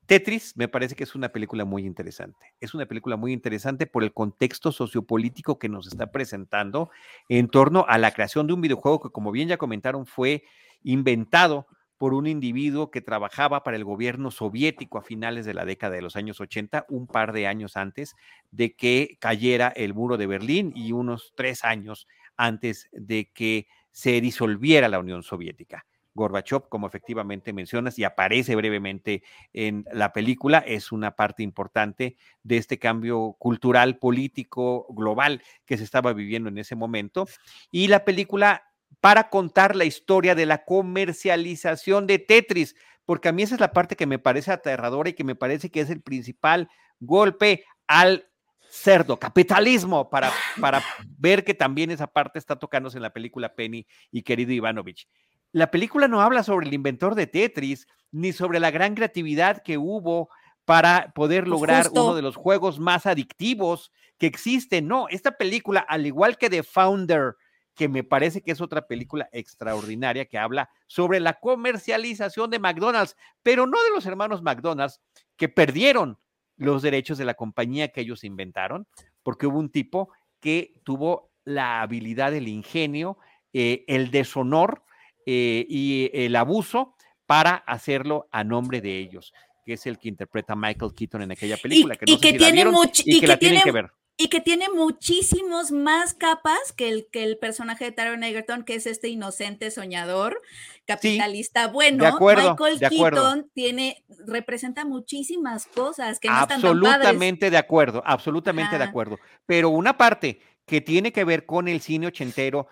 Tetris 0.05 0.55
me 0.55 0.67
parece 0.67 0.95
que 0.95 1.03
es 1.03 1.15
una 1.15 1.29
película 1.29 1.65
muy 1.65 1.87
interesante. 1.87 2.53
Es 2.59 2.75
una 2.75 2.85
película 2.85 3.15
muy 3.15 3.33
interesante 3.33 3.87
por 3.87 4.03
el 4.03 4.13
contexto 4.13 4.71
sociopolítico 4.71 5.57
que 5.57 5.69
nos 5.69 5.87
está 5.87 6.11
presentando 6.11 6.91
en 7.29 7.47
torno 7.47 7.87
a 7.89 7.97
la 7.97 8.11
creación 8.11 8.45
de 8.45 8.53
un 8.53 8.61
videojuego 8.61 9.01
que, 9.01 9.09
como 9.09 9.31
bien 9.31 9.47
ya 9.47 9.57
comentaron, 9.57 10.05
fue 10.05 10.43
inventado 10.83 11.65
por 11.97 12.13
un 12.13 12.27
individuo 12.27 12.91
que 12.91 13.01
trabajaba 13.01 13.63
para 13.63 13.77
el 13.77 13.84
gobierno 13.84 14.31
soviético 14.31 14.97
a 14.97 15.03
finales 15.03 15.45
de 15.45 15.53
la 15.53 15.65
década 15.65 15.95
de 15.95 16.01
los 16.01 16.15
años 16.15 16.39
80, 16.39 16.86
un 16.89 17.08
par 17.08 17.34
de 17.34 17.47
años 17.47 17.77
antes 17.77 18.15
de 18.51 18.75
que 18.75 19.17
cayera 19.19 19.69
el 19.69 19.93
muro 19.93 20.17
de 20.17 20.27
Berlín 20.27 20.73
y 20.75 20.91
unos 20.91 21.34
tres 21.36 21.63
años 21.63 22.08
antes 22.38 22.89
de 22.91 23.31
que 23.31 23.67
se 23.91 24.19
disolviera 24.19 24.89
la 24.89 24.99
Unión 24.99 25.23
Soviética. 25.23 25.86
Gorbachev, 26.15 26.69
como 26.69 26.88
efectivamente 26.88 27.51
mencionas 27.51 27.99
y 27.99 28.05
aparece 28.05 28.55
brevemente 28.55 29.21
en 29.53 29.86
la 29.91 30.13
película, 30.13 30.60
es 30.60 30.91
una 30.93 31.15
parte 31.15 31.43
importante 31.43 32.15
de 32.41 32.58
este 32.58 32.79
cambio 32.79 33.36
cultural, 33.38 33.97
político, 33.97 34.88
global 34.89 35.43
que 35.65 35.77
se 35.77 35.84
estaba 35.84 36.13
viviendo 36.13 36.49
en 36.49 36.58
ese 36.58 36.75
momento. 36.75 37.27
Y 37.69 37.89
la 37.89 38.05
película 38.05 38.63
para 39.06 39.30
contar 39.30 39.76
la 39.76 39.86
historia 39.86 40.34
de 40.34 40.47
la 40.47 40.66
comercialización 40.66 42.08
de 42.08 42.18
Tetris, 42.18 42.76
porque 43.06 43.30
a 43.30 43.32
mí 43.32 43.43
esa 43.43 43.53
es 43.53 43.62
la 43.62 43.72
parte 43.72 43.95
que 43.95 44.08
me 44.08 44.18
parece 44.18 44.51
aterradora 44.51 45.12
y 45.12 45.14
que 45.14 45.24
me 45.24 45.36
parece 45.36 45.70
que 45.70 45.82
es 45.82 45.91
el 45.91 46.01
principal 46.01 46.70
golpe 46.99 47.66
al 47.86 48.28
cerdo, 48.68 49.20
capitalismo, 49.20 50.10
para, 50.10 50.32
para 50.60 50.82
ver 51.20 51.43
que 51.43 51.53
también 51.53 51.91
esa 51.91 52.08
parte 52.08 52.39
está 52.39 52.56
tocándose 52.56 52.97
en 52.97 53.03
la 53.03 53.14
película 53.14 53.53
Penny 53.53 53.86
y 54.10 54.24
querido 54.24 54.53
Ivanovich. 54.53 55.08
La 55.51 55.70
película 55.70 56.08
no 56.08 56.22
habla 56.22 56.41
sobre 56.41 56.66
el 56.66 56.74
inventor 56.74 57.14
de 57.14 57.28
Tetris, 57.28 57.86
ni 58.12 58.34
sobre 58.34 58.60
la 58.60 58.72
gran 58.72 58.95
creatividad 58.95 59.62
que 59.62 59.78
hubo 59.78 60.30
para 60.66 61.12
poder 61.14 61.43
Pues 61.43 61.51
lograr 61.51 61.84
justo. 61.84 62.06
uno 62.06 62.16
de 62.16 62.24
los 62.24 62.36
juegos 62.36 62.80
más 62.80 63.06
adictivos 63.06 63.91
que 64.18 64.26
existen. 64.26 64.88
No, 64.88 65.08
esta 65.10 65.38
película, 65.38 65.82
al 65.82 66.08
igual 66.08 66.39
que 66.39 66.49
The 66.49 66.64
Founder, 66.64 67.36
que 67.76 67.89
me 67.89 68.03
parece 68.03 68.41
que 68.41 68.51
es 68.51 68.61
otra 68.61 68.88
película 68.88 69.28
extraordinaria 69.32 70.26
que 70.26 70.38
habla 70.38 70.69
sobre 70.88 71.19
la 71.19 71.39
comercialización 71.39 72.49
de 72.49 72.59
McDonald's, 72.59 73.15
pero 73.43 73.67
no 73.67 73.84
de 73.84 73.89
los 73.91 74.05
hermanos 74.05 74.41
McDonald's 74.41 75.01
que 75.36 75.49
perdieron 75.49 76.17
los 76.57 76.82
derechos 76.82 77.17
de 77.17 77.26
la 77.26 77.34
compañía 77.34 77.89
que 77.89 78.01
ellos 78.01 78.23
inventaron, 78.23 78.88
porque 79.23 79.45
hubo 79.45 79.59
un 79.59 79.69
tipo 79.69 80.09
que 80.39 80.80
tuvo 80.84 81.32
la 81.43 81.82
habilidad, 81.82 82.34
el 82.34 82.47
ingenio, 82.47 83.17
eh, 83.53 83.84
el 83.88 84.09
deshonor 84.09 84.84
eh, 85.26 85.65
y 85.67 86.09
el 86.13 86.36
abuso 86.36 86.95
para 87.26 87.55
hacerlo 87.55 88.28
a 88.32 88.43
nombre 88.43 88.80
de 88.82 88.99
ellos, 88.99 89.34
que 89.65 89.73
es 89.73 89.86
el 89.86 89.97
que 89.99 90.07
interpreta 90.07 90.55
Michael 90.55 90.93
Keaton 90.95 91.23
en 91.23 91.32
aquella 91.32 91.57
película. 91.57 91.95
que 91.95 92.05
y 92.07 92.13
no 92.13 92.17
sé 92.17 92.21
que 92.21 92.28
si 92.30 92.34
la 92.34 92.38
tiene 92.39 92.51
vieron 92.53 92.73
much- 92.73 93.03
y 93.05 93.11
y 93.11 93.13
que 93.15 93.19
que 93.21 93.28
la 93.28 93.38
tienen 93.38 93.57
tiene- 93.57 93.63
que 93.63 93.71
ver. 93.71 93.91
Y 94.18 94.30
que 94.30 94.39
tiene 94.39 94.68
muchísimos 94.70 95.72
más 95.72 96.13
capas 96.13 96.72
que 96.78 96.88
el, 96.88 97.07
que 97.11 97.24
el 97.24 97.38
personaje 97.38 97.84
de 97.84 97.91
Taron 97.91 98.24
Egerton, 98.24 98.63
que 98.63 98.76
es 98.76 98.86
este 98.86 99.09
inocente 99.09 99.72
soñador, 99.72 100.41
capitalista 100.86 101.68
bueno. 101.68 102.05
acuerdo, 102.05 102.51
Michael 102.51 102.80
de 102.80 102.86
acuerdo. 102.86 103.22
Keaton 103.22 103.51
tiene, 103.53 104.05
representa 104.26 104.86
muchísimas 104.86 105.66
cosas 105.68 106.22
que 106.22 106.30
no 106.30 106.41
están. 106.41 106.63
Absolutamente 106.63 107.49
de 107.49 107.57
acuerdo, 107.57 108.01
absolutamente 108.05 108.78
de 108.78 108.86
acuerdo. 108.86 109.20
Pero 109.45 109.70
una 109.70 109.97
parte 109.97 110.39
que 110.66 110.80
tiene 110.80 111.11
que 111.11 111.26
ver 111.26 111.45
con 111.45 111.68
el 111.68 111.82
cine 111.82 112.07
ochentero, 112.07 112.68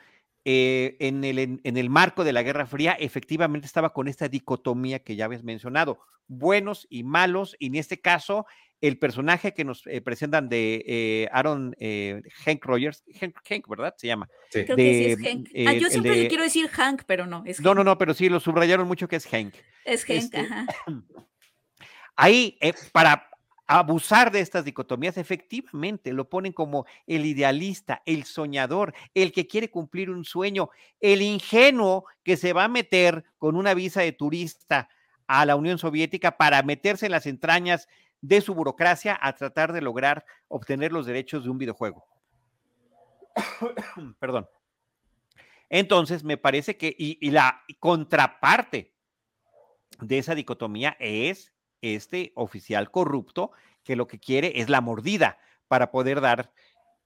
eh, 0.46 0.96
en, 1.00 1.26
el, 1.26 1.40
en, 1.40 1.62
en 1.66 1.78
el 1.78 1.90
marco 1.90 2.24
de 2.24 2.32
la 2.32 2.44
Guerra 2.44 2.66
Fría, 2.66 2.94
efectivamente 2.94 3.66
estaba 3.66 3.92
con 3.92 4.08
esta 4.08 4.30
dicotomía 4.30 5.00
que 5.00 5.18
ya 5.18 5.26
habías 5.26 5.44
mencionado, 5.44 6.00
buenos 6.28 6.88
y 6.90 7.04
malos, 7.04 7.56
y 7.60 7.68
en 7.68 7.76
este 7.76 8.00
caso, 8.00 8.46
el 8.84 8.98
personaje 8.98 9.54
que 9.54 9.64
nos 9.64 9.88
eh, 9.88 10.02
presentan 10.02 10.50
de 10.50 10.84
eh, 10.86 11.30
Aaron 11.32 11.74
eh, 11.80 12.22
Hank 12.44 12.66
Rogers, 12.66 13.02
Hank, 13.20 13.38
Hank, 13.50 13.68
¿verdad? 13.70 13.94
Se 13.98 14.08
llama. 14.08 14.28
Sí. 14.50 14.66
Creo 14.66 14.76
que 14.76 14.94
sí 14.94 15.06
es 15.06 15.20
Hank. 15.20 15.48
eh, 15.54 15.66
ah, 15.70 15.74
yo 15.74 15.86
el 15.88 15.92
siempre 15.92 16.12
de- 16.12 16.24
le 16.24 16.28
quiero 16.28 16.44
decir 16.44 16.68
Hank, 16.68 17.04
pero 17.08 17.26
no, 17.26 17.44
es 17.46 17.62
No, 17.62 17.70
Hank. 17.70 17.78
no, 17.78 17.84
no, 17.86 17.98
pero 17.98 18.14
sí, 18.14 18.28
lo 18.28 18.42
subrayaron 18.42 18.86
mucho 18.86 19.08
que 19.08 19.16
es 19.16 19.26
Hank. 19.28 19.54
Es 19.86 20.04
Hank, 20.04 20.18
este, 20.18 20.40
ajá. 20.42 20.66
Ahí, 22.16 22.58
eh, 22.62 22.74
para 22.92 23.30
abusar 23.66 24.32
de 24.32 24.42
estas 24.42 24.66
dicotomías, 24.66 25.18
efectivamente 25.18 26.12
lo 26.14 26.30
ponen 26.30 26.52
como 26.54 26.86
el 27.08 27.26
idealista, 27.26 28.02
el 28.06 28.26
soñador, 28.26 28.94
el 29.14 29.32
que 29.32 29.48
quiere 29.48 29.70
cumplir 29.72 30.10
un 30.10 30.26
sueño, 30.26 30.70
el 31.00 31.22
ingenuo 31.22 32.06
que 32.24 32.36
se 32.38 32.54
va 32.54 32.66
a 32.66 32.68
meter 32.68 33.24
con 33.38 33.56
una 33.56 33.74
visa 33.74 34.02
de 34.02 34.12
turista 34.12 34.90
a 35.26 35.46
la 35.46 35.56
Unión 35.56 35.78
Soviética 35.78 36.36
para 36.38 36.62
meterse 36.64 37.06
en 37.06 37.14
las 37.14 37.26
entrañas 37.26 37.88
de 38.24 38.40
su 38.40 38.56
burocracia 38.56 39.20
a 39.22 39.36
tratar 39.36 39.74
de 39.74 39.82
lograr 39.82 40.26
obtener 40.48 40.94
los 40.94 41.06
derechos 41.06 41.44
de 41.44 41.50
un 41.50 41.58
videojuego. 41.58 42.06
Perdón. 44.20 44.48
Entonces, 45.70 46.24
me 46.24 46.38
parece 46.38 46.78
que, 46.78 46.96
y, 46.98 47.30
la 47.32 47.64
contraparte 47.80 48.94
de 50.00 50.18
esa 50.18 50.36
dicotomía 50.36 50.96
es 51.00 51.54
este 51.82 52.32
oficial 52.36 52.92
corrupto 52.92 53.52
que 53.84 53.98
lo 53.98 54.08
que 54.08 54.20
quiere 54.20 54.62
es 54.62 54.70
la 54.70 54.80
mordida 54.80 55.38
para 55.68 55.92
poder 55.92 56.22
dar 56.22 56.54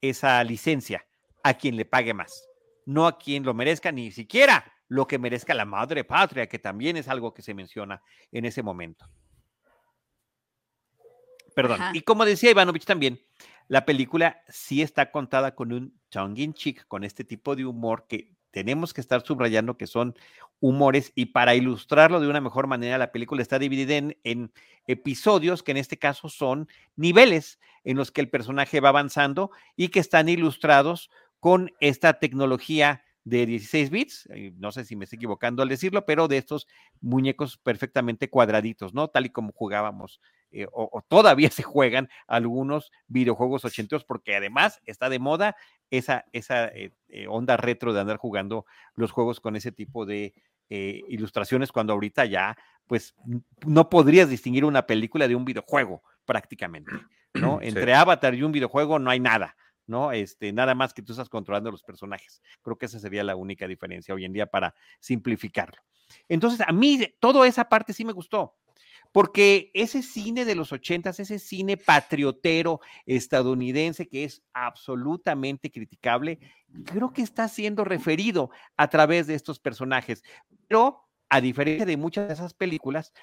esa 0.01 0.43
licencia 0.43 1.07
a 1.43 1.55
quien 1.55 1.77
le 1.77 1.85
pague 1.85 2.13
más, 2.13 2.47
no 2.85 3.07
a 3.07 3.17
quien 3.17 3.43
lo 3.43 3.55
merezca, 3.55 3.91
ni 3.91 4.11
siquiera 4.11 4.71
lo 4.87 5.07
que 5.07 5.17
merezca 5.17 5.55
la 5.55 5.65
madre 5.65 6.03
patria, 6.03 6.47
que 6.47 6.59
también 6.59 6.95
es 6.95 7.07
algo 7.07 7.33
que 7.33 7.41
se 7.41 7.55
menciona 7.55 8.03
en 8.31 8.45
ese 8.45 8.61
momento. 8.61 9.09
Perdón. 11.57 11.81
Ajá. 11.81 11.91
Y 11.95 12.01
como 12.01 12.23
decía 12.23 12.51
Ivanovich 12.51 12.85
también, 12.85 13.19
la 13.67 13.83
película 13.83 14.43
sí 14.47 14.83
está 14.83 15.09
contada 15.09 15.55
con 15.55 15.73
un 15.73 15.99
tongue 16.09 16.43
in 16.43 16.53
cheek, 16.53 16.87
con 16.87 17.03
este 17.03 17.23
tipo 17.23 17.55
de 17.55 17.65
humor 17.65 18.05
que 18.07 18.37
tenemos 18.51 18.93
que 18.93 19.01
estar 19.01 19.25
subrayando 19.25 19.75
que 19.75 19.87
son 19.87 20.15
humores 20.59 21.11
y 21.15 21.25
para 21.25 21.55
ilustrarlo 21.55 22.19
de 22.19 22.27
una 22.27 22.41
mejor 22.41 22.67
manera, 22.67 22.99
la 22.99 23.11
película 23.11 23.41
está 23.41 23.57
dividida 23.57 23.95
en, 23.95 24.15
en 24.23 24.51
episodios 24.85 25.63
que 25.63 25.71
en 25.71 25.77
este 25.77 25.97
caso 25.97 26.29
son 26.29 26.67
niveles 26.95 27.59
en 27.83 27.97
los 27.97 28.11
que 28.11 28.21
el 28.21 28.29
personaje 28.29 28.79
va 28.79 28.89
avanzando 28.89 29.49
y 29.75 29.87
que 29.87 29.99
están 29.99 30.29
ilustrados 30.29 31.09
con 31.39 31.71
esta 31.79 32.19
tecnología 32.19 33.03
de 33.23 33.47
16 33.47 33.89
bits, 33.89 34.29
eh, 34.31 34.53
no 34.57 34.71
sé 34.71 34.85
si 34.85 34.95
me 34.95 35.05
estoy 35.05 35.17
equivocando 35.17 35.63
al 35.63 35.69
decirlo, 35.69 36.05
pero 36.05 36.27
de 36.27 36.37
estos 36.37 36.67
muñecos 37.01 37.57
perfectamente 37.57 38.29
cuadraditos, 38.29 38.93
¿no? 38.93 39.07
Tal 39.07 39.25
y 39.25 39.29
como 39.31 39.51
jugábamos 39.53 40.21
eh, 40.51 40.67
o, 40.71 40.89
o 40.91 41.01
todavía 41.07 41.49
se 41.51 41.63
juegan 41.63 42.09
algunos 42.27 42.91
videojuegos 43.07 43.65
ochenteros, 43.65 44.03
porque 44.03 44.35
además 44.35 44.81
está 44.85 45.09
de 45.09 45.19
moda 45.19 45.55
esa, 45.91 46.25
esa 46.33 46.67
eh, 46.67 46.91
eh, 47.09 47.27
onda 47.27 47.57
retro 47.57 47.93
de 47.93 48.01
andar 48.01 48.17
jugando 48.17 48.65
los 48.95 49.11
juegos 49.11 49.39
con 49.39 49.55
ese 49.55 49.71
tipo 49.71 50.05
de 50.05 50.33
eh, 50.69 51.01
ilustraciones, 51.07 51.71
cuando 51.71 51.93
ahorita 51.93 52.25
ya, 52.25 52.57
pues, 52.87 53.15
no 53.65 53.89
podrías 53.89 54.29
distinguir 54.29 54.65
una 54.65 54.85
película 54.85 55.27
de 55.27 55.35
un 55.35 55.45
videojuego 55.45 56.03
prácticamente, 56.25 56.91
¿no? 57.33 57.59
Sí. 57.61 57.67
Entre 57.69 57.93
Avatar 57.93 58.33
y 58.35 58.43
un 58.43 58.51
videojuego 58.51 58.99
no 58.99 59.09
hay 59.09 59.19
nada. 59.19 59.55
¿no? 59.85 60.11
Este, 60.11 60.51
nada 60.51 60.75
más 60.75 60.93
que 60.93 61.01
tú 61.01 61.13
estás 61.13 61.29
controlando 61.29 61.71
los 61.71 61.81
personajes. 61.81 62.41
Creo 62.61 62.77
que 62.77 62.87
esa 62.87 62.99
sería 62.99 63.23
la 63.23 63.37
única 63.37 63.69
diferencia 63.69 64.13
hoy 64.13 64.25
en 64.25 64.33
día 64.33 64.45
para 64.45 64.75
simplificarlo. 64.99 65.81
Entonces, 66.27 66.59
a 66.59 66.73
mí 66.73 67.01
toda 67.21 67.47
esa 67.47 67.69
parte 67.69 67.93
sí 67.93 68.03
me 68.03 68.11
gustó, 68.11 68.57
porque 69.11 69.71
ese 69.73 70.01
cine 70.01 70.45
de 70.45 70.55
los 70.55 70.71
ochentas, 70.71 71.19
ese 71.19 71.39
cine 71.39 71.77
patriotero 71.77 72.79
estadounidense 73.05 74.07
que 74.07 74.23
es 74.23 74.41
absolutamente 74.53 75.71
criticable, 75.71 76.39
creo 76.85 77.11
que 77.11 77.21
está 77.21 77.47
siendo 77.47 77.83
referido 77.83 78.49
a 78.75 78.89
través 78.89 79.27
de 79.27 79.35
estos 79.35 79.59
personajes. 79.59 80.23
Pero 80.67 81.03
a 81.29 81.41
diferencia 81.41 81.85
de 81.85 81.97
muchas 81.97 82.27
de 82.27 82.33
esas 82.33 82.53
películas, 82.53 83.13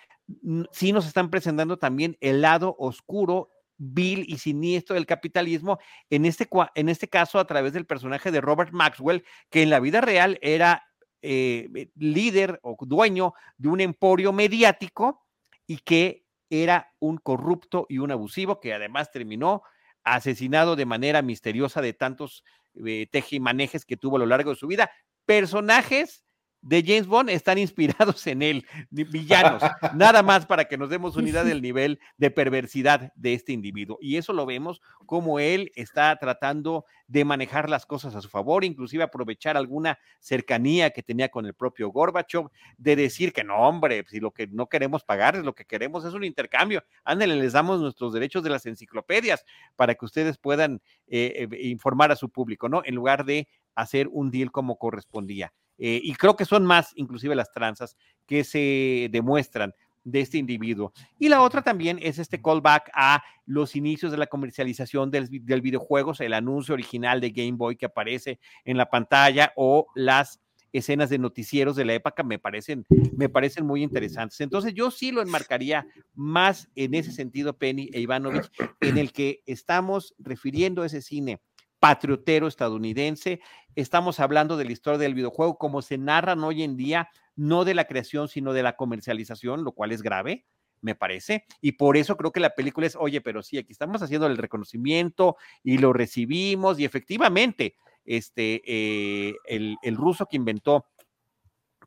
sí 0.73 0.93
nos 0.93 1.07
están 1.07 1.31
presentando 1.31 1.79
también 1.79 2.17
el 2.21 2.43
lado 2.43 2.77
oscuro 2.79 3.51
vil 3.77 4.25
y 4.29 4.39
siniestro 4.39 4.95
del 4.95 5.07
capitalismo, 5.07 5.79
en 6.11 6.27
este, 6.27 6.49
en 6.75 6.89
este 6.89 7.09
caso 7.09 7.39
a 7.39 7.47
través 7.47 7.73
del 7.73 7.87
personaje 7.87 8.31
de 8.31 8.41
Robert 8.41 8.73
Maxwell, 8.73 9.25
que 9.51 9.63
en 9.63 9.71
la 9.71 9.81
vida 9.81 10.01
real 10.01 10.39
era 10.43 10.85
eh, 11.23 11.69
eh, 11.75 11.89
líder 11.97 12.61
o 12.63 12.77
dueño 12.81 13.35
de 13.57 13.69
un 13.69 13.81
emporio 13.81 14.33
mediático 14.33 15.24
y 15.67 15.79
que 15.79 16.27
era 16.51 16.93
un 17.01 17.19
corrupto 17.19 17.87
y 17.89 17.99
un 17.99 18.11
abusivo 18.11 18.61
que 18.61 18.75
además 18.75 19.11
terminó 19.11 19.63
asesinado 20.05 20.77
de 20.77 20.87
manera 20.87 21.23
misteriosa 21.23 21.81
de 21.81 21.95
tantos 21.95 22.45
eh, 22.85 23.09
tejimanejes 23.11 23.85
que 23.85 23.97
tuvo 23.97 24.17
a 24.17 24.21
lo 24.21 24.27
largo 24.27 24.51
de 24.51 24.57
su 24.57 24.67
vida. 24.67 24.91
Personajes 25.25 26.25
de 26.65 26.83
James 26.83 27.07
Bond 27.07 27.29
están 27.29 27.59
inspirados 27.59 28.27
en 28.27 28.41
él, 28.41 28.67
vi- 28.91 29.05
villanos, 29.05 29.63
nada 29.95 30.23
más 30.23 30.47
para 30.47 30.65
que 30.65 30.79
nos 30.79 30.89
demos 30.89 31.15
unidad 31.17 31.45
del 31.45 31.61
nivel 31.61 32.01
de 32.17 32.31
perversidad 32.31 33.13
de 33.15 33.35
este 33.35 33.53
individuo. 33.53 33.99
Y 34.01 34.17
eso 34.17 34.33
lo 34.33 34.47
vemos 34.47 34.81
como 35.05 35.39
él 35.39 35.71
está 35.75 36.17
tratando 36.17 36.87
de 37.07 37.27
manejar 37.27 37.69
las 37.69 37.85
cosas 37.85 38.15
a 38.15 38.23
su 38.23 38.31
favor, 38.31 38.65
inclusive 38.65 39.05
aprovechar 39.05 39.59
alguna 39.59 39.99
cercanía 40.21 40.89
que 40.91 41.03
tenía 41.03 41.29
con 41.29 41.45
el 41.45 41.53
propio 41.53 41.91
Gorbachev, 41.91 42.49
de 42.79 42.97
decir 42.97 43.35
que 43.35 43.45
no, 43.45 43.57
hombre, 43.57 44.03
si 44.09 44.21
lo 44.21 44.31
que 44.31 44.47
no 44.47 44.67
queremos 44.69 45.05
pagar 45.05 45.37
es 45.37 45.45
lo 45.45 45.55
que 45.55 45.67
queremos 45.67 46.07
es 46.07 46.15
un 46.15 46.25
intercambio. 46.25 46.83
Ándale, 47.05 47.37
les 47.37 47.53
damos 47.53 47.81
nuestros 47.81 48.15
derechos 48.15 48.43
de 48.43 48.49
las 48.49 48.65
enciclopedias 48.65 49.45
para 49.77 49.95
que 49.95 50.05
ustedes 50.07 50.39
puedan 50.39 50.81
eh, 51.09 51.47
eh, 51.53 51.69
informar 51.69 52.11
a 52.11 52.17
su 52.17 52.31
público, 52.31 52.71
¿no? 52.71 52.81
En 52.87 52.95
lugar 52.95 53.27
de 53.27 53.49
hacer 53.75 54.09
un 54.11 54.31
deal 54.31 54.51
como 54.51 54.79
correspondía. 54.79 55.53
Eh, 55.79 56.01
y 56.03 56.15
creo 56.15 56.37
que 56.37 56.45
son 56.45 56.65
más, 56.65 56.93
inclusive 56.97 57.35
las 57.35 57.53
tranzas, 57.53 57.97
que 58.27 58.45
se 58.45 59.09
demuestran 59.11 59.75
de 60.05 60.21
este 60.21 60.39
individuo. 60.39 60.93
Y 61.19 61.29
la 61.29 61.43
otra 61.43 61.63
también 61.63 61.99
es 62.01 62.19
este 62.19 62.41
callback 62.41 62.91
a 62.95 63.23
los 63.47 63.75
inicios 63.75 64.13
de 64.13 64.19
la 64.19 64.27
comercialización 64.27 65.11
del, 65.11 65.29
del 65.45 65.63
videojuegos, 65.63 66.21
el 66.21 66.35
anuncio 66.35 66.75
original 66.75 67.21
de 67.21 67.31
Game 67.31 67.53
Boy 67.53 67.77
que 67.77 67.87
aparece 67.87 68.39
en 68.65 68.77
la 68.77 68.91
pantalla 68.91 69.53
o 69.57 69.87
las 69.95 70.41
escenas 70.75 71.09
de 71.09 71.19
noticieros 71.19 71.77
de 71.77 71.85
la 71.85 71.95
época 71.95 72.25
me 72.25 72.39
parecen, 72.39 72.85
me 73.17 73.29
parecen 73.29 73.65
muy 73.65 73.83
interesantes. 73.83 74.41
Entonces 74.41 74.75
yo 74.75 74.91
sí 74.91 75.13
lo 75.13 75.23
enmarcaría 75.23 75.87
más 76.15 76.69
en 76.75 76.95
ese 76.95 77.13
sentido, 77.13 77.57
Penny 77.57 77.91
e 77.93 78.01
Ivanovich, 78.01 78.51
en 78.81 78.99
el 78.99 79.13
que 79.13 79.43
estamos 79.47 80.15
refiriendo 80.19 80.85
ese 80.85 81.01
cine 81.01 81.41
patriotero 81.85 82.47
estadounidense. 82.47 83.43
Estamos 83.75 84.19
hablando 84.19 84.57
de 84.57 84.65
la 84.65 84.73
historia 84.73 84.97
del 84.97 85.13
videojuego 85.13 85.59
como 85.59 85.83
se 85.83 85.99
narran 85.99 86.43
hoy 86.43 86.63
en 86.63 86.79
día, 86.79 87.11
no 87.37 87.67
de 87.67 87.75
la 87.75 87.85
creación, 87.85 88.29
sino 88.29 88.55
de 88.55 88.63
la 88.63 88.75
comercialización, 88.75 89.65
lo 89.65 89.73
cual 89.73 89.93
es 89.93 90.01
grave, 90.01 90.47
me 90.81 90.95
parece. 90.95 91.45
Y 91.61 91.73
por 91.73 91.99
eso 91.99 92.17
creo 92.17 92.33
que 92.33 92.41
la 92.41 92.55
película 92.55 92.87
es, 92.87 92.97
oye, 92.97 93.21
pero 93.21 93.43
sí, 93.43 93.59
aquí 93.59 93.73
estamos 93.73 94.01
haciendo 94.01 94.27
el 94.27 94.39
reconocimiento 94.39 95.37
y 95.63 95.77
lo 95.77 95.93
recibimos. 95.93 96.81
Y 96.81 96.87
efectivamente, 96.87 97.77
este, 98.07 98.63
eh, 98.65 99.35
el, 99.45 99.77
ruso 99.95 100.25
que 100.25 100.39
inventó 100.39 100.87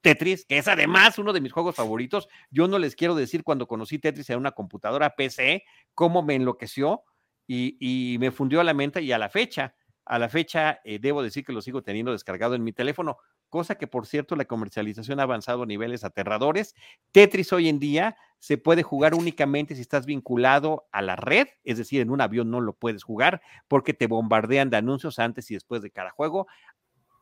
Tetris, 0.03 0.45
que 0.45 0.59
es 0.59 0.67
además 0.67 1.17
uno 1.17 1.33
de 1.33 1.41
mis 1.41 1.53
juegos 1.53 1.73
favoritos. 1.73 2.27
Yo 2.51 2.67
no 2.67 2.77
les 2.77 2.95
quiero 2.95 3.15
decir 3.15 3.43
cuando 3.43 3.67
conocí 3.67 3.97
Tetris 3.97 4.29
en 4.29 4.37
una 4.37 4.51
computadora 4.51 5.15
PC, 5.15 5.63
cómo 5.95 6.21
me 6.21 6.35
enloqueció 6.35 7.01
y, 7.47 7.77
y 7.79 8.19
me 8.19 8.29
fundió 8.29 8.61
a 8.61 8.63
la 8.63 8.75
mente 8.75 9.01
y 9.01 9.11
a 9.11 9.17
la 9.17 9.29
fecha. 9.29 9.73
A 10.07 10.19
la 10.19 10.29
fecha, 10.29 10.79
eh, 10.85 10.99
debo 10.99 11.21
decir 11.21 11.43
que 11.43 11.51
lo 11.51 11.61
sigo 11.61 11.81
teniendo 11.83 12.13
descargado 12.13 12.55
en 12.55 12.63
mi 12.63 12.71
teléfono, 12.71 13.17
cosa 13.49 13.75
que, 13.75 13.87
por 13.87 14.05
cierto, 14.07 14.35
la 14.37 14.45
comercialización 14.45 15.19
ha 15.19 15.23
avanzado 15.23 15.63
a 15.63 15.65
niveles 15.65 16.03
aterradores. 16.05 16.75
Tetris 17.11 17.51
hoy 17.51 17.67
en 17.67 17.79
día 17.79 18.15
se 18.39 18.57
puede 18.57 18.83
jugar 18.83 19.13
únicamente 19.15 19.75
si 19.75 19.81
estás 19.81 20.05
vinculado 20.05 20.87
a 20.91 21.01
la 21.01 21.15
red, 21.17 21.47
es 21.63 21.77
decir, 21.77 22.01
en 22.01 22.09
un 22.09 22.21
avión 22.21 22.49
no 22.49 22.61
lo 22.61 22.73
puedes 22.73 23.03
jugar 23.03 23.41
porque 23.67 23.93
te 23.93 24.07
bombardean 24.07 24.69
de 24.69 24.77
anuncios 24.77 25.19
antes 25.19 25.51
y 25.51 25.55
después 25.55 25.81
de 25.81 25.91
cada 25.91 26.11
juego, 26.11 26.47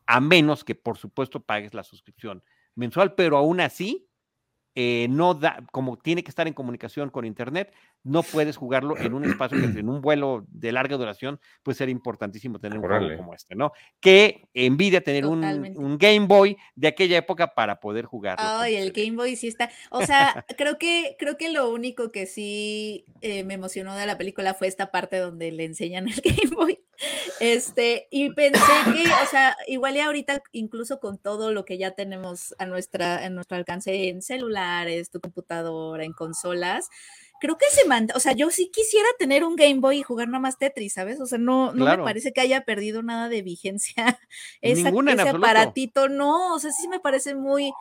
a 0.06 0.20
menos 0.20 0.64
que, 0.64 0.74
por 0.74 0.98
supuesto, 0.98 1.40
pagues 1.40 1.74
la 1.74 1.82
suscripción 1.82 2.44
mensual, 2.76 3.14
pero 3.14 3.36
aún 3.36 3.60
así 3.60 4.08
eh, 4.78 5.06
no 5.08 5.32
da, 5.32 5.64
como 5.72 5.96
tiene 5.96 6.22
que 6.22 6.28
estar 6.28 6.46
en 6.46 6.52
comunicación 6.52 7.08
con 7.08 7.24
Internet, 7.24 7.72
no 8.04 8.22
puedes 8.22 8.58
jugarlo 8.58 8.98
en 8.98 9.14
un 9.14 9.24
espacio 9.24 9.58
que 9.58 9.80
en 9.80 9.88
un 9.88 10.02
vuelo 10.02 10.44
de 10.48 10.70
larga 10.70 10.98
duración, 10.98 11.40
puede 11.62 11.76
ser 11.76 11.88
importantísimo 11.88 12.58
tener 12.58 12.78
un 12.78 12.86
juego 12.86 13.16
como 13.16 13.32
este, 13.32 13.54
¿no? 13.54 13.72
Que 14.00 14.48
envidia 14.52 15.00
tener 15.00 15.24
un, 15.24 15.42
un 15.76 15.96
Game 15.96 16.26
Boy 16.26 16.58
de 16.74 16.88
aquella 16.88 17.16
época 17.16 17.54
para 17.54 17.80
poder 17.80 18.04
jugarlo. 18.04 18.44
con 18.44 18.62
Ay, 18.62 18.76
el. 18.76 18.92
Game 18.92 19.16
Boy 19.16 19.34
sí 19.36 19.48
está. 19.48 19.70
O 19.90 20.04
sea, 20.04 20.44
creo 20.58 20.76
que, 20.78 21.16
creo 21.18 21.38
que 21.38 21.50
lo 21.50 21.70
único 21.70 22.12
que 22.12 22.26
sí 22.26 23.06
eh, 23.22 23.44
me 23.44 23.54
emocionó 23.54 23.96
de 23.96 24.06
la 24.06 24.18
película 24.18 24.52
fue 24.52 24.68
esta 24.68 24.90
parte 24.90 25.16
donde 25.16 25.52
le 25.52 25.64
enseñan 25.64 26.06
el 26.08 26.20
Game 26.22 26.54
Boy. 26.54 26.78
Este, 27.40 28.08
y 28.10 28.30
pensé 28.32 28.60
que, 28.92 29.04
o 29.22 29.26
sea, 29.30 29.56
igual 29.66 29.96
y 29.96 30.00
ahorita, 30.00 30.42
incluso 30.52 31.00
con 31.00 31.18
todo 31.18 31.52
lo 31.52 31.64
que 31.64 31.78
ya 31.78 31.92
tenemos 31.92 32.54
a 32.58 32.66
nuestra, 32.66 33.24
a 33.24 33.30
nuestro 33.30 33.56
alcance 33.56 34.08
en 34.08 34.22
celulares, 34.22 35.10
tu 35.10 35.20
computadora, 35.20 36.04
en 36.04 36.12
consolas, 36.12 36.88
creo 37.38 37.58
que 37.58 37.66
se 37.70 37.86
manda, 37.86 38.14
o 38.16 38.20
sea, 38.20 38.32
yo 38.32 38.50
sí 38.50 38.70
quisiera 38.72 39.06
tener 39.18 39.44
un 39.44 39.56
Game 39.56 39.80
Boy 39.80 39.98
y 39.98 40.02
jugar 40.02 40.28
nada 40.28 40.40
más 40.40 40.56
Tetris, 40.58 40.94
¿sabes? 40.94 41.20
O 41.20 41.26
sea, 41.26 41.36
no, 41.38 41.72
no 41.72 41.84
Claro. 41.84 42.02
me 42.02 42.08
parece 42.08 42.32
que 42.32 42.40
haya 42.40 42.64
perdido 42.64 43.02
nada 43.02 43.28
de 43.28 43.42
vigencia 43.42 43.94
esa, 44.62 44.84
Ninguna 44.84 45.12
ese 45.12 45.22
absoluto. 45.22 45.46
aparatito, 45.46 46.08
no, 46.08 46.54
o 46.54 46.58
sea, 46.58 46.72
sí 46.72 46.88
me 46.88 46.98
parece 47.00 47.34
muy, 47.34 47.72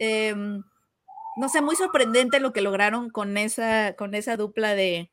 em, 0.00 0.62
no 1.36 1.48
sé, 1.48 1.62
muy 1.62 1.76
sorprendente 1.76 2.40
lo 2.40 2.52
que 2.52 2.60
lograron 2.62 3.10
con 3.10 3.36
esa, 3.38 3.94
con 3.94 4.14
esa 4.14 4.36
dupla 4.36 4.74
de 4.74 5.10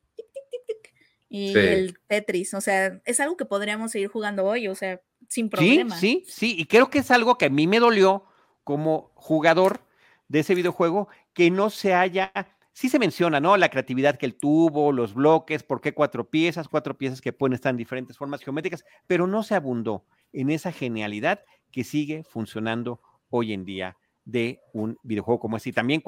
y 1.30 1.54
Sí. 1.54 1.60
el 1.68 2.00
Tetris, 2.08 2.54
o 2.54 2.62
sea, 2.62 3.02
es 3.06 3.20
algo 3.20 3.38
que 3.38 3.46
podríamos 3.46 3.92
seguir 3.92 4.10
jugando 4.10 4.46
hoy, 4.46 4.68
o 4.68 4.76
sea, 4.76 5.02
sin 5.30 5.50
Sí, 5.54 5.88
problema. 5.90 5.96
sí, 6.00 6.24
sí, 6.28 6.56
y 6.58 6.66
creo 6.66 6.90
que 6.90 7.00
es 7.00 7.10
algo 7.12 7.38
que 7.38 7.46
a 7.46 7.50
mí 7.50 7.66
me 7.68 7.80
dolió 7.80 8.26
como 8.64 9.12
jugador 9.16 9.82
de 10.28 10.40
ese 10.40 10.54
videojuego, 10.56 11.08
que 11.34 11.50
no 11.50 11.70
se 11.70 11.94
haya, 11.94 12.32
sí 12.74 12.90
se 12.90 13.00
menciona, 13.00 13.40
¿no? 13.40 13.58
La 13.58 13.70
creatividad 13.70 14.18
que 14.18 14.26
él 14.28 14.36
tuvo, 14.36 14.92
los 14.92 15.14
bloques, 15.16 15.64
por 15.64 15.82
qué 15.82 15.94
cuatro 15.94 16.30
piezas, 16.30 16.68
cuatro 16.68 16.98
piezas 16.98 17.22
que 17.22 17.34
pueden 17.34 17.54
estar 17.54 17.72
en 17.72 17.78
diferentes 17.78 18.18
formas 18.18 18.42
geométricas, 18.42 18.84
pero 19.08 19.26
no 19.26 19.42
se 19.44 19.56
abundó 19.56 20.06
en 20.34 20.50
esa 20.52 20.72
genialidad 20.72 21.44
que 21.72 21.84
sigue 21.84 22.24
funcionando 22.24 23.02
hoy 23.30 23.54
en 23.54 23.66
día 23.66 23.98
de 24.30 24.60
un 24.74 24.98
videojuego 25.04 25.40
como 25.40 25.56
este. 25.56 25.70
Y 25.70 25.74
también 25.74 26.02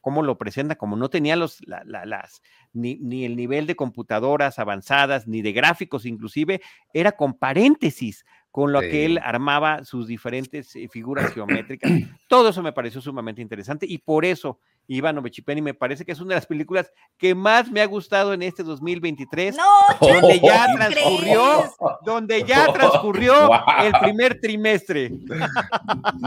cómo, 0.00 0.22
lo 0.22 0.38
presenta, 0.38 0.76
como 0.76 0.96
no 0.96 1.10
tenía 1.10 1.36
los, 1.36 1.58
la- 1.66 1.82
la- 1.84 2.06
las, 2.06 2.40
ni, 2.72 2.94
ni 2.96 3.26
el 3.26 3.36
nivel 3.36 3.66
de 3.66 3.76
computadoras 3.76 4.58
avanzadas, 4.58 5.28
ni 5.28 5.42
de 5.42 5.52
gráficos 5.52 6.06
inclusive, 6.06 6.62
era 6.94 7.12
con 7.12 7.34
paréntesis 7.34 8.24
con 8.50 8.72
lo 8.72 8.80
que 8.80 9.04
él 9.04 9.20
armaba 9.22 9.84
sus 9.84 10.06
diferentes 10.06 10.74
eh, 10.74 10.88
figuras 10.90 11.30
geométricas. 11.34 11.92
Todo 12.28 12.48
eso 12.48 12.62
me 12.62 12.72
pareció 12.72 13.02
sumamente 13.02 13.42
interesante 13.42 13.84
y 13.86 13.98
por 13.98 14.24
eso 14.24 14.58
Iván 14.88 15.18
Ovechipeni 15.18 15.60
me 15.60 15.74
parece 15.74 16.06
que 16.06 16.12
es 16.12 16.20
una 16.20 16.30
de 16.30 16.34
las 16.36 16.46
películas 16.46 16.90
que 17.18 17.34
más 17.34 17.70
me 17.70 17.82
ha 17.82 17.86
gustado 17.86 18.32
en 18.32 18.40
este 18.40 18.62
2023, 18.62 19.54
No, 19.54 19.62
donde 20.00 20.40
ya 20.40 20.64
¿cómo 20.64 20.76
transcurrió, 20.78 21.42
crees? 21.58 21.70
donde 22.06 22.44
ya 22.48 22.72
transcurrió 22.72 23.48
Wow. 23.48 23.58
el 23.84 23.92
primer 24.00 24.40
trimestre. 24.40 25.10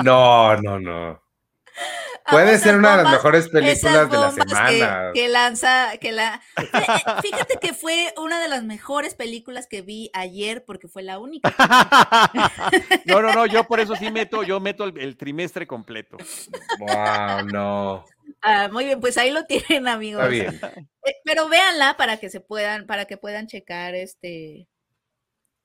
No, 0.04 0.56
no, 0.62 0.80
no. 0.80 1.20
Puede 2.30 2.50
Amo 2.56 2.60
ser 2.64 2.78
una 2.78 2.98
de 2.98 3.04
las 3.04 3.12
mejores 3.14 3.46
esas 3.46 3.52
películas 3.52 4.10
de 4.12 4.18
la 4.18 4.32
que- 4.46 4.50
semana. 4.78 5.12
Que, 5.14 5.28
lanza, 5.30 5.98
que 6.00 6.12
la. 6.12 6.42
Fí- 6.56 7.22
Fíjate 7.22 7.58
que 7.60 7.74
fue 7.74 8.14
una 8.18 8.40
de 8.42 8.48
las 8.48 8.64
mejores 8.64 9.16
películas 9.16 9.68
que 9.68 9.82
vi 9.82 10.10
ayer 10.14 10.64
porque 10.66 10.88
fue 10.88 11.02
la 11.04 11.20
única. 11.20 11.54
No, 13.06 13.22
no, 13.22 13.34
no, 13.34 13.46
yo 13.46 13.64
por 13.66 13.80
eso 13.80 13.96
sí 13.96 14.12
meto, 14.12 14.44
yo 14.44 14.60
meto 14.60 14.84
el, 14.84 14.98
el 15.00 15.18
trimestre 15.18 15.66
completo. 15.68 16.18
Wow, 16.80 17.46
no. 17.52 18.06
Ah, 18.42 18.70
muy 18.72 18.86
bien, 18.86 19.00
pues 19.02 19.18
ahí 19.18 19.32
lo 19.32 19.46
tienen, 19.46 19.88
amigos. 19.88 20.22
Está 20.32 20.70
bien. 20.70 20.86
Eh, 21.06 21.16
pero 21.24 21.48
véanla 21.50 21.96
para 21.98 22.18
que 22.18 22.30
se 22.30 22.40
puedan, 22.40 22.86
para 22.86 23.06
que 23.06 23.18
puedan 23.18 23.48
checar 23.48 23.96
este. 23.96 24.68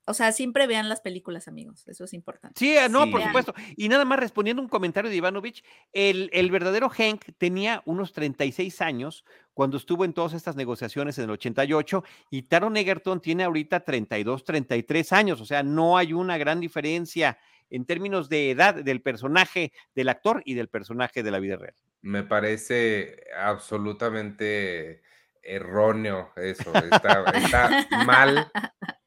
O 0.06 0.14
sea, 0.14 0.32
siempre 0.32 0.66
vean 0.66 0.88
las 0.88 1.00
películas, 1.00 1.48
amigos. 1.48 1.88
Eso 1.88 2.04
es 2.04 2.12
importante. 2.12 2.58
Sí, 2.58 2.76
eh, 2.76 2.88
no, 2.90 3.04
Sí. 3.04 3.10
por 3.10 3.22
supuesto. 3.22 3.54
Y 3.76 3.88
nada 3.88 4.04
más 4.04 4.18
respondiendo 4.18 4.60
un 4.62 4.68
comentario 4.68 5.10
de 5.10 5.16
Ivanovich, 5.16 5.64
el, 5.92 6.28
el 6.32 6.50
verdadero 6.50 6.90
Henk 6.96 7.24
tenía 7.38 7.82
unos 7.86 8.12
36 8.12 8.80
años 8.82 9.24
cuando 9.54 9.76
estuvo 9.76 10.04
en 10.04 10.12
todas 10.12 10.34
estas 10.34 10.56
negociaciones 10.56 11.16
en 11.18 11.24
el 11.24 11.30
88 11.30 12.04
y 12.30 12.42
Taron 12.42 12.76
Egerton 12.76 13.20
tiene 13.20 13.44
ahorita 13.44 13.80
32, 13.80 14.44
33 14.44 15.12
años, 15.12 15.40
o 15.40 15.46
sea, 15.46 15.62
no 15.62 15.96
hay 15.96 16.12
una 16.12 16.36
gran 16.38 16.60
diferencia 16.60 17.38
en 17.70 17.86
términos 17.86 18.28
de 18.28 18.50
edad 18.50 18.74
del 18.74 19.00
personaje 19.00 19.72
del 19.94 20.08
actor 20.10 20.42
y 20.44 20.54
del 20.54 20.68
personaje 20.68 21.22
de 21.22 21.30
la 21.30 21.38
vida 21.38 21.56
real. 21.56 21.74
Me 22.02 22.22
parece 22.24 23.24
absolutamente 23.40 25.02
erróneo 25.44 26.32
eso. 26.36 26.72
Está, 26.74 27.24
está 27.30 28.04
mal. 28.04 28.50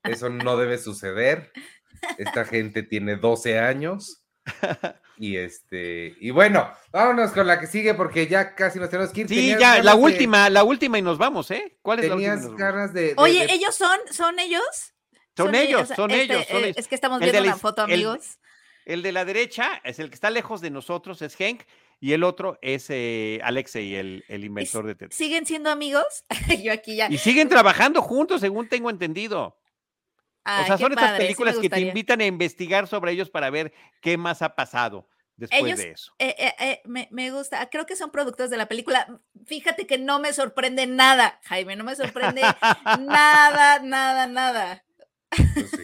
Eso 0.04 0.30
no 0.30 0.58
debe 0.58 0.78
suceder. 0.78 1.52
Esta 2.18 2.46
gente 2.46 2.84
tiene 2.84 3.16
12 3.16 3.60
años. 3.60 4.24
Y 5.20 5.36
este, 5.38 6.14
y 6.20 6.30
bueno, 6.30 6.72
vámonos 6.92 7.32
con 7.32 7.48
la 7.48 7.60
que 7.60 7.66
sigue 7.66 7.96
porque 7.96 8.28
ya 8.28 8.54
casi 8.54 8.78
nos 8.78 8.92
tenemos 8.92 9.12
que 9.12 9.22
ir. 9.22 9.28
Sí, 9.28 9.34
Tenías 9.36 9.60
ya, 9.60 9.82
la 9.82 9.96
de- 9.96 10.00
última, 10.00 10.48
la 10.52 10.64
última 10.64 11.00
y 11.00 11.02
nos 11.02 11.18
vamos, 11.18 11.50
¿eh? 11.50 11.80
¿Cuál 11.82 12.02
es 12.02 12.08
la 12.10 12.14
última? 12.14 12.34
Tenías 12.36 12.52
nos 12.52 12.60
vamos? 12.60 12.60
ganas 12.76 12.94
de. 12.94 13.02
de- 13.02 13.14
Oye, 13.18 13.48
de- 13.48 13.54
ellos 13.54 13.74
son, 13.74 13.98
son 14.12 14.38
ellos. 14.38 14.62
Son 15.36 15.56
ellos, 15.56 15.82
o 15.82 15.86
sea, 15.88 15.96
son 15.96 16.12
este, 16.12 16.24
ellos, 16.36 16.46
son 16.48 16.58
eh, 16.58 16.64
ellos. 16.66 16.78
Es 16.78 16.88
que 16.88 16.94
estamos 16.94 17.20
El 17.20 17.32
viendo 17.32 17.42
la 17.42 17.48
una 17.54 17.58
foto, 17.58 17.84
el- 17.86 17.94
amigos. 17.94 18.38
El 18.86 19.02
de 19.02 19.12
la 19.12 19.26
derecha 19.26 19.82
es 19.84 19.98
el 19.98 20.10
que 20.10 20.14
está 20.14 20.30
lejos 20.30 20.62
de 20.62 20.70
nosotros, 20.70 21.20
es 21.24 21.36
Henk, 21.42 21.64
y 22.00 22.14
el 22.14 22.24
otro 22.24 22.58
es 22.62 22.88
eh, 22.90 23.40
Alexei, 23.44 23.96
el, 23.96 24.24
el 24.28 24.44
inventor 24.44 24.86
de 24.86 24.96
Tetris. 24.96 25.18
¿Siguen 25.18 25.46
siendo 25.46 25.70
amigos? 25.70 26.26
Yo 26.64 26.72
aquí 26.74 26.96
ya. 26.96 27.08
Y 27.10 27.18
siguen 27.18 27.50
trabajando 27.50 28.02
juntos, 28.02 28.42
según 28.42 28.68
tengo 28.70 28.90
entendido. 28.90 29.58
Ay, 30.44 30.64
o 30.64 30.68
sea, 30.68 30.78
son 30.78 30.94
estas 30.94 31.06
padre, 31.12 31.18
sí 31.18 31.22
me 31.24 31.28
películas 31.28 31.58
que 31.58 31.70
te 31.70 31.82
invitan 31.82 32.22
a 32.22 32.26
investigar 32.26 32.88
sobre 32.88 33.12
ellos 33.12 33.30
para 33.30 33.50
ver 33.50 33.74
qué 34.02 34.16
más 34.18 34.42
ha 34.42 34.56
pasado 34.56 35.10
después 35.36 35.62
Ellos- 35.64 35.80
de 35.80 35.92
eso. 35.92 36.14
Eh, 36.20 36.36
eh, 36.38 36.54
eh, 36.60 36.82
me, 36.86 37.10
me 37.12 37.32
gusta, 37.32 37.70
creo 37.70 37.86
que 37.86 37.96
son 37.98 38.12
productores 38.12 38.50
de 38.50 38.58
la 38.58 38.68
película. 38.68 39.20
Fíjate 39.46 39.86
que 39.86 39.98
no 39.98 40.20
me 40.20 40.32
sorprende 40.34 40.88
nada, 40.88 41.40
Jaime, 41.44 41.76
no 41.76 41.84
me 41.84 41.96
sorprende 41.96 42.42
nada, 43.00 43.80
nada, 43.80 44.28
nada. 44.28 44.86
pues 45.54 45.70
sí. 45.72 45.84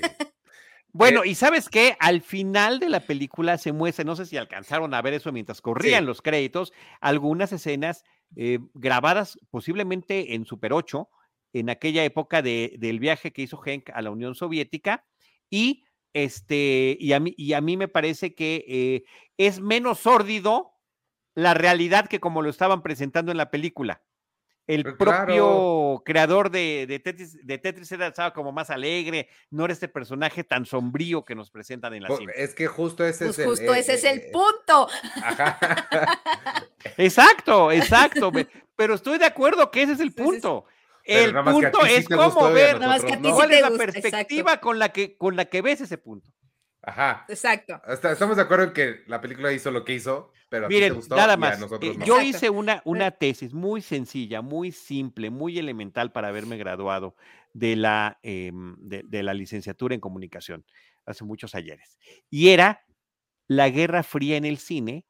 Bueno, 0.93 1.25
y 1.25 1.33
sabes 1.35 1.69
qué, 1.69 1.95
al 1.99 2.21
final 2.21 2.79
de 2.79 2.87
la 2.89 2.99
película 2.99 3.57
se 3.57 3.71
muestra, 3.71 4.05
no 4.05 4.15
sé 4.15 4.25
si 4.27 4.37
alcanzaron 4.37 4.93
a 4.93 5.01
ver 5.01 5.15
eso 5.15 5.31
mientras 5.31 5.59
corrían 5.59 6.03
Sí. 6.03 6.07
los 6.07 6.21
créditos, 6.21 6.71
algunas 7.01 7.51
escenas 7.51 8.03
eh, 8.35 8.59
grabadas 8.73 9.37
posiblemente 9.51 10.33
en 10.35 10.45
Super 10.45 10.73
8, 10.73 11.09
en 11.53 11.69
aquella 11.69 12.03
época 12.03 12.41
de- 12.41 12.75
del 12.79 12.99
viaje 12.99 13.31
que 13.31 13.43
hizo 13.43 13.59
Henk 13.63 13.89
a 13.93 14.01
la 14.01 14.09
Unión 14.11 14.33
Soviética, 14.35 15.05
y 15.49 15.83
este, 16.13 16.95
y 16.99 17.13
a 17.13 17.19
mí, 17.19 17.33
y 17.37 17.53
a 17.53 17.61
mí 17.61 17.75
me 17.77 17.87
parece 17.87 18.33
que 18.35 18.63
eh, 18.67 19.03
es 19.37 19.59
menos 19.61 19.99
sórdido 19.99 20.71
la 21.35 21.53
realidad 21.55 22.07
que 22.07 22.19
como 22.19 22.41
lo 22.43 22.49
estaban 22.51 22.83
presentando 22.83 23.31
en 23.31 23.37
la 23.37 23.49
película. 23.49 24.03
El 24.65 24.83
Pues 24.83 24.95
propio 24.95 25.25
claro. 25.25 26.03
creador 26.05 26.49
de, 26.49 26.85
de 26.87 26.99
Tetris, 26.99 27.45
de 27.45 27.57
Tetris 27.57 27.91
era 27.91 28.07
estaba 28.07 28.33
como 28.33 28.51
más 28.53 28.69
alegre, 28.69 29.27
no 29.49 29.65
era 29.65 29.73
este 29.73 29.89
personaje 29.89 30.43
tan 30.45 30.65
sombrío 30.65 31.25
que 31.25 31.35
nos 31.35 31.51
presentan 31.51 31.93
en 31.93 32.03
la 32.03 32.09
cinta. 32.15 32.31
Es 32.33 32.55
que 32.55 32.67
justo 32.67 33.03
ese 33.05 33.25
Pues 33.25 33.39
es 33.39 33.39
el. 33.39 33.49
justo 33.49 33.73
eh, 33.73 33.79
ese 33.79 33.93
es 33.95 34.03
eh, 34.05 34.11
el 34.11 34.19
eh, 34.19 34.31
punto. 34.31 34.87
Ajá. 35.21 35.57
Exacto, 36.97 37.71
exacto. 37.71 38.31
pero 38.75 38.93
estoy 38.95 39.17
de 39.17 39.25
acuerdo 39.25 39.69
que 39.71 39.83
ese 39.83 39.93
es 39.93 39.99
el 39.99 40.11
Sí, 40.11 40.15
sí, 40.17 40.23
sí. 40.23 40.23
punto. 40.23 40.65
El 41.03 41.33
punto 41.33 41.85
es 41.85 42.07
cómo 42.07 42.49
ver 42.51 42.77
cuál 42.77 43.51
es 43.51 43.61
la 43.61 43.71
perspectiva 43.71 44.61
con 44.61 44.79
la 44.79 44.89
que 44.93 45.17
con 45.17 45.35
la 45.35 45.45
que 45.45 45.61
ves 45.61 45.81
ese 45.81 45.97
punto. 45.97 46.29
Ajá. 46.83 47.25
Exacto. 47.29 47.81
Hasta- 47.85 48.11
estamos 48.11 48.35
de 48.35 48.43
acuerdo 48.43 48.65
en 48.65 48.73
que 48.73 49.03
la 49.07 49.21
película 49.21 49.51
hizo 49.53 49.71
lo 49.71 49.85
que 49.85 49.93
hizo, 49.93 50.31
pero 50.49 50.65
a 50.65 50.69
ti 50.69 50.75
te 50.75 50.79
Miren, 50.81 50.95
gustó 50.95 51.15
nada 51.15 51.33
y 51.33 51.35
a 51.35 51.37
más. 51.37 51.59
nosotros 51.59 51.95
eh, 51.95 51.97
no. 51.97 52.05
yo 52.05 52.15
Exacto. 52.19 52.37
hice 52.37 52.49
una, 52.49 52.81
una 52.85 53.11
tesis 53.11 53.53
muy 53.53 53.81
sencilla, 53.81 54.41
muy 54.41 54.71
simple, 54.71 55.29
muy 55.29 55.57
elemental 55.57 56.11
para 56.11 56.27
haberme 56.27 56.57
graduado 56.57 57.15
de 57.53 57.75
la, 57.75 58.19
em, 58.21 58.75
de, 58.79 59.03
de 59.03 59.23
la 59.23 59.33
licenciatura 59.33 59.95
en 59.95 60.01
comunicación 60.01 60.65
hace 61.05 61.23
muchos 61.23 61.55
ayeres. 61.55 61.97
Y 62.29 62.49
era 62.49 62.85
la 63.47 63.69
Guerra 63.69 64.03
Fría 64.03 64.37
en 64.37 64.45
el 64.45 64.57
cine 64.57 65.05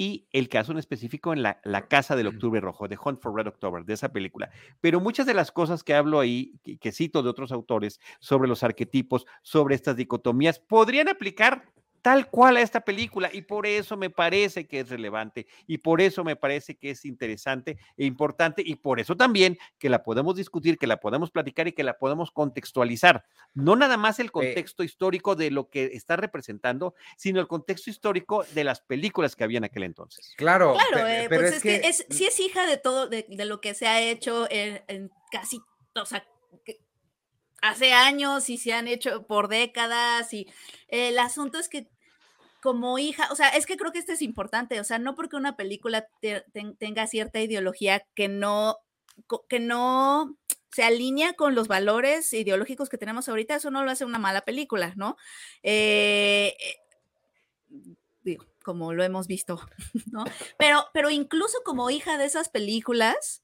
y 0.00 0.26
el 0.32 0.48
caso 0.48 0.72
en 0.72 0.78
específico 0.78 1.34
en 1.34 1.42
la, 1.42 1.60
la 1.62 1.86
Casa 1.86 2.16
del 2.16 2.28
Octubre 2.28 2.58
Rojo, 2.58 2.88
de 2.88 2.96
Hunt 2.96 3.20
for 3.20 3.34
Red 3.34 3.48
October, 3.48 3.84
de 3.84 3.92
esa 3.92 4.10
película. 4.10 4.48
Pero 4.80 4.98
muchas 4.98 5.26
de 5.26 5.34
las 5.34 5.52
cosas 5.52 5.84
que 5.84 5.92
hablo 5.92 6.20
ahí, 6.20 6.54
que, 6.64 6.78
que 6.78 6.90
cito 6.90 7.22
de 7.22 7.28
otros 7.28 7.52
autores, 7.52 8.00
sobre 8.18 8.48
los 8.48 8.62
arquetipos, 8.62 9.26
sobre 9.42 9.74
estas 9.74 9.96
dicotomías, 9.96 10.58
podrían 10.58 11.10
aplicar 11.10 11.70
tal 12.02 12.28
cual 12.28 12.56
a 12.56 12.62
esta 12.62 12.80
película 12.80 13.30
y 13.32 13.42
por 13.42 13.66
eso 13.66 13.96
me 13.96 14.10
parece 14.10 14.66
que 14.66 14.80
es 14.80 14.88
relevante 14.88 15.46
y 15.66 15.78
por 15.78 16.00
eso 16.00 16.24
me 16.24 16.36
parece 16.36 16.76
que 16.76 16.90
es 16.90 17.04
interesante 17.04 17.78
e 17.96 18.04
importante 18.04 18.62
y 18.64 18.76
por 18.76 19.00
eso 19.00 19.16
también 19.16 19.58
que 19.78 19.88
la 19.88 20.02
podemos 20.02 20.36
discutir, 20.36 20.78
que 20.78 20.86
la 20.86 20.98
podemos 20.98 21.30
platicar 21.30 21.68
y 21.68 21.72
que 21.72 21.84
la 21.84 21.98
podemos 21.98 22.30
contextualizar. 22.30 23.24
No 23.54 23.76
nada 23.76 23.96
más 23.96 24.18
el 24.18 24.30
contexto 24.30 24.82
histórico 24.82 25.36
de 25.36 25.50
lo 25.50 25.68
que 25.68 25.90
está 25.92 26.16
representando, 26.16 26.94
sino 27.16 27.40
el 27.40 27.48
contexto 27.48 27.90
histórico 27.90 28.44
de 28.54 28.64
las 28.64 28.80
películas 28.80 29.36
que 29.36 29.44
había 29.44 29.58
en 29.58 29.64
aquel 29.64 29.82
entonces. 29.82 30.34
Claro, 30.36 30.74
Claro, 30.74 31.06
eh, 31.06 31.26
pero 31.28 31.42
pues 31.42 31.52
es, 31.52 31.56
es, 31.58 31.62
que, 31.62 31.80
que, 31.80 31.88
es, 31.88 32.06
sí 32.10 32.26
es 32.26 32.40
hija 32.40 32.66
de 32.66 32.76
todo, 32.76 33.08
de, 33.08 33.26
de 33.28 33.44
lo 33.44 33.60
que 33.60 33.74
se 33.74 33.86
ha 33.86 34.00
hecho 34.00 34.46
en, 34.50 34.82
en 34.88 35.10
casi, 35.30 35.60
o 35.94 36.04
sea, 36.04 36.26
que 36.64 36.80
hace 37.62 37.92
años 37.92 38.48
y 38.50 38.58
se 38.58 38.72
han 38.72 38.88
hecho 38.88 39.26
por 39.26 39.48
décadas 39.48 40.32
y 40.34 40.46
el 40.88 41.18
asunto 41.18 41.58
es 41.58 41.68
que 41.68 41.88
como 42.62 42.98
hija, 42.98 43.28
o 43.32 43.36
sea, 43.36 43.48
es 43.50 43.66
que 43.66 43.76
creo 43.76 43.92
que 43.92 43.98
esto 44.00 44.12
es 44.12 44.22
importante, 44.22 44.80
o 44.80 44.84
sea, 44.84 44.98
no 44.98 45.14
porque 45.14 45.36
una 45.36 45.56
película 45.56 46.06
te- 46.20 46.44
ten- 46.52 46.76
tenga 46.76 47.06
cierta 47.06 47.40
ideología 47.40 48.06
que 48.14 48.28
no, 48.28 48.76
que 49.48 49.60
no 49.60 50.36
se 50.70 50.82
alinea 50.84 51.32
con 51.34 51.54
los 51.54 51.68
valores 51.68 52.32
ideológicos 52.32 52.88
que 52.90 52.98
tenemos 52.98 53.28
ahorita, 53.28 53.56
eso 53.56 53.70
no 53.70 53.82
lo 53.84 53.90
hace 53.90 54.04
una 54.04 54.18
mala 54.18 54.42
película, 54.42 54.92
¿no? 54.96 55.16
Eh, 55.62 56.54
eh, 56.60 56.76
digo, 58.22 58.44
como 58.62 58.92
lo 58.92 59.02
hemos 59.04 59.26
visto, 59.26 59.60
¿no? 60.12 60.24
Pero, 60.58 60.86
pero 60.92 61.10
incluso 61.10 61.58
como 61.64 61.90
hija 61.90 62.18
de 62.18 62.26
esas 62.26 62.48
películas, 62.48 63.42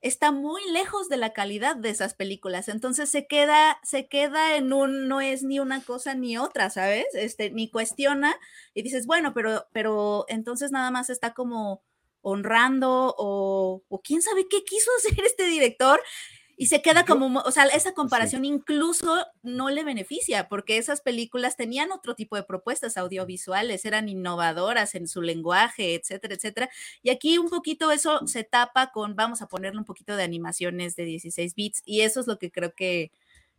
está 0.00 0.32
muy 0.32 0.62
lejos 0.70 1.08
de 1.08 1.16
la 1.16 1.32
calidad 1.32 1.76
de 1.76 1.90
esas 1.90 2.14
películas. 2.14 2.68
Entonces 2.68 3.10
se 3.10 3.26
queda, 3.26 3.78
se 3.82 4.08
queda 4.08 4.56
en 4.56 4.72
un, 4.72 5.08
no 5.08 5.20
es 5.20 5.42
ni 5.42 5.58
una 5.60 5.82
cosa 5.82 6.14
ni 6.14 6.38
otra, 6.38 6.70
¿sabes? 6.70 7.06
Este, 7.14 7.50
ni 7.50 7.70
cuestiona 7.70 8.36
y 8.74 8.82
dices, 8.82 9.06
bueno, 9.06 9.34
pero, 9.34 9.66
pero 9.72 10.24
entonces 10.28 10.70
nada 10.70 10.90
más 10.90 11.10
está 11.10 11.34
como 11.34 11.82
honrando 12.20 13.14
o, 13.18 13.82
o 13.88 14.02
quién 14.02 14.22
sabe 14.22 14.46
qué 14.48 14.64
quiso 14.64 14.90
hacer 14.98 15.24
este 15.24 15.46
director. 15.46 16.00
Y 16.60 16.66
se 16.66 16.82
queda 16.82 17.06
como, 17.06 17.28
mo- 17.28 17.42
o 17.46 17.52
sea, 17.52 17.64
esa 17.66 17.94
comparación 17.94 18.44
incluso 18.44 19.24
no 19.42 19.70
le 19.70 19.84
beneficia, 19.84 20.48
porque 20.48 20.76
esas 20.76 21.00
películas 21.00 21.56
tenían 21.56 21.92
otro 21.92 22.16
tipo 22.16 22.34
de 22.36 22.42
propuestas 22.42 22.96
audiovisuales, 22.96 23.84
eran 23.84 24.08
innovadoras 24.08 24.96
en 24.96 25.06
su 25.06 25.22
lenguaje, 25.22 25.94
etcétera, 25.94 26.34
etcétera. 26.34 26.68
Y 27.02 27.10
aquí 27.10 27.38
un 27.38 27.48
poquito 27.48 27.92
eso 27.92 28.26
se 28.26 28.42
tapa 28.44 28.90
con, 28.92 29.14
vamos 29.14 29.40
a 29.40 29.46
ponerle 29.48 29.78
un 29.78 29.84
poquito 29.84 30.16
de 30.16 30.24
animaciones 30.24 30.96
de 30.96 31.04
16 31.04 31.54
bits, 31.54 31.82
y 31.84 32.00
eso 32.00 32.20
es 32.20 32.26
lo 32.26 32.38
que 32.38 32.50
creo 32.50 32.74
que, 32.74 33.12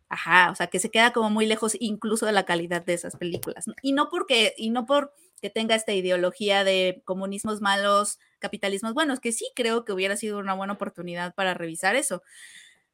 ajá, 0.08 0.50
o 0.50 0.54
sea, 0.56 0.66
que 0.68 0.80
se 0.80 0.90
queda 0.90 1.12
como 1.12 1.30
muy 1.30 1.46
lejos 1.46 1.76
incluso 1.80 2.26
de 2.26 2.32
la 2.32 2.44
calidad 2.44 2.84
de 2.84 2.94
esas 2.94 3.16
películas. 3.16 3.66
Y 3.82 3.92
no 3.92 4.08
porque, 4.10 4.54
y 4.56 4.70
no 4.70 4.86
por 4.86 5.12
que 5.40 5.50
tenga 5.50 5.74
esta 5.74 5.92
ideología 5.94 6.64
de 6.64 7.02
comunismos 7.06 7.60
malos, 7.62 8.18
capitalismos 8.40 8.92
buenos, 8.94 9.20
que 9.20 9.32
sí 9.32 9.46
creo 9.56 9.84
que 9.86 9.92
hubiera 9.92 10.16
sido 10.16 10.38
una 10.38 10.54
buena 10.54 10.74
oportunidad 10.74 11.34
para 11.34 11.54
revisar 11.54 11.96
eso. 11.96 12.22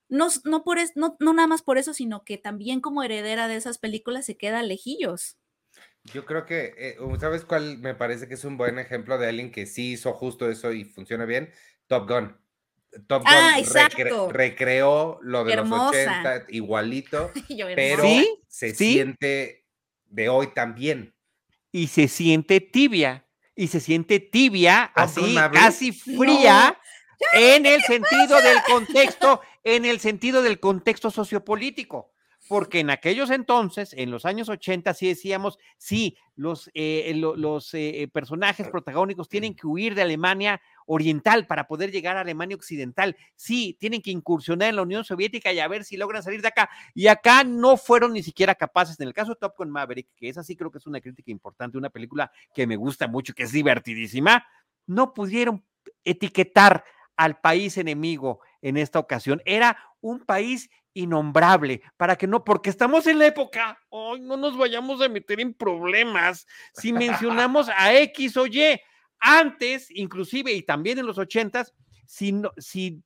No, 0.08 0.28
no, 0.44 0.62
por 0.64 0.78
es- 0.78 0.96
no, 0.96 1.16
no 1.20 1.32
nada 1.32 1.48
más 1.48 1.62
por 1.62 1.78
eso, 1.78 1.92
sino 1.94 2.24
que 2.24 2.38
también 2.38 2.80
como 2.80 3.02
heredera 3.02 3.48
de 3.48 3.56
esas 3.56 3.78
películas 3.78 4.24
se 4.26 4.36
queda 4.36 4.62
lejillos. 4.62 5.36
Yo 6.04 6.24
creo 6.24 6.46
que, 6.46 6.74
eh, 6.78 6.96
¿sabes 7.18 7.44
cuál 7.44 7.78
me 7.78 7.94
parece 7.94 8.28
que 8.28 8.34
es 8.34 8.44
un 8.44 8.56
buen 8.56 8.78
ejemplo 8.78 9.18
de 9.18 9.28
alguien 9.28 9.50
que 9.50 9.66
sí 9.66 9.92
hizo 9.92 10.12
justo 10.12 10.48
eso 10.48 10.72
y 10.72 10.84
funciona 10.84 11.24
bien? 11.24 11.50
Top 11.88 12.08
Gun. 12.08 12.36
Top 13.08 13.22
Gun 13.24 13.32
Ah, 13.34 13.54
recre- 13.56 13.60
exacto. 13.60 14.30
recreó 14.32 15.18
lo 15.22 15.44
de 15.44 15.54
Hermosa. 15.54 15.84
los 15.86 15.90
80 15.90 16.44
igualito, 16.48 17.32
pero. 17.74 18.02
Sí, 18.04 18.28
se 18.48 18.74
sí. 18.74 18.92
siente 18.92 19.64
de 20.06 20.28
hoy 20.28 20.46
también. 20.54 21.12
Y 21.72 21.88
se 21.88 22.06
siente 22.08 22.60
tibia, 22.60 23.26
y 23.56 23.66
se 23.66 23.80
siente 23.80 24.20
tibia, 24.20 24.84
así 24.94 25.34
casi 25.52 25.92
fría, 25.92 26.78
en 27.34 27.66
el 27.66 27.82
sentido 27.82 28.40
del 28.40 28.62
contexto, 28.66 29.40
en 29.66 29.84
el 29.84 29.98
sentido 30.00 30.42
del 30.42 30.60
contexto 30.60 31.10
sociopolítico. 31.10 32.12
Porque 32.48 32.78
en 32.78 32.90
aquellos 32.90 33.30
entonces, 33.32 33.92
en 33.94 34.12
los 34.12 34.24
años 34.24 34.48
80, 34.48 34.94
sí 34.94 35.08
decíamos, 35.08 35.58
sí, 35.78 36.16
los, 36.36 36.70
eh, 36.74 37.12
lo- 37.16 37.34
los 37.34 37.74
eh, 37.74 38.08
personajes 38.12 38.68
protagónicos 38.68 39.28
tienen 39.28 39.56
que 39.56 39.66
huir 39.66 39.96
de 39.96 40.02
Alemania 40.02 40.60
oriental 40.86 41.48
para 41.48 41.66
poder 41.66 41.90
llegar 41.90 42.16
a 42.16 42.20
Alemania 42.20 42.54
occidental. 42.54 43.16
Sí, 43.34 43.76
tienen 43.80 44.00
que 44.00 44.12
incursionar 44.12 44.68
en 44.68 44.76
la 44.76 44.82
Unión 44.82 45.02
Soviética 45.04 45.52
y 45.52 45.58
a 45.58 45.66
ver 45.66 45.82
si 45.82 45.96
logran 45.96 46.22
salir 46.22 46.40
de 46.40 46.46
acá. 46.46 46.70
Y 46.94 47.08
acá 47.08 47.42
no 47.42 47.76
fueron 47.76 48.12
ni 48.12 48.22
siquiera 48.22 48.54
capaces. 48.54 49.00
En 49.00 49.08
el 49.08 49.14
caso 49.14 49.32
de 49.32 49.40
Top 49.40 49.54
Gun 49.58 49.70
Maverick, 49.72 50.06
que 50.14 50.28
es 50.28 50.38
así, 50.38 50.54
creo 50.54 50.70
que 50.70 50.78
es 50.78 50.86
una 50.86 51.00
crítica 51.00 51.32
importante, 51.32 51.76
una 51.78 51.90
película 51.90 52.30
que 52.54 52.64
me 52.68 52.76
gusta 52.76 53.08
mucho, 53.08 53.34
que 53.34 53.42
es 53.42 53.50
divertidísima, 53.50 54.46
no 54.86 55.12
pudieron 55.14 55.64
etiquetar 56.04 56.84
al 57.16 57.40
país 57.40 57.76
enemigo 57.78 58.40
en 58.66 58.76
esta 58.76 58.98
ocasión. 58.98 59.40
Era 59.44 59.76
un 60.00 60.20
país 60.20 60.68
innombrable, 60.92 61.82
para 61.96 62.16
que 62.16 62.26
no, 62.26 62.42
porque 62.42 62.70
estamos 62.70 63.06
en 63.06 63.18
la 63.18 63.26
época, 63.26 63.78
hoy 63.90 64.20
no 64.20 64.36
nos 64.36 64.56
vayamos 64.56 65.00
a 65.02 65.08
meter 65.08 65.40
en 65.40 65.52
problemas 65.52 66.46
si 66.74 66.92
mencionamos 66.92 67.68
a 67.68 67.94
X 67.94 68.36
o 68.36 68.46
Y. 68.46 68.80
Antes, 69.18 69.90
inclusive, 69.90 70.52
y 70.52 70.62
también 70.62 70.98
en 70.98 71.06
los 71.06 71.18
ochentas, 71.18 71.74
si, 72.06 72.32
no- 72.32 72.52
si 72.58 73.02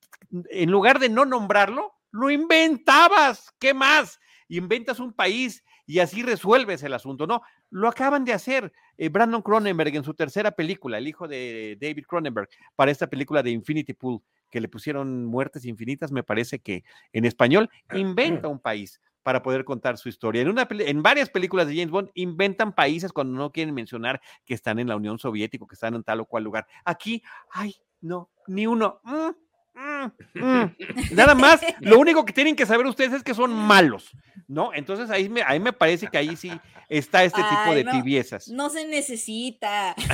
en 0.49 0.71
lugar 0.71 0.99
de 0.99 1.09
no 1.09 1.25
nombrarlo, 1.25 1.93
lo 2.11 2.29
inventabas. 2.29 3.53
¿Qué 3.59 3.73
más? 3.73 4.19
Inventas 4.47 4.99
un 4.99 5.13
país 5.13 5.63
y 5.85 5.99
así 5.99 6.23
resuelves 6.23 6.83
el 6.83 6.93
asunto. 6.93 7.27
No, 7.27 7.41
lo 7.69 7.87
acaban 7.87 8.25
de 8.25 8.33
hacer 8.33 8.71
eh, 8.97 9.09
Brandon 9.09 9.41
Cronenberg 9.41 9.95
en 9.95 10.03
su 10.03 10.13
tercera 10.13 10.51
película, 10.51 10.97
el 10.97 11.07
hijo 11.07 11.27
de 11.27 11.77
David 11.79 12.05
Cronenberg, 12.07 12.49
para 12.75 12.91
esta 12.91 13.07
película 13.07 13.41
de 13.43 13.51
Infinity 13.51 13.93
Pool, 13.93 14.21
que 14.51 14.61
le 14.61 14.67
pusieron 14.67 15.25
muertes 15.25 15.65
infinitas, 15.65 16.11
me 16.11 16.23
parece 16.23 16.59
que 16.59 16.83
en 17.13 17.25
español, 17.25 17.69
inventa 17.93 18.47
un 18.47 18.59
país 18.59 19.01
para 19.23 19.41
poder 19.41 19.65
contar 19.65 19.97
su 19.97 20.09
historia. 20.09 20.41
En, 20.41 20.49
una, 20.49 20.67
en 20.69 21.01
varias 21.01 21.29
películas 21.29 21.67
de 21.67 21.75
James 21.75 21.91
Bond 21.91 22.09
inventan 22.13 22.73
países 22.73 23.11
cuando 23.11 23.37
no 23.37 23.51
quieren 23.51 23.73
mencionar 23.73 24.21
que 24.45 24.53
están 24.53 24.79
en 24.79 24.87
la 24.87 24.95
Unión 24.95 25.19
Soviética, 25.19 25.65
que 25.67 25.75
están 25.75 25.95
en 25.95 26.03
tal 26.03 26.21
o 26.21 26.25
cual 26.25 26.43
lugar. 26.43 26.67
Aquí, 26.85 27.23
ay, 27.51 27.75
no, 28.01 28.29
ni 28.47 28.67
uno. 28.67 28.99
mm, 29.03 29.79
mm, 29.79 29.90
mm. 30.33 30.63
Nada 31.11 31.35
más, 31.35 31.61
lo 31.79 31.99
único 31.99 32.25
que 32.25 32.33
tienen 32.33 32.55
que 32.55 32.65
saber 32.65 32.85
ustedes 32.85 33.13
es 33.13 33.23
que 33.23 33.33
son 33.33 33.53
malos, 33.53 34.11
¿no? 34.47 34.73
Entonces 34.73 35.09
ahí 35.09 35.29
me, 35.29 35.41
ahí 35.43 35.59
me 35.59 35.73
parece 35.73 36.07
que 36.07 36.17
ahí 36.17 36.35
sí 36.35 36.51
está 36.89 37.23
este 37.23 37.41
tipo 37.41 37.73
de 37.75 37.83
no, 37.85 37.91
tibiezas. 37.91 38.47
No 38.49 38.69
se 38.69 38.85
necesita. 38.87 39.95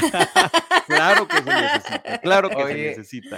Claro 0.87 1.27
que 1.27 1.37
se 1.37 1.43
necesita, 1.43 2.17
claro 2.19 2.49
que 2.49 2.55
Oye, 2.55 2.73
se 2.93 2.99
necesita. 2.99 3.37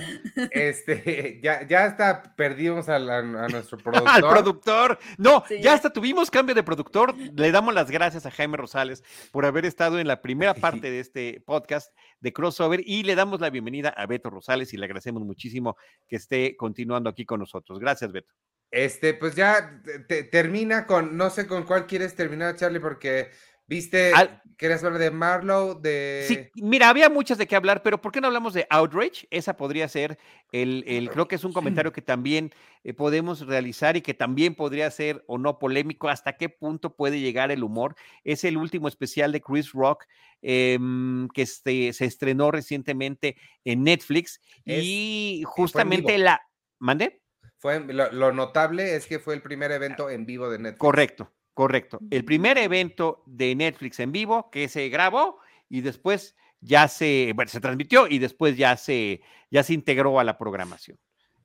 Este, 0.51 1.39
ya, 1.41 1.65
ya 1.67 1.85
hasta 1.85 2.35
perdimos 2.35 2.89
a, 2.89 2.99
la- 2.99 3.17
a 3.19 3.47
nuestro 3.47 3.77
productor. 3.83 4.07
Al 4.07 4.21
productor. 4.21 4.99
No, 5.17 5.43
Sí, 5.47 5.59
ya. 5.59 5.73
hasta 5.73 5.91
tuvimos 5.91 6.29
cambio 6.29 6.53
de 6.53 6.61
productor. 6.61 7.15
Le 7.17 7.51
damos 7.51 7.73
las 7.73 7.89
gracias 7.89 8.27
a 8.27 8.31
Jaime 8.31 8.55
Rosales 8.57 9.03
por 9.31 9.45
haber 9.47 9.65
estado 9.65 9.99
en 9.99 10.07
la 10.07 10.21
primera 10.21 10.53
parte 10.53 10.91
de 10.91 10.99
este 10.99 11.41
podcast 11.45 11.91
de 12.19 12.33
Crossover 12.33 12.81
y 12.85 13.01
le 13.03 13.15
damos 13.15 13.39
la 13.41 13.49
bienvenida 13.49 13.89
a 13.89 14.05
Beto 14.05 14.29
Rosales 14.29 14.73
y 14.73 14.77
le 14.77 14.85
agradecemos 14.85 15.23
muchísimo 15.23 15.75
que 16.07 16.17
esté 16.17 16.38
continuando 16.57 17.09
aquí 17.09 17.25
con 17.25 17.39
nosotros. 17.39 17.79
Gracias, 17.79 18.11
Beto. 18.11 18.33
Este, 18.71 19.15
pues 19.15 19.35
ya 19.35 19.81
te- 19.83 19.99
te- 19.99 20.23
termina 20.23 20.85
con, 20.85 21.17
no 21.17 21.29
sé 21.31 21.47
con 21.47 21.63
cuál 21.63 21.87
quieres 21.87 22.15
terminar, 22.15 22.55
Charlie, 22.55 22.79
porque 22.79 23.31
viste, 23.69 24.13
Al- 24.13 24.41
querías 24.57 24.83
hablar 24.83 24.99
de 24.99 25.11
Marlowe, 25.11 25.79
de... 25.79 26.25
Sí, 26.27 26.61
mira, 26.61 26.89
había 26.89 27.07
muchas 27.09 27.37
de 27.37 27.47
qué 27.47 27.55
hablar, 27.55 27.81
pero 27.81 28.01
¿por 28.01 28.11
qué 28.11 28.19
no 28.19 28.27
hablamos 28.27 28.53
de 28.53 28.67
Outrage? 28.69 29.27
Esa 29.29 29.55
podría 29.55 29.87
ser 29.87 30.17
el, 30.51 30.83
el 30.87 31.09
creo 31.11 31.27
que 31.27 31.35
es 31.35 31.43
un 31.45 31.53
comentario 31.53 31.93
que 31.93 32.01
también 32.01 32.51
eh, 32.83 32.93
podemos 32.93 33.45
realizar 33.47 33.95
y 33.95 34.01
que 34.01 34.13
también 34.13 34.55
podría 34.55 34.91
ser 34.91 35.23
o 35.27 35.37
no 35.37 35.59
polémico. 35.59 36.09
¿Hasta 36.09 36.35
qué 36.35 36.49
punto 36.49 36.95
puede 36.95 37.21
llegar 37.21 37.51
el 37.51 37.63
humor? 37.63 37.95
Es 38.23 38.43
el 38.43 38.57
último 38.57 38.87
especial 38.89 39.31
de 39.31 39.39
Chris 39.41 39.71
Rock 39.71 40.05
em, 40.41 41.29
que 41.29 41.43
este, 41.43 41.93
se 41.93 42.05
estrenó 42.05 42.51
recientemente 42.51 43.37
en 43.63 43.83
Netflix 43.83 44.41
Es- 44.65 44.83
y 44.83 45.43
justamente 45.45 46.17
la... 46.17 46.41
¿Mande? 46.79 47.21
Fue, 47.57 47.79
lo, 47.81 48.11
lo 48.11 48.31
notable 48.31 48.95
es 48.95 49.05
que 49.05 49.19
fue 49.19 49.35
el 49.35 49.41
primer 49.41 49.71
evento 49.71 50.09
en 50.09 50.25
vivo 50.25 50.49
de 50.49 50.59
Netflix. 50.59 50.79
Correcto, 50.79 51.33
Correcto. 51.59 51.99
El 52.09 52.23
primer 52.23 52.57
evento 52.57 53.21
de 53.25 53.53
Netflix 53.53 53.99
en 53.99 54.13
vivo 54.13 54.49
que 54.49 54.69
se 54.69 54.87
grabó 54.87 55.39
y 55.67 55.81
después 55.81 56.37
ya 56.61 56.87
se, 56.87 57.33
bueno, 57.35 57.49
se 57.49 57.59
transmitió 57.59 58.07
y 58.07 58.17
después 58.17 58.55
ya 58.55 58.77
se, 58.77 59.19
ya 59.51 59.61
se 59.63 59.73
integró 59.73 60.21
a 60.21 60.23
la 60.23 60.37
programación. 60.37 60.97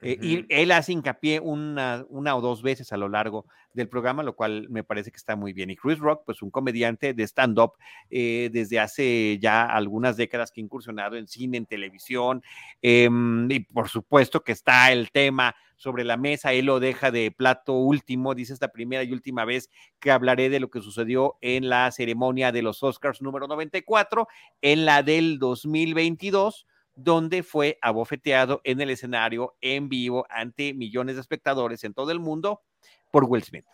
Eh, 0.02 0.18
y 0.20 0.46
él 0.48 0.70
hace 0.72 0.92
hincapié 0.92 1.40
una, 1.40 2.04
una 2.08 2.36
o 2.36 2.40
dos 2.40 2.62
veces 2.62 2.92
a 2.92 2.96
lo 2.96 3.08
largo 3.08 3.46
del 3.74 3.88
programa, 3.88 4.22
lo 4.22 4.34
cual 4.34 4.68
me 4.70 4.84
parece 4.84 5.10
que 5.10 5.16
está 5.16 5.36
muy 5.36 5.52
bien. 5.52 5.70
Y 5.70 5.76
Chris 5.76 5.98
Rock, 5.98 6.22
pues 6.24 6.42
un 6.42 6.50
comediante 6.50 7.12
de 7.12 7.24
stand-up 7.24 7.72
eh, 8.08 8.48
desde 8.52 8.78
hace 8.78 9.38
ya 9.40 9.64
algunas 9.64 10.16
décadas 10.16 10.50
que 10.50 10.60
ha 10.60 10.64
incursionado 10.64 11.16
en 11.16 11.26
cine, 11.26 11.58
en 11.58 11.66
televisión, 11.66 12.42
em, 12.80 13.50
y 13.50 13.60
por 13.60 13.88
supuesto 13.88 14.42
que 14.42 14.52
está 14.52 14.92
el 14.92 15.10
tema 15.10 15.54
sobre 15.76 16.04
la 16.04 16.16
mesa, 16.16 16.52
él 16.52 16.66
lo 16.66 16.80
deja 16.80 17.10
de 17.10 17.32
plato 17.32 17.74
último, 17.74 18.34
dice 18.34 18.52
esta 18.52 18.68
primera 18.68 19.02
y 19.02 19.12
última 19.12 19.44
vez 19.44 19.70
que 19.98 20.12
hablaré 20.12 20.48
de 20.48 20.60
lo 20.60 20.70
que 20.70 20.80
sucedió 20.80 21.36
en 21.40 21.68
la 21.68 21.90
ceremonia 21.90 22.52
de 22.52 22.62
los 22.62 22.82
Oscars 22.82 23.20
número 23.20 23.48
94, 23.48 24.28
en 24.62 24.84
la 24.84 25.02
del 25.02 25.38
2022 25.40 26.66
donde 26.96 27.42
fue 27.42 27.78
abofeteado 27.82 28.60
en 28.64 28.80
el 28.80 28.90
escenario 28.90 29.56
en 29.60 29.88
vivo 29.88 30.26
ante 30.30 30.74
millones 30.74 31.16
de 31.16 31.20
espectadores 31.20 31.84
en 31.84 31.94
todo 31.94 32.10
el 32.10 32.20
mundo 32.20 32.62
por 33.10 33.24
Will 33.24 33.42
Smith. 33.42 33.64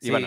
yo, 0.00 0.18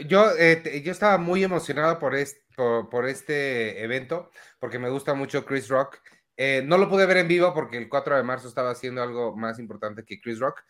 yo, 0.00 0.30
eh, 0.38 0.82
yo, 0.84 0.92
estaba 0.92 1.18
muy 1.18 1.44
emocionado 1.44 1.98
por 1.98 2.14
este, 2.14 2.42
por, 2.56 3.08
este 3.08 3.82
evento 3.82 4.30
porque 4.58 4.78
me 4.78 4.90
gusta 4.90 5.14
mucho 5.14 5.44
Chris 5.44 5.68
Rock. 5.68 5.98
Eh, 6.36 6.62
no 6.64 6.78
lo 6.78 6.88
pude 6.88 7.06
ver 7.06 7.18
en 7.18 7.28
vivo 7.28 7.52
porque 7.54 7.76
el 7.76 7.88
4 7.88 8.16
de 8.16 8.22
marzo 8.22 8.48
estaba 8.48 8.70
haciendo 8.70 9.02
algo 9.02 9.36
más 9.36 9.58
importante 9.58 10.04
que 10.04 10.20
Chris 10.20 10.38
Rock, 10.38 10.62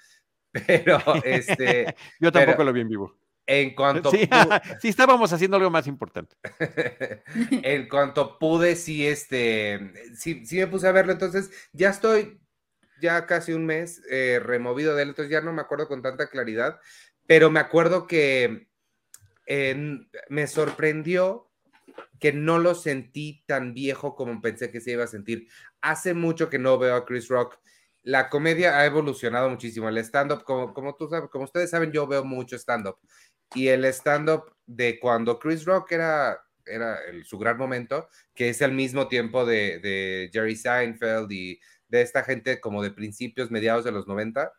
pero 0.66 0.98
este... 1.24 1.94
yo 2.20 2.30
tampoco 2.30 2.64
lo 2.64 2.72
vi 2.72 2.80
en 2.80 2.88
vivo. 2.88 3.21
En 3.54 3.74
cuanto 3.74 4.10
sí, 4.10 4.26
sí, 4.80 4.88
estábamos 4.88 5.30
haciendo 5.30 5.58
algo 5.58 5.70
más 5.70 5.86
importante. 5.86 6.36
en 7.50 7.86
cuanto 7.86 8.38
pude, 8.38 8.76
sí, 8.76 9.06
este, 9.06 9.92
sí, 10.16 10.46
sí 10.46 10.56
me 10.56 10.68
puse 10.68 10.88
a 10.88 10.92
verlo. 10.92 11.12
Entonces, 11.12 11.50
ya 11.74 11.90
estoy 11.90 12.40
ya 12.98 13.26
casi 13.26 13.52
un 13.52 13.66
mes 13.66 14.00
eh, 14.10 14.40
removido 14.42 14.96
de 14.96 15.02
él, 15.02 15.10
entonces 15.10 15.30
ya 15.30 15.42
no 15.42 15.52
me 15.52 15.60
acuerdo 15.60 15.86
con 15.86 16.00
tanta 16.00 16.28
claridad, 16.28 16.80
pero 17.26 17.50
me 17.50 17.60
acuerdo 17.60 18.06
que 18.06 18.68
me 20.30 20.46
sorprendió 20.46 21.50
que 22.18 22.32
no 22.32 22.58
lo 22.58 22.74
sentí 22.74 23.44
tan 23.46 23.74
viejo 23.74 24.14
como 24.14 24.40
pensé 24.40 24.70
que 24.70 24.80
se 24.80 24.92
iba 24.92 25.04
a 25.04 25.08
sentir. 25.08 25.48
Hace 25.82 26.14
mucho 26.14 26.48
que 26.48 26.58
no 26.58 26.78
veo 26.78 26.94
a 26.96 27.04
Chris 27.04 27.28
Rock. 27.28 27.58
La 28.02 28.30
comedia 28.30 28.78
ha 28.78 28.86
evolucionado 28.86 29.50
muchísimo. 29.50 29.90
El 29.90 29.98
stand-up, 29.98 30.42
como, 30.44 30.72
como, 30.72 30.94
tú 30.94 31.08
sabes, 31.08 31.28
como 31.28 31.44
ustedes 31.44 31.68
saben, 31.68 31.92
yo 31.92 32.06
veo 32.06 32.24
mucho 32.24 32.56
stand-up 32.56 32.96
y 33.54 33.68
el 33.68 33.84
stand-up 33.86 34.52
de 34.66 34.98
cuando 34.98 35.38
Chris 35.38 35.64
Rock 35.64 35.92
era, 35.92 36.40
era 36.64 36.98
su 37.24 37.38
gran 37.38 37.58
momento, 37.58 38.08
que 38.34 38.48
es 38.48 38.62
al 38.62 38.72
mismo 38.72 39.08
tiempo 39.08 39.44
de, 39.44 40.30
Jerry 40.32 40.56
Seinfeld 40.56 41.30
y 41.30 41.60
de 41.88 42.02
esta 42.02 42.24
gente 42.24 42.60
como 42.60 42.82
de 42.82 42.90
principios, 42.90 43.50
mediados 43.50 43.84
de 43.84 43.92
los 43.92 44.06
90, 44.06 44.52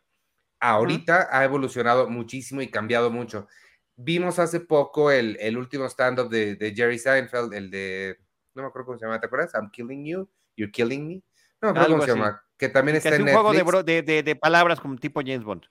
ahorita 0.60 1.28
ha 1.30 1.44
evolucionado 1.44 2.08
muchísimo 2.08 2.62
y 2.62 2.70
cambiado 2.70 3.10
mucho. 3.10 3.48
Vimos 3.96 4.38
hace 4.38 4.60
poco 4.60 5.10
el, 5.10 5.56
último 5.56 5.86
stand-up 5.86 6.28
de, 6.28 6.72
Jerry 6.74 6.98
Seinfeld, 6.98 7.52
el 7.54 7.70
de, 7.70 8.18
no 8.54 8.62
me 8.62 8.68
acuerdo 8.68 8.86
cómo 8.86 8.98
se 8.98 9.04
llama, 9.04 9.20
¿te 9.20 9.26
acuerdas? 9.26 9.52
I'm 9.54 9.70
killing 9.70 10.04
you, 10.04 10.28
you're 10.56 10.70
killing 10.70 11.06
me. 11.06 11.22
No 11.60 11.72
me 11.72 11.80
acuerdo 11.80 11.94
cómo 11.94 12.04
se 12.04 12.12
llama, 12.12 12.44
que 12.56 12.68
también 12.68 12.96
está 12.96 13.14
en 13.14 13.22
un 13.22 13.28
juego 13.28 13.82
de, 13.82 14.02
de, 14.02 14.22
de, 14.22 14.36
palabras 14.36 14.80
como 14.80 14.96
tipo 14.96 15.20
James 15.20 15.44
Bond. 15.44 15.62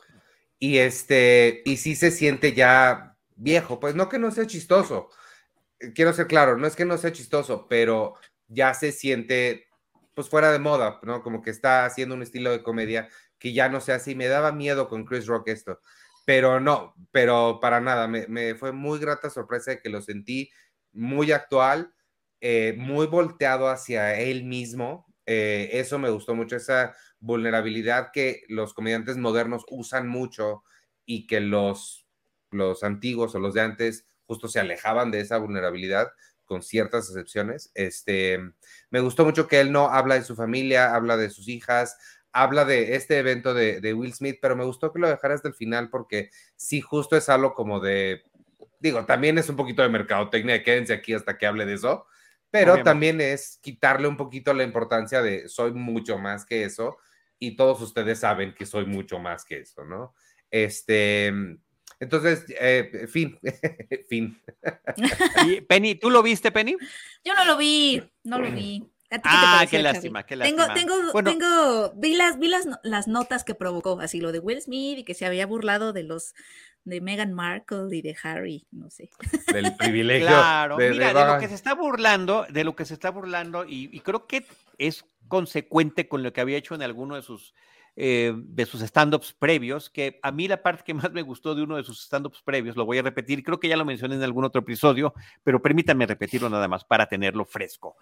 Y 0.60 0.78
este, 0.78 1.62
y 1.66 1.78
sí 1.78 1.96
se 1.96 2.12
siente 2.12 2.54
ya 2.54 3.13
viejo, 3.36 3.80
pues 3.80 3.96
no 3.96 4.10
que 4.10 4.20
no 4.20 4.32
sea 4.32 4.48
chistoso, 4.48 5.10
eh, 5.80 5.94
quiero 5.94 6.14
ser 6.14 6.28
claro, 6.28 6.58
no 6.58 6.68
es 6.68 6.76
que 6.76 6.86
no 6.86 6.98
sea 6.98 7.12
chistoso, 7.12 7.68
pero 7.68 8.16
ya 8.48 8.74
se 8.74 8.92
siente 8.92 9.68
pues 10.14 10.30
fuera 10.30 10.52
de 10.52 10.60
moda, 10.60 11.00
¿no? 11.04 11.24
Como 11.24 11.42
que 11.42 11.50
está 11.50 11.86
haciendo 11.86 12.16
un 12.16 12.22
estilo 12.22 12.52
de 12.52 12.64
comedia 12.64 13.10
que 13.40 13.54
ya 13.54 13.70
no 13.70 13.82
sea 13.82 13.96
así. 13.96 14.16
Me 14.16 14.28
daba 14.28 14.52
miedo 14.52 14.88
con 14.88 15.06
Chris 15.06 15.26
Rock 15.26 15.50
esto, 15.50 15.80
pero 16.26 16.60
no, 16.60 16.96
pero 17.12 17.60
para 17.62 17.82
nada, 17.82 18.08
me, 18.08 18.56
fue 18.56 18.72
muy 18.72 19.00
grata 19.00 19.30
sorpresa 19.30 19.72
de 19.72 19.82
que 19.82 19.90
lo 19.90 20.02
sentí 20.02 20.52
muy 20.92 21.32
actual, 21.32 21.94
eh, 22.42 22.76
muy 22.78 23.08
volteado 23.08 23.68
hacia 23.70 24.20
él 24.20 24.44
mismo. 24.46 25.06
Eh, 25.26 25.70
eso 25.74 26.00
me 26.00 26.10
gustó 26.10 26.36
mucho, 26.36 26.56
esa 26.56 26.96
vulnerabilidad 27.20 28.12
que 28.14 28.44
los 28.50 28.74
comediantes 28.74 29.18
modernos 29.18 29.66
usan 29.70 30.08
mucho 30.08 30.64
y 31.06 31.26
que 31.26 31.40
los 31.40 32.03
los 32.54 32.84
antiguos 32.84 33.36
o 33.36 33.40
los 33.40 33.54
de 33.54 33.62
antes 33.62 34.06
justo 34.26 34.48
se 34.48 34.60
alejaban 34.60 35.12
de 35.12 35.20
esa 35.20 35.38
vulnerabilidad 35.38 36.12
con 36.46 36.62
ciertas 36.62 37.10
excepciones. 37.10 37.72
Este, 37.74 38.40
me 38.90 39.00
gustó 39.00 39.26
mucho 39.26 39.48
que 39.48 39.60
él 39.60 39.72
no 39.72 39.88
habla 39.88 40.16
de 40.16 40.24
su 40.24 40.36
familia, 40.36 40.94
habla 40.94 41.18
de 41.18 41.30
sus 41.30 41.48
hijas, 41.48 41.98
habla 42.32 42.66
de 42.66 42.96
este 42.96 43.20
evento 43.20 43.54
de, 43.54 43.94
Will 43.94 44.14
Smith, 44.14 44.40
pero 44.42 44.56
me 44.56 44.66
gustó 44.66 44.92
que 44.92 45.00
lo 45.00 45.08
dejara 45.08 45.36
hasta 45.36 45.48
el 45.48 45.54
final 45.54 45.90
porque 45.90 46.32
sí, 46.56 46.82
justo 46.82 47.16
es 47.16 47.30
algo 47.30 47.54
como 47.54 47.80
de, 47.80 48.24
digo, 48.80 49.06
también 49.06 49.38
es 49.38 49.50
un 49.50 49.56
poquito 49.56 49.84
de 49.84 49.90
mercadotecnia, 49.90 50.64
quédense 50.64 50.94
aquí 50.94 51.14
hasta 51.14 51.38
que 51.38 51.46
hable 51.46 51.66
de 51.66 51.76
eso, 51.76 52.08
pero 52.50 52.84
también 52.84 53.20
es 53.20 53.58
quitarle 53.62 54.08
un 54.08 54.18
poquito 54.18 54.54
la 54.54 54.64
importancia 54.64 55.22
de 55.24 55.48
soy 55.50 55.74
mucho 55.74 56.20
más 56.20 56.46
que 56.46 56.64
eso 56.64 56.98
y 57.40 57.56
todos 57.56 57.82
ustedes 57.82 58.20
saben 58.20 58.54
que 58.54 58.66
soy 58.66 58.86
mucho 58.86 59.18
más 59.20 59.44
que 59.44 59.60
eso, 59.60 59.84
¿no? 59.86 60.14
Este, 60.52 61.34
entonces, 62.04 62.46
eh, 62.60 63.08
fin, 63.10 63.40
fin. 64.10 64.40
Penny, 65.68 65.96
¿tú 65.96 66.10
lo 66.10 66.22
viste, 66.22 66.52
Penny? 66.52 66.76
Yo 67.24 67.34
no 67.34 67.46
lo 67.46 67.58
vi, 67.58 68.02
no 68.24 68.40
lo 68.40 68.52
vi. 68.52 68.84
ah, 69.24 69.66
qué, 69.70 69.82
lástima, 69.82 70.26
qué 70.26 70.36
lástima. 70.36 70.74
Tengo, 70.74 71.12
tengo, 71.12 71.24
tengo, 71.24 71.94
vi 71.96 72.16
las, 72.16 72.40
vi 72.40 72.48
las, 72.48 72.68
las 72.84 73.08
notas 73.08 73.44
que 73.44 73.56
provocó, 73.56 74.00
así 74.00 74.20
lo 74.20 74.32
de 74.32 74.40
Will 74.40 74.62
Smith 74.62 75.00
y 75.00 75.04
que 75.04 75.14
se 75.14 75.26
había 75.26 75.46
burlado 75.46 75.94
de 75.94 76.04
los 76.04 76.34
de 76.86 77.00
Meghan 77.00 77.34
Markle 77.34 77.96
y 77.96 78.02
de 78.02 78.16
Harry, 78.24 78.68
no 78.72 78.90
sé. 78.90 79.10
Del 79.54 79.76
privilegio. 79.78 80.28
Claro, 80.28 80.78
mira, 80.78 81.14
de, 81.14 81.34
lo 81.34 81.40
que 81.40 81.48
se 81.48 81.56
está 81.56 81.74
burlando, 81.74 82.46
de 82.50 82.64
lo 82.64 82.76
que 82.76 82.86
se 82.86 82.94
está 82.94 83.10
burlando, 83.10 83.66
y, 83.66 83.90
y 83.96 84.02
creo 84.02 84.28
que 84.28 84.46
es 84.78 85.06
consecuente 85.30 86.08
con 86.08 86.24
lo 86.24 86.34
que 86.34 86.42
había 86.42 86.58
hecho 86.58 86.76
en 86.76 86.82
alguno 86.82 87.16
de 87.16 87.22
sus 87.22 87.54
eh, 87.96 88.34
de 88.36 88.66
sus 88.66 88.82
stand-ups 88.82 89.34
previos, 89.34 89.90
que 89.90 90.20
a 90.24 90.32
mí 90.32 90.48
la 90.48 90.64
parte 90.64 90.84
que 90.84 90.96
más 90.96 91.12
me 91.12 91.22
gustó 91.22 91.54
de 91.54 91.62
uno 91.62 91.76
de 91.76 91.84
sus 91.84 92.04
stand-ups 92.04 92.42
previos, 92.42 92.76
lo 92.76 92.86
voy 92.86 92.98
a 92.98 93.04
repetir, 93.04 93.44
creo 93.44 93.60
que 93.60 93.68
ya 93.68 93.78
lo 93.78 93.86
mencioné 93.86 94.16
en 94.16 94.24
algún 94.24 94.46
otro 94.46 94.62
episodio, 94.62 95.14
pero 95.44 95.62
permítanme 95.62 96.08
repetirlo 96.08 96.50
nada 96.50 96.68
más 96.68 96.84
para 96.84 97.06
tenerlo 97.06 97.46
fresco. 97.46 97.96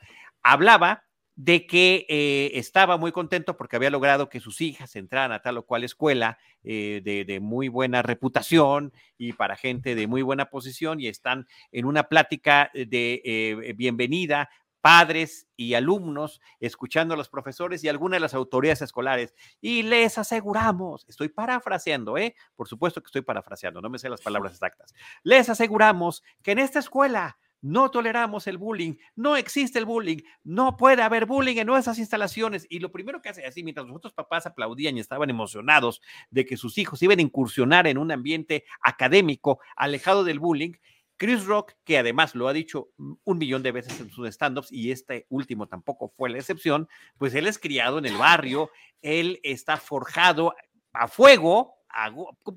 Hablaba 0.44 1.04
de 1.36 1.66
que 1.66 2.06
eh, 2.08 2.52
estaba 2.54 2.98
muy 2.98 3.12
contento 3.12 3.58
porque 3.58 3.76
había 3.76 3.90
logrado 3.90 4.30
que 4.30 4.40
sus 4.40 4.62
hijas 4.62 4.96
entraran 4.96 5.34
a 5.34 5.42
tal 5.42 5.58
o 5.58 5.66
cual 5.66 5.84
escuela 5.84 6.38
eh, 6.64 7.02
de, 7.04 7.26
de, 7.26 7.40
muy 7.40 7.68
buena 7.68 8.02
reputación 8.02 8.94
y 9.18 9.34
para 9.34 9.56
gente 9.56 9.96
de 9.96 10.08
muy 10.08 10.22
buena 10.22 10.50
posición 10.50 11.00
y 11.00 11.08
están 11.08 11.48
en 11.72 11.86
una 11.86 12.04
plática 12.04 12.70
de 12.74 13.74
bienvenida 13.76 14.50
padres 14.82 15.48
y 15.56 15.76
alumnos, 15.76 16.42
escuchando 16.60 17.14
a 17.14 17.18
los 17.18 17.30
profesores 17.30 17.84
y 17.84 17.90
algunas 17.90 18.18
de 18.18 18.22
las 18.22 18.34
autoridades 18.34 18.82
escolares. 18.82 19.34
Y 19.62 19.84
les 19.84 20.18
aseguramos, 20.18 21.06
estoy 21.08 21.30
parafraseando, 21.30 22.18
¿eh? 22.18 22.36
Por 22.56 22.68
supuesto 22.68 23.02
que 23.02 23.08
estoy 23.08 23.22
parafraseando, 23.22 23.82
no 23.82 23.90
me 23.90 24.00
sé 24.00 24.10
las 24.10 24.22
palabras 24.22 24.54
exactas. 24.54 24.94
Les 25.24 25.50
aseguramos 25.50 26.24
que 26.42 26.52
en 26.52 26.60
esta 26.60 26.80
escuela 26.80 27.38
no 27.62 27.92
toleramos 27.92 28.48
el 28.48 28.58
bullying, 28.58 28.96
no 29.16 29.36
existe 29.36 29.78
el 29.78 29.86
bullying, 29.86 30.18
no 30.44 30.78
puede 30.78 31.04
haber 31.04 31.28
bullying 31.28 31.58
en 31.58 31.68
nuestras 31.68 32.00
instalaciones. 32.00 32.66
Y 32.70 32.80
lo 32.80 32.92
primero 32.92 33.22
que 33.22 33.30
hace 33.30 33.46
así, 33.46 33.64
mientras 33.64 33.86
los 33.86 33.96
otros 33.96 34.14
papás 34.14 34.48
aplaudían 34.48 34.98
y 34.98 35.00
estaban 35.00 35.30
emocionados 35.30 36.02
de 36.32 36.46
que 36.46 36.58
sus 36.58 36.80
hijos 36.80 37.02
iban 37.04 37.20
a 37.20 37.22
incursionar 37.22 37.86
en 37.86 38.00
un 38.00 38.12
ambiente 38.12 38.66
académico 38.82 39.60
alejado 39.76 40.24
del 40.24 40.40
bullying, 40.40 40.74
Chris 41.22 41.46
Rock, 41.46 41.74
que 41.84 42.00
además 42.00 42.34
lo 42.34 42.48
ha 42.48 42.54
dicho 42.54 42.90
un 42.98 43.38
millón 43.38 43.62
de 43.62 43.72
veces 43.72 44.00
en 44.00 44.10
sus 44.10 44.28
stand-ups 44.28 44.72
y 44.72 44.90
este 44.90 45.28
último 45.30 45.68
tampoco 45.68 46.12
fue 46.18 46.32
la 46.32 46.40
excepción, 46.40 46.90
pues 47.20 47.36
él 47.36 47.46
es 47.46 47.60
criado 47.60 48.00
en 48.00 48.08
el 48.08 48.18
barrio, 48.18 48.72
él 49.04 49.40
está 49.44 49.78
forjado 49.78 50.56
a 50.94 51.08
fuego, 51.08 51.76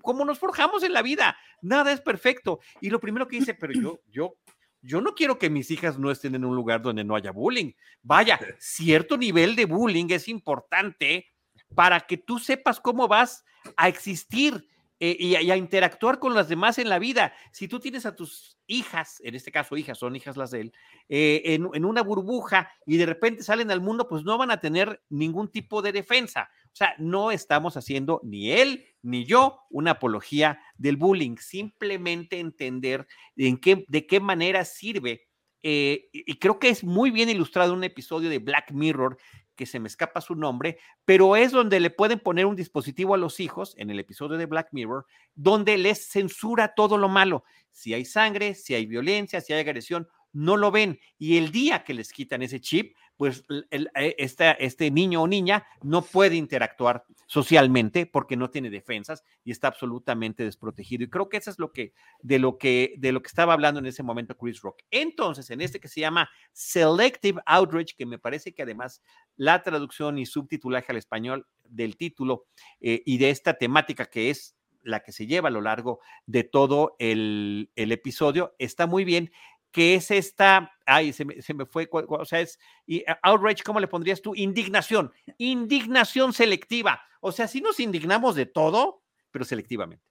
como 0.01 0.25
nos 0.25 0.39
forjamos 0.39 0.83
en 0.83 0.95
la 0.95 1.03
vida, 1.03 1.37
nada 1.61 1.93
es 1.93 2.01
perfecto. 2.01 2.61
Y 2.81 2.89
lo 2.89 3.01
primero 3.01 3.29
que 3.29 3.37
dice, 3.37 3.53
pero 3.53 3.75
yo, 3.75 4.01
yo, 4.11 4.39
yo 4.81 5.03
no 5.03 5.15
quiero 5.15 5.39
que 5.39 5.51
mis 5.51 5.71
hijas 5.71 5.99
no 5.99 6.11
estén 6.11 6.35
en 6.35 6.47
un 6.47 6.57
lugar 6.57 6.81
donde 6.81 7.05
no 7.05 7.17
haya 7.17 7.33
bullying. 7.33 7.73
Vaya, 8.01 8.41
cierto 8.59 9.19
nivel 9.19 9.57
de 9.57 9.67
bullying 9.67 10.07
es 10.09 10.27
importante 10.27 11.27
para 11.75 12.01
que 12.01 12.17
tú 12.17 12.39
sepas 12.39 12.81
cómo 12.81 13.09
vas 13.09 13.45
a 13.77 13.89
existir 13.89 14.67
eh, 15.07 15.17
y, 15.19 15.35
a, 15.35 15.57
interactuar 15.59 16.19
con 16.19 16.33
las 16.33 16.49
demás 16.49 16.79
en 16.79 16.89
la 16.89 16.99
vida. 16.99 17.35
Si 17.53 17.69
tú 17.69 17.79
tienes 17.79 18.07
a 18.07 18.17
tus 18.17 18.57
hijas, 18.67 19.21
en 19.23 19.35
este 19.35 19.53
caso 19.53 19.77
hijas, 19.77 19.99
son 19.99 20.17
hijas 20.17 20.39
las 20.39 20.51
de 20.51 20.63
él, 20.63 20.73
eh, 21.11 21.43
en, 21.45 21.85
una 21.85 22.03
burbuja 22.03 22.71
y 22.87 22.97
de 22.97 23.05
repente 23.05 23.43
salen 23.43 23.71
al 23.71 23.83
mundo, 23.83 24.09
pues 24.09 24.25
no 24.25 24.39
van 24.39 24.51
a 24.51 24.63
tener 24.63 25.03
ningún 25.11 25.51
tipo 25.51 25.83
de 25.83 25.93
defensa. 25.93 26.49
O 26.73 26.77
sea, 26.77 26.95
no 26.97 27.31
estamos 27.31 27.77
haciendo 27.77 28.23
ni 28.25 28.53
él 28.53 28.87
ni 29.03 29.27
yo 29.27 29.61
una 29.69 29.91
apología 29.91 30.59
del 30.79 30.97
bullying, 30.97 31.37
simplemente 31.37 32.41
entender 32.41 33.07
en 33.37 33.59
qué, 33.59 33.85
de 33.87 34.07
qué 34.07 34.21
manera 34.21 34.65
sirve. 34.65 35.29
eh, 35.63 36.09
y 36.13 36.39
creo 36.39 36.59
que 36.59 36.71
es 36.71 36.83
muy 36.83 37.11
bien 37.11 37.29
ilustrado 37.29 37.75
un 37.75 37.85
episodio 37.85 38.31
de 38.31 38.39
Black 38.39 38.73
Mirror 38.73 39.19
que 39.55 39.67
se 39.67 39.81
me 39.81 39.89
escapa 39.89 40.21
su 40.21 40.35
nombre, 40.35 40.79
pero 41.05 41.37
es 41.37 41.53
donde 41.53 41.81
le 41.81 41.91
pueden 41.91 42.21
poner 42.21 42.47
un 42.47 42.57
dispositivo 42.57 43.15
a 43.15 43.19
los 43.19 43.41
hijos, 43.41 43.75
en 43.79 43.91
el 43.91 43.99
episodio 43.99 44.37
de 44.37 44.47
Black 44.47 44.69
Mirror, 44.73 45.07
donde 45.35 45.79
les 45.79 46.09
censura 46.09 46.75
todo 46.75 46.99
lo 46.99 47.09
malo. 47.09 47.45
Si 47.71 47.95
hay 47.95 48.05
sangre, 48.05 48.55
si 48.55 48.75
hay 48.75 48.87
violencia, 48.87 49.41
si 49.41 49.53
hay 49.53 49.61
agresión, 49.61 50.09
no 50.33 50.57
lo 50.57 50.71
ven. 50.71 50.99
Y 51.19 51.39
el 51.39 51.51
día 51.51 51.85
que 51.85 51.95
les 51.95 52.13
quitan 52.13 52.43
ese 52.43 52.61
chip, 52.61 52.97
pues 53.17 53.45
eh, 53.71 54.17
este 54.19 54.91
niño 54.91 55.23
o 55.23 55.29
niña 55.29 55.67
no 55.83 56.03
puede 56.03 56.37
interactuar 56.37 57.05
socialmente 57.27 58.07
porque 58.07 58.37
no 58.37 58.51
tiene 58.51 58.71
defensas 58.71 59.25
y 59.45 59.53
está 59.53 59.69
absolutamente 59.69 60.45
desprotegido. 60.45 61.05
Y 61.05 61.11
creo 61.11 61.29
que 61.29 61.37
eso 61.37 61.51
es 61.51 61.59
lo 61.59 61.73
que 61.73 61.93
de 62.21 62.39
lo 62.39 62.59
que 62.59 62.95
de 62.99 63.13
lo 63.13 63.23
que 63.23 63.29
estaba 63.29 63.53
hablando 63.53 63.81
en 63.81 63.87
ese 63.87 64.03
momento 64.03 64.37
Chris 64.37 64.61
Rock. 64.61 64.83
Entonces, 64.91 65.51
en 65.51 65.61
este 65.61 65.81
que 65.81 65.89
se 65.89 66.01
llama 66.01 66.29
Selective 66.53 67.41
Outreach, 67.47 67.95
que 67.97 68.07
me 68.07 68.19
parece 68.19 68.53
que 68.53 68.63
además 68.63 69.03
la 69.37 69.63
traducción 69.63 70.19
y 70.19 70.27
subtitulaje 70.27 70.93
al 70.93 70.99
español 70.99 71.47
del 71.65 71.97
título 71.97 72.47
eh, 72.81 73.03
y 73.07 73.19
de 73.19 73.31
esta 73.31 73.55
temática 73.55 74.07
que 74.07 74.31
es 74.31 74.57
la 74.83 75.01
que 75.01 75.13
se 75.13 75.27
lleva 75.27 75.49
a 75.49 75.53
lo 75.53 75.63
largo 75.63 76.01
de 76.27 76.45
todo 76.45 76.95
el 76.99 77.71
episodio, 77.75 78.55
está 78.59 78.87
muy 78.87 79.05
bien, 79.05 79.33
que 79.75 79.97
es 79.97 80.13
esta, 80.13 80.73
ay, 80.87 81.13
se 81.13 81.25
me, 81.25 81.43
se 81.43 81.53
me 81.53 81.67
fue, 81.67 81.89
o 81.91 82.25
sea, 82.25 82.41
es, 82.41 82.61
y, 82.87 83.01
uh, 83.01 83.15
outrage, 83.25 83.65
¿cómo 83.65 83.81
le 83.81 83.89
pondrías 83.89 84.23
tú? 84.23 84.33
Indignación, 84.37 85.13
indignación 85.37 86.33
selectiva. 86.33 87.03
O 87.21 87.33
sea, 87.33 87.49
si 87.49 87.61
nos 87.61 87.81
indignamos 87.81 88.37
de 88.37 88.47
todo, 88.47 89.03
pero 89.33 89.45
selectivamente. 89.45 90.05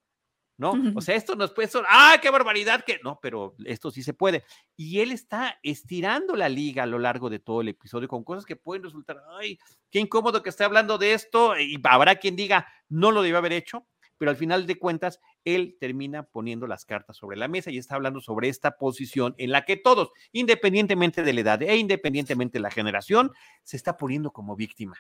¿No? 0.56 0.74
O 0.96 1.02
sea, 1.02 1.16
esto 1.16 1.36
nos 1.36 1.52
puede 1.52 1.68
¡ah, 1.90 2.20
qué 2.22 2.30
barbaridad! 2.30 2.84
que 2.86 3.00
No, 3.04 3.20
pero 3.22 3.56
esto 3.66 3.90
sí 3.90 4.04
se 4.04 4.14
puede. 4.14 4.44
Y 4.76 5.00
él 5.00 5.12
está 5.12 5.58
estirando 5.64 6.36
la 6.36 6.48
liga 6.48 6.84
a 6.84 6.86
lo 6.86 7.00
largo 7.00 7.30
de 7.30 7.40
todo 7.40 7.62
el 7.62 7.70
episodio 7.70 8.08
con 8.08 8.24
cosas 8.24 8.46
que 8.46 8.56
pueden 8.56 8.84
resultar, 8.84 9.18
¡ay, 9.40 9.58
qué 9.90 10.00
incómodo 10.00 10.44
que 10.44 10.50
esté 10.50 10.64
hablando 10.64 10.98
de 10.98 11.14
esto! 11.14 11.58
Y 11.58 11.82
habrá 11.84 12.18
quien 12.18 12.36
diga, 12.36 12.68
no 12.88 13.12
lo 13.12 13.24
debió 13.24 13.40
haber 13.40 13.54
hecho, 13.54 13.88
pero 14.24 14.32
al 14.32 14.38
final 14.38 14.66
de 14.66 14.80
cuentas, 14.80 15.20
él 15.44 15.76
termina 15.82 16.24
poniendo 16.24 16.66
las 16.66 16.86
cartas 16.86 17.18
sobre 17.18 17.36
la 17.36 17.50
mesa 17.50 17.72
y 17.72 17.78
está 17.78 17.96
hablando 17.96 18.22
sobre 18.22 18.48
esta 18.48 18.78
posición 18.78 19.36
en 19.38 19.52
la 19.52 19.66
que 19.66 19.76
todos, 19.76 20.12
independientemente 20.32 21.24
de 21.24 21.34
la 21.34 21.42
edad 21.42 21.62
e 21.62 21.76
independientemente 21.76 22.58
de 22.58 22.62
la 22.62 22.72
generación, 22.72 23.34
se 23.64 23.76
está 23.76 23.98
poniendo 23.98 24.32
como 24.32 24.56
víctima. 24.56 24.96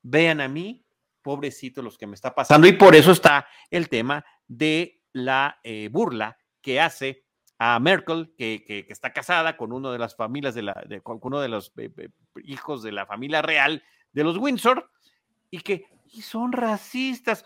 Vean 0.00 0.40
a 0.40 0.48
mí, 0.48 0.86
pobrecito 1.20 1.82
los 1.82 1.98
que 1.98 2.06
me 2.06 2.14
está 2.14 2.34
pasando, 2.34 2.66
y 2.66 2.72
por 2.72 2.94
eso 2.94 3.12
está 3.12 3.46
el 3.68 3.90
tema 3.90 4.24
de 4.48 5.02
la 5.12 5.60
eh, 5.64 5.90
burla 5.92 6.38
que 6.62 6.80
hace 6.80 7.26
a 7.58 7.78
Merkel, 7.78 8.32
que, 8.38 8.86
está 8.88 9.12
casada 9.12 9.58
con 9.58 9.74
uno 9.74 9.92
de 9.92 9.98
las 9.98 10.16
familias 10.16 10.54
de 10.54 10.62
la, 10.62 10.82
los 11.46 11.72
eh, 11.76 11.90
eh, 11.94 12.08
hijos 12.42 12.82
de 12.82 12.92
la 12.92 13.04
familia 13.04 13.42
real 13.42 13.84
de 14.14 14.24
los 14.24 14.38
Windsor, 14.38 14.90
y 15.50 15.60
que 15.60 15.84
son 16.22 16.52
racistas. 16.52 17.44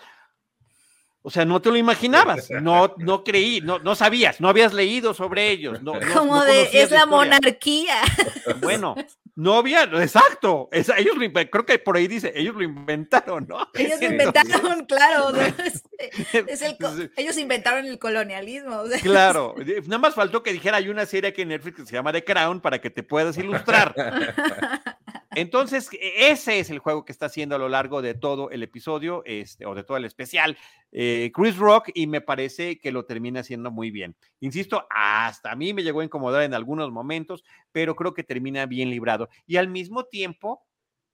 O 1.27 1.31
sea, 1.31 1.45
no 1.45 1.61
te 1.61 1.71
lo 1.71 1.77
imaginabas, 1.77 2.49
no, 2.63 2.95
no 2.99 3.25
creí, 3.25 3.61
no, 3.61 3.81
no 3.81 3.97
sabías, 3.97 4.41
no 4.41 4.49
habías 4.49 4.73
leído 4.73 5.13
sobre 5.13 5.51
ellos. 5.51 5.83
No, 5.83 5.95
no- 5.99 6.01
Como 6.15 6.37
no 6.37 6.45
de, 6.45 6.63
es 6.63 6.73
la 6.73 6.81
historia. 6.83 7.07
monarquía. 7.07 7.97
Bueno, 8.63 8.95
no 9.35 9.55
había, 9.57 9.83
exacto, 9.83 10.69
es- 10.71 10.89
ellos 10.97 11.17
lo 11.17 11.29
creo 11.51 11.67
que 11.67 11.81
por 11.81 11.97
ahí 11.97 12.07
dice, 12.07 12.33
ellos 12.37 12.55
lo 12.55 12.63
inventaron, 12.63 13.45
¿no? 13.49 13.57
Ellos 13.75 14.01
Entonces, 14.01 14.11
inventaron, 14.13 14.87
claro. 14.87 15.31
es- 15.65 15.83
es 16.47 16.63
el 16.63 16.77
ellos 17.17 17.37
inventaron 17.39 17.87
el 17.87 17.99
colonialismo. 17.99 18.77
o 18.83 18.87
sea, 18.87 19.01
Claro, 19.01 19.57
nada 19.87 19.99
más 19.99 20.15
faltó 20.15 20.45
que 20.45 20.53
dijera 20.53 20.77
hay 20.77 20.89
una 20.89 21.07
serie 21.07 21.31
aquí 21.31 21.43
en 21.43 21.49
Netflix 21.49 21.77
que 21.79 21.87
se 21.87 21.93
llama 21.95 22.13
The 22.13 22.23
Crown 22.23 22.61
para 22.61 22.81
que 22.81 22.89
te 22.91 23.03
puedas 23.03 23.37
ilustrar. 23.37 23.93
Entonces, 25.37 25.91
e- 25.93 26.31
ese 26.31 26.59
es 26.59 26.71
el 26.71 26.79
juego 26.79 27.05
que 27.05 27.13
está 27.13 27.27
haciendo 27.27 27.55
a 27.57 27.59
lo 27.59 27.69
largo 27.69 28.01
de 28.01 28.15
todo 28.15 28.51
el 28.51 28.63
episodio, 28.63 29.23
este, 29.27 29.67
o 29.67 29.75
de 29.75 29.85
todo 29.85 29.99
el 29.99 30.07
especial, 30.07 30.57
eh, 30.93 31.31
Chris 31.35 31.59
Rock, 31.59 31.91
y 31.93 32.07
me 32.07 32.23
parece 32.23 32.79
que 32.79 32.91
lo 32.91 33.05
termina 33.05 33.41
haciendo 33.41 33.71
muy 33.71 33.91
bien. 33.91 34.17
Insisto, 34.41 34.87
hasta 34.89 35.53
a 35.53 35.57
mí 35.57 35.75
me 35.75 35.83
llegó 35.83 36.01
a 36.01 36.05
incomodar 36.05 36.43
en 36.45 36.55
algunos 36.55 36.91
momentos, 36.91 37.45
pero 37.71 37.95
creo 37.95 38.15
que 38.15 38.25
termina 38.25 38.65
bien 38.65 38.89
librado. 38.89 39.29
Y 39.47 39.57
al 39.59 39.69
mismo 39.69 40.05
tiempo, 40.05 40.63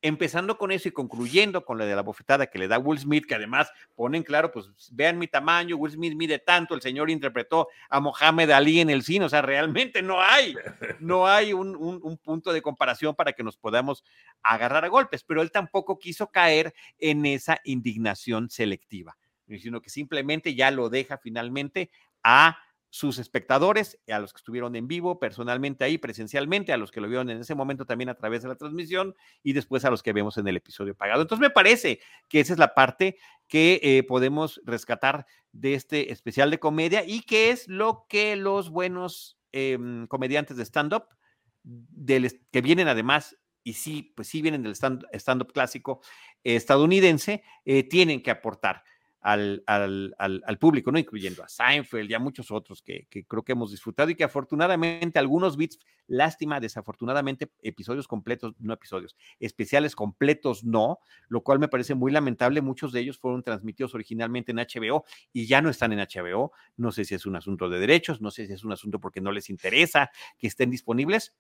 empezando 0.03 0.59
con 0.59 0.73
eso 0.73 0.89
y 0.89 0.93
concluyendo 0.93 1.65
con 1.65 1.79
la 1.79 1.87
de 1.87 1.95
la 1.97 2.03
bofetada 2.03 2.49
que 2.49 2.59
le 2.59 2.69
da 2.69 2.79
Will 2.79 2.99
Smith, 2.99 3.25
que 3.27 3.37
además 3.37 3.71
ponen 3.95 4.23
claro, 4.25 4.51
pues 4.51 4.69
vean 4.93 5.19
mi 5.19 5.29
tamaño, 5.29 5.77
Will 5.77 5.93
Smith 5.93 6.15
mide 6.17 6.41
tanto, 6.41 6.75
el 6.75 6.83
señor 6.83 7.09
interpretó 7.09 7.69
a 7.89 8.01
Mohamed 8.01 8.51
Ali 8.51 8.81
en 8.81 8.91
el 8.91 9.03
cine, 9.05 9.25
o 9.25 9.29
sea, 9.29 9.43
realmente 9.43 10.03
no 10.03 10.21
hay, 10.21 10.57
no 10.99 11.27
hay 11.27 11.53
un, 11.53 11.77
un- 11.77 12.01
un 12.03 12.19
punto 12.19 12.53
de 12.53 12.61
comparación 12.61 13.15
para 13.15 13.33
que 13.33 13.45
nos 13.45 13.57
podamos 13.57 14.05
agarrar 14.43 14.85
a 14.85 14.89
golpes, 14.89 15.23
pero 15.25 15.41
él 15.41 15.51
tampoco 15.53 15.99
quiso 15.99 16.27
caer 16.31 16.75
en 16.99 17.25
esa 17.25 17.61
indignación 17.65 18.51
selectiva, 18.51 19.17
sino 19.47 19.81
que 19.81 19.91
simplemente 19.91 20.55
ya 20.55 20.71
lo 20.71 20.89
deja 20.91 21.17
finalmente 21.19 21.91
a 22.25 22.59
sus 22.95 23.19
espectadores, 23.19 23.99
a 24.07 24.19
los 24.19 24.35
que 24.35 24.37
estuvieron 24.37 24.77
en 24.77 24.87
vivo, 24.87 25.19
personalmente 25.19 25.83
ahí, 25.83 25.97
presencialmente, 25.97 26.75
a 26.75 26.77
los 26.77 26.91
que 26.91 27.01
lo 27.01 27.09
vieron 27.09 27.31
en 27.31 27.39
ese 27.39 27.55
momento 27.55 27.87
también 27.87 28.11
a 28.11 28.15
través 28.15 28.43
de 28.43 28.49
la 28.49 28.55
transmisión 28.55 29.15
y 29.43 29.55
después 29.55 29.87
a 29.87 29.91
los 29.91 30.03
que 30.03 30.13
vemos 30.13 30.37
en 30.37 30.47
el 30.47 30.59
episodio 30.59 30.95
pagado. 30.95 31.23
Entonces 31.23 31.41
me 31.41 31.49
parece 31.49 32.01
que 32.29 32.41
esa 32.41 32.53
es 32.53 32.59
la 32.59 32.75
parte 32.75 33.17
que 33.49 33.81
eh, 33.83 34.03
podemos 34.03 34.61
rescatar 34.67 35.25
de 35.53 35.73
este 35.73 36.13
especial 36.13 36.51
de 36.51 36.59
comedia 36.59 37.03
y 37.03 37.23
que 37.23 37.49
es 37.49 37.67
lo 37.67 38.05
que 38.11 38.37
los 38.37 38.69
buenos 38.69 39.39
em, 39.53 40.07
comediantes 40.07 40.59
de 40.59 40.65
stand-up, 40.67 41.05
que 42.51 42.61
vienen 42.61 42.89
además, 42.89 43.39
y 43.65 43.73
sí, 43.73 44.13
pues 44.15 44.29
sí 44.29 44.43
vienen 44.43 44.63
del 44.63 44.75
stand- 44.75 45.07
stand-up 45.15 45.53
clásico 45.55 46.03
eh, 46.45 46.57
estadounidense, 46.57 47.43
eh, 47.65 47.85
tienen 47.89 48.23
que 48.23 48.31
aportar 48.31 48.83
al, 49.23 49.63
al, 49.67 50.15
al, 50.19 50.43
al 50.45 50.59
público, 50.59 50.91
¿no? 50.91 50.99
Incluyendo 50.99 51.43
a 51.43 51.49
Seinfeld 51.49 52.11
y 52.11 52.15
a 52.15 52.19
muchos 52.19 52.51
otros 52.51 52.83
que, 52.83 53.07
que 53.09 53.25
creo 53.25 53.45
que 53.45 53.53
hemos 53.53 53.71
disfrutado 53.71 54.11
y 54.11 54.17
que 54.17 54.25
afortunadamente 54.25 55.19
algunos 55.19 55.57
bits, 55.57 55.79
lástima, 56.09 56.61
desafortunadamente 56.61 57.51
episodios 57.63 58.09
completos, 58.09 58.55
no 58.59 58.75
episodios, 58.75 59.17
especiales 59.39 59.95
completos 59.95 60.65
no, 60.65 60.99
lo 61.29 61.43
cual 61.43 61.61
me 61.61 61.69
parece 61.69 61.95
muy 61.95 62.11
lamentable. 62.11 62.61
Muchos 62.61 62.93
de 62.93 63.01
ellos 63.01 63.19
fueron 63.19 63.43
transmitidos 63.43 63.95
originalmente 63.95 64.53
en 64.53 64.59
HBO 64.59 65.05
y 65.33 65.47
ya 65.47 65.63
no 65.63 65.71
están 65.71 65.93
en 65.93 66.01
HBO. 66.01 66.53
No 66.77 66.91
sé 66.91 67.05
si 67.05 67.15
es 67.15 67.25
un 67.25 67.37
asunto 67.37 67.69
de 67.69 67.79
derechos, 67.79 68.21
no 68.21 68.31
sé 68.31 68.47
si 68.47 68.53
es 68.53 68.65
un 68.65 68.73
asunto 68.73 68.99
porque 69.01 69.21
no 69.21 69.31
les 69.31 69.49
interesa 69.49 70.11
que 70.39 70.49
estén 70.49 70.71
disponibles, 70.71 71.33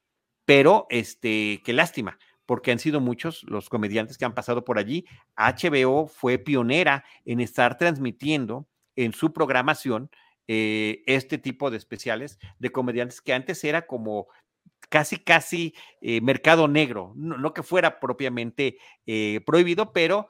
pero 0.45 0.87
este, 0.91 1.61
qué 1.65 1.73
lástima, 1.73 2.19
porque 2.47 2.73
han 2.73 2.79
sido 2.79 3.01
muchos 3.01 3.43
los 3.45 3.69
comediantes 3.69 4.19
que 4.19 4.25
han 4.25 4.35
pasado 4.35 4.65
por 4.65 4.79
allí. 4.79 5.07
HBO 5.37 6.07
fue 6.07 6.39
pionera 6.39 7.05
en 7.25 7.41
estar 7.41 7.79
transmitiendo 7.79 8.67
en 8.97 9.13
su 9.13 9.33
programación 9.33 10.11
eh, 10.49 11.03
este 11.07 11.39
tipo 11.39 11.71
de 11.71 11.77
especiales 11.77 12.39
de 12.59 12.71
comediantes 12.71 13.21
que 13.21 13.33
antes 13.33 13.63
era 13.65 13.87
como 13.87 14.27
casi, 14.89 15.17
casi 15.19 15.75
eh, 16.01 16.21
mercado 16.21 16.69
negro, 16.69 17.13
no, 17.17 17.55
que 17.55 17.63
fuera 17.63 18.01
propiamente 18.01 18.77
eh, 19.07 19.41
prohibido, 19.47 19.93
pero 19.93 20.29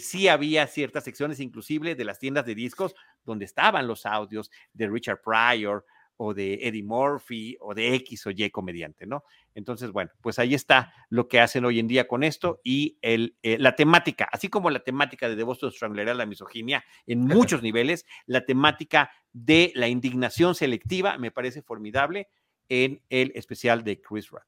sí 0.00 0.28
había 0.28 0.66
ciertas 0.66 1.02
secciones, 1.02 1.40
inclusive 1.40 1.94
de 1.94 2.04
las 2.04 2.18
tiendas 2.18 2.44
de 2.44 2.54
discos, 2.54 2.94
donde 3.24 3.46
estaban 3.46 3.86
los 3.86 4.04
audios 4.04 4.50
de 4.74 4.86
Richard 4.86 5.22
Pryor 5.22 5.86
o 6.24 6.34
de 6.34 6.54
Eddie 6.62 6.84
Murphy 6.84 7.56
o 7.60 7.74
de 7.74 7.94
X 7.96 8.26
o 8.26 8.30
Y 8.30 8.48
comediante, 8.50 9.06
¿no? 9.06 9.24
Entonces, 9.56 9.90
bueno, 9.90 10.12
pues 10.20 10.38
ahí 10.38 10.54
está 10.54 10.94
lo 11.08 11.26
que 11.26 11.40
hacen 11.40 11.64
hoy 11.64 11.80
en 11.80 11.88
día 11.88 12.06
con 12.06 12.22
esto 12.22 12.60
y 12.62 12.96
el, 13.02 13.36
eh, 13.42 13.58
la 13.58 13.74
temática, 13.74 14.28
así 14.30 14.48
como 14.48 14.70
la 14.70 14.84
temática 14.84 15.28
de 15.28 15.34
The 15.34 15.42
Boston 15.42 15.72
Strangler 15.72 16.14
la 16.14 16.26
misoginia 16.26 16.84
en 17.06 17.20
muchos 17.20 17.62
niveles, 17.62 18.06
la 18.26 18.44
temática 18.44 19.10
de 19.32 19.72
la 19.74 19.88
indignación 19.88 20.54
selectiva 20.54 21.18
me 21.18 21.32
parece 21.32 21.60
formidable 21.60 22.28
en 22.68 23.02
el 23.10 23.32
especial 23.34 23.82
de 23.82 24.00
Chris 24.00 24.30
Rock. 24.30 24.46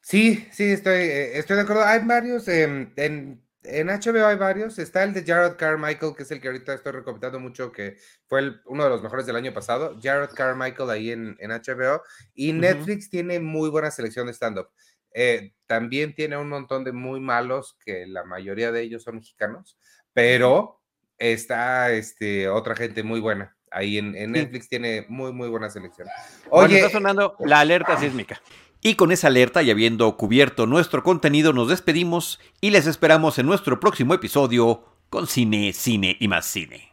Sí, 0.00 0.46
sí, 0.50 0.64
estoy, 0.64 0.98
eh, 0.98 1.38
estoy 1.38 1.56
de 1.56 1.62
acuerdo. 1.62 1.84
Hay 1.84 2.00
varios, 2.04 2.48
em, 2.48 2.92
en, 2.96 3.45
en 3.66 3.88
HBO 3.88 4.26
hay 4.26 4.36
varios. 4.36 4.78
Está 4.78 5.02
el 5.04 5.12
de 5.12 5.24
Jared 5.24 5.56
Carmichael, 5.56 6.14
que 6.16 6.22
es 6.22 6.30
el 6.30 6.40
que 6.40 6.48
ahorita 6.48 6.74
estoy 6.74 6.92
recomendando 6.92 7.38
mucho, 7.40 7.70
que 7.72 7.96
fue 8.26 8.40
el- 8.40 8.60
uno 8.66 8.84
de 8.84 8.90
los 8.90 9.02
mejores 9.02 9.26
del 9.26 9.36
año 9.36 9.52
pasado. 9.52 9.96
Jared 10.02 10.30
Carmichael 10.34 10.90
ahí 10.90 11.10
en, 11.10 11.36
en 11.38 11.50
HBO. 11.50 12.02
Y. 12.34 12.52
Netflix 12.52 13.10
tiene 13.10 13.40
muy 13.40 13.68
buena 13.70 13.90
selección 13.90 14.26
de 14.26 14.32
stand-up. 14.32 14.68
Eh, 15.12 15.52
también 15.66 16.14
tiene 16.14 16.36
un 16.36 16.48
montón 16.48 16.84
de 16.84 16.92
muy 16.92 17.20
malos, 17.20 17.76
que 17.84 18.06
la 18.06 18.24
mayoría 18.24 18.70
de 18.72 18.82
ellos 18.82 19.02
son 19.02 19.16
mexicanos, 19.16 19.78
pero 20.12 20.80
está 21.18 21.90
este, 21.92 22.48
otra 22.48 22.76
gente 22.76 23.02
muy 23.02 23.20
buena. 23.20 23.56
Ahí 23.70 23.98
en, 23.98 24.14
en 24.14 24.26
Sí. 24.34 24.40
Netflix 24.40 24.68
tiene 24.68 25.06
muy, 25.08 25.32
muy 25.32 25.48
buena 25.48 25.68
selección. 25.70 26.06
Bueno, 26.50 26.66
Oye, 26.66 26.76
está 26.78 26.90
sonando 26.90 27.34
la 27.40 27.60
alerta 27.60 27.98
sísmica. 27.98 28.40
Y 28.82 28.94
con 28.94 29.10
esa 29.10 29.28
alerta 29.28 29.62
y 29.62 29.70
habiendo 29.70 30.16
cubierto 30.16 30.66
nuestro 30.66 31.02
contenido, 31.02 31.52
nos 31.52 31.68
despedimos 31.68 32.38
y 32.60 32.70
les 32.70 32.86
esperamos 32.86 33.38
en 33.38 33.46
nuestro 33.46 33.80
próximo 33.80 34.14
episodio 34.14 34.84
con 35.10 35.26
cine, 35.26 35.72
cine 35.72 36.16
y 36.20 36.28
más 36.28 36.46
cine. 36.46 36.92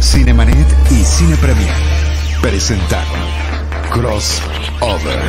Cinemanet 0.00 0.66
y 0.90 1.04
Cine 1.04 1.36
Premier 1.36 1.74
presentaron 2.40 3.20
Crossover. 3.90 5.20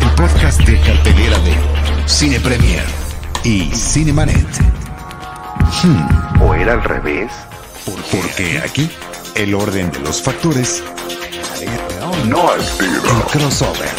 El 0.00 0.10
podcast 0.16 0.60
de 0.62 0.78
cartelera 0.80 1.38
de 1.38 1.54
Cine 2.06 2.40
Premier 2.40 2.84
y 3.44 3.70
Cinemanet. 3.74 4.46
Hmm, 5.82 6.42
¿O 6.42 6.54
era 6.54 6.74
al 6.74 6.84
revés? 6.84 7.30
porque 8.12 8.58
aquí 8.58 8.88
el 9.34 9.54
orden 9.54 9.90
de 9.90 9.98
los 10.00 10.22
factores 10.22 10.84
No 12.26 12.48
has 12.52 12.64
sido. 12.64 13.02
el 13.04 13.22
crossover. 13.30 13.90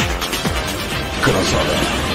Crossover. 1.24 2.13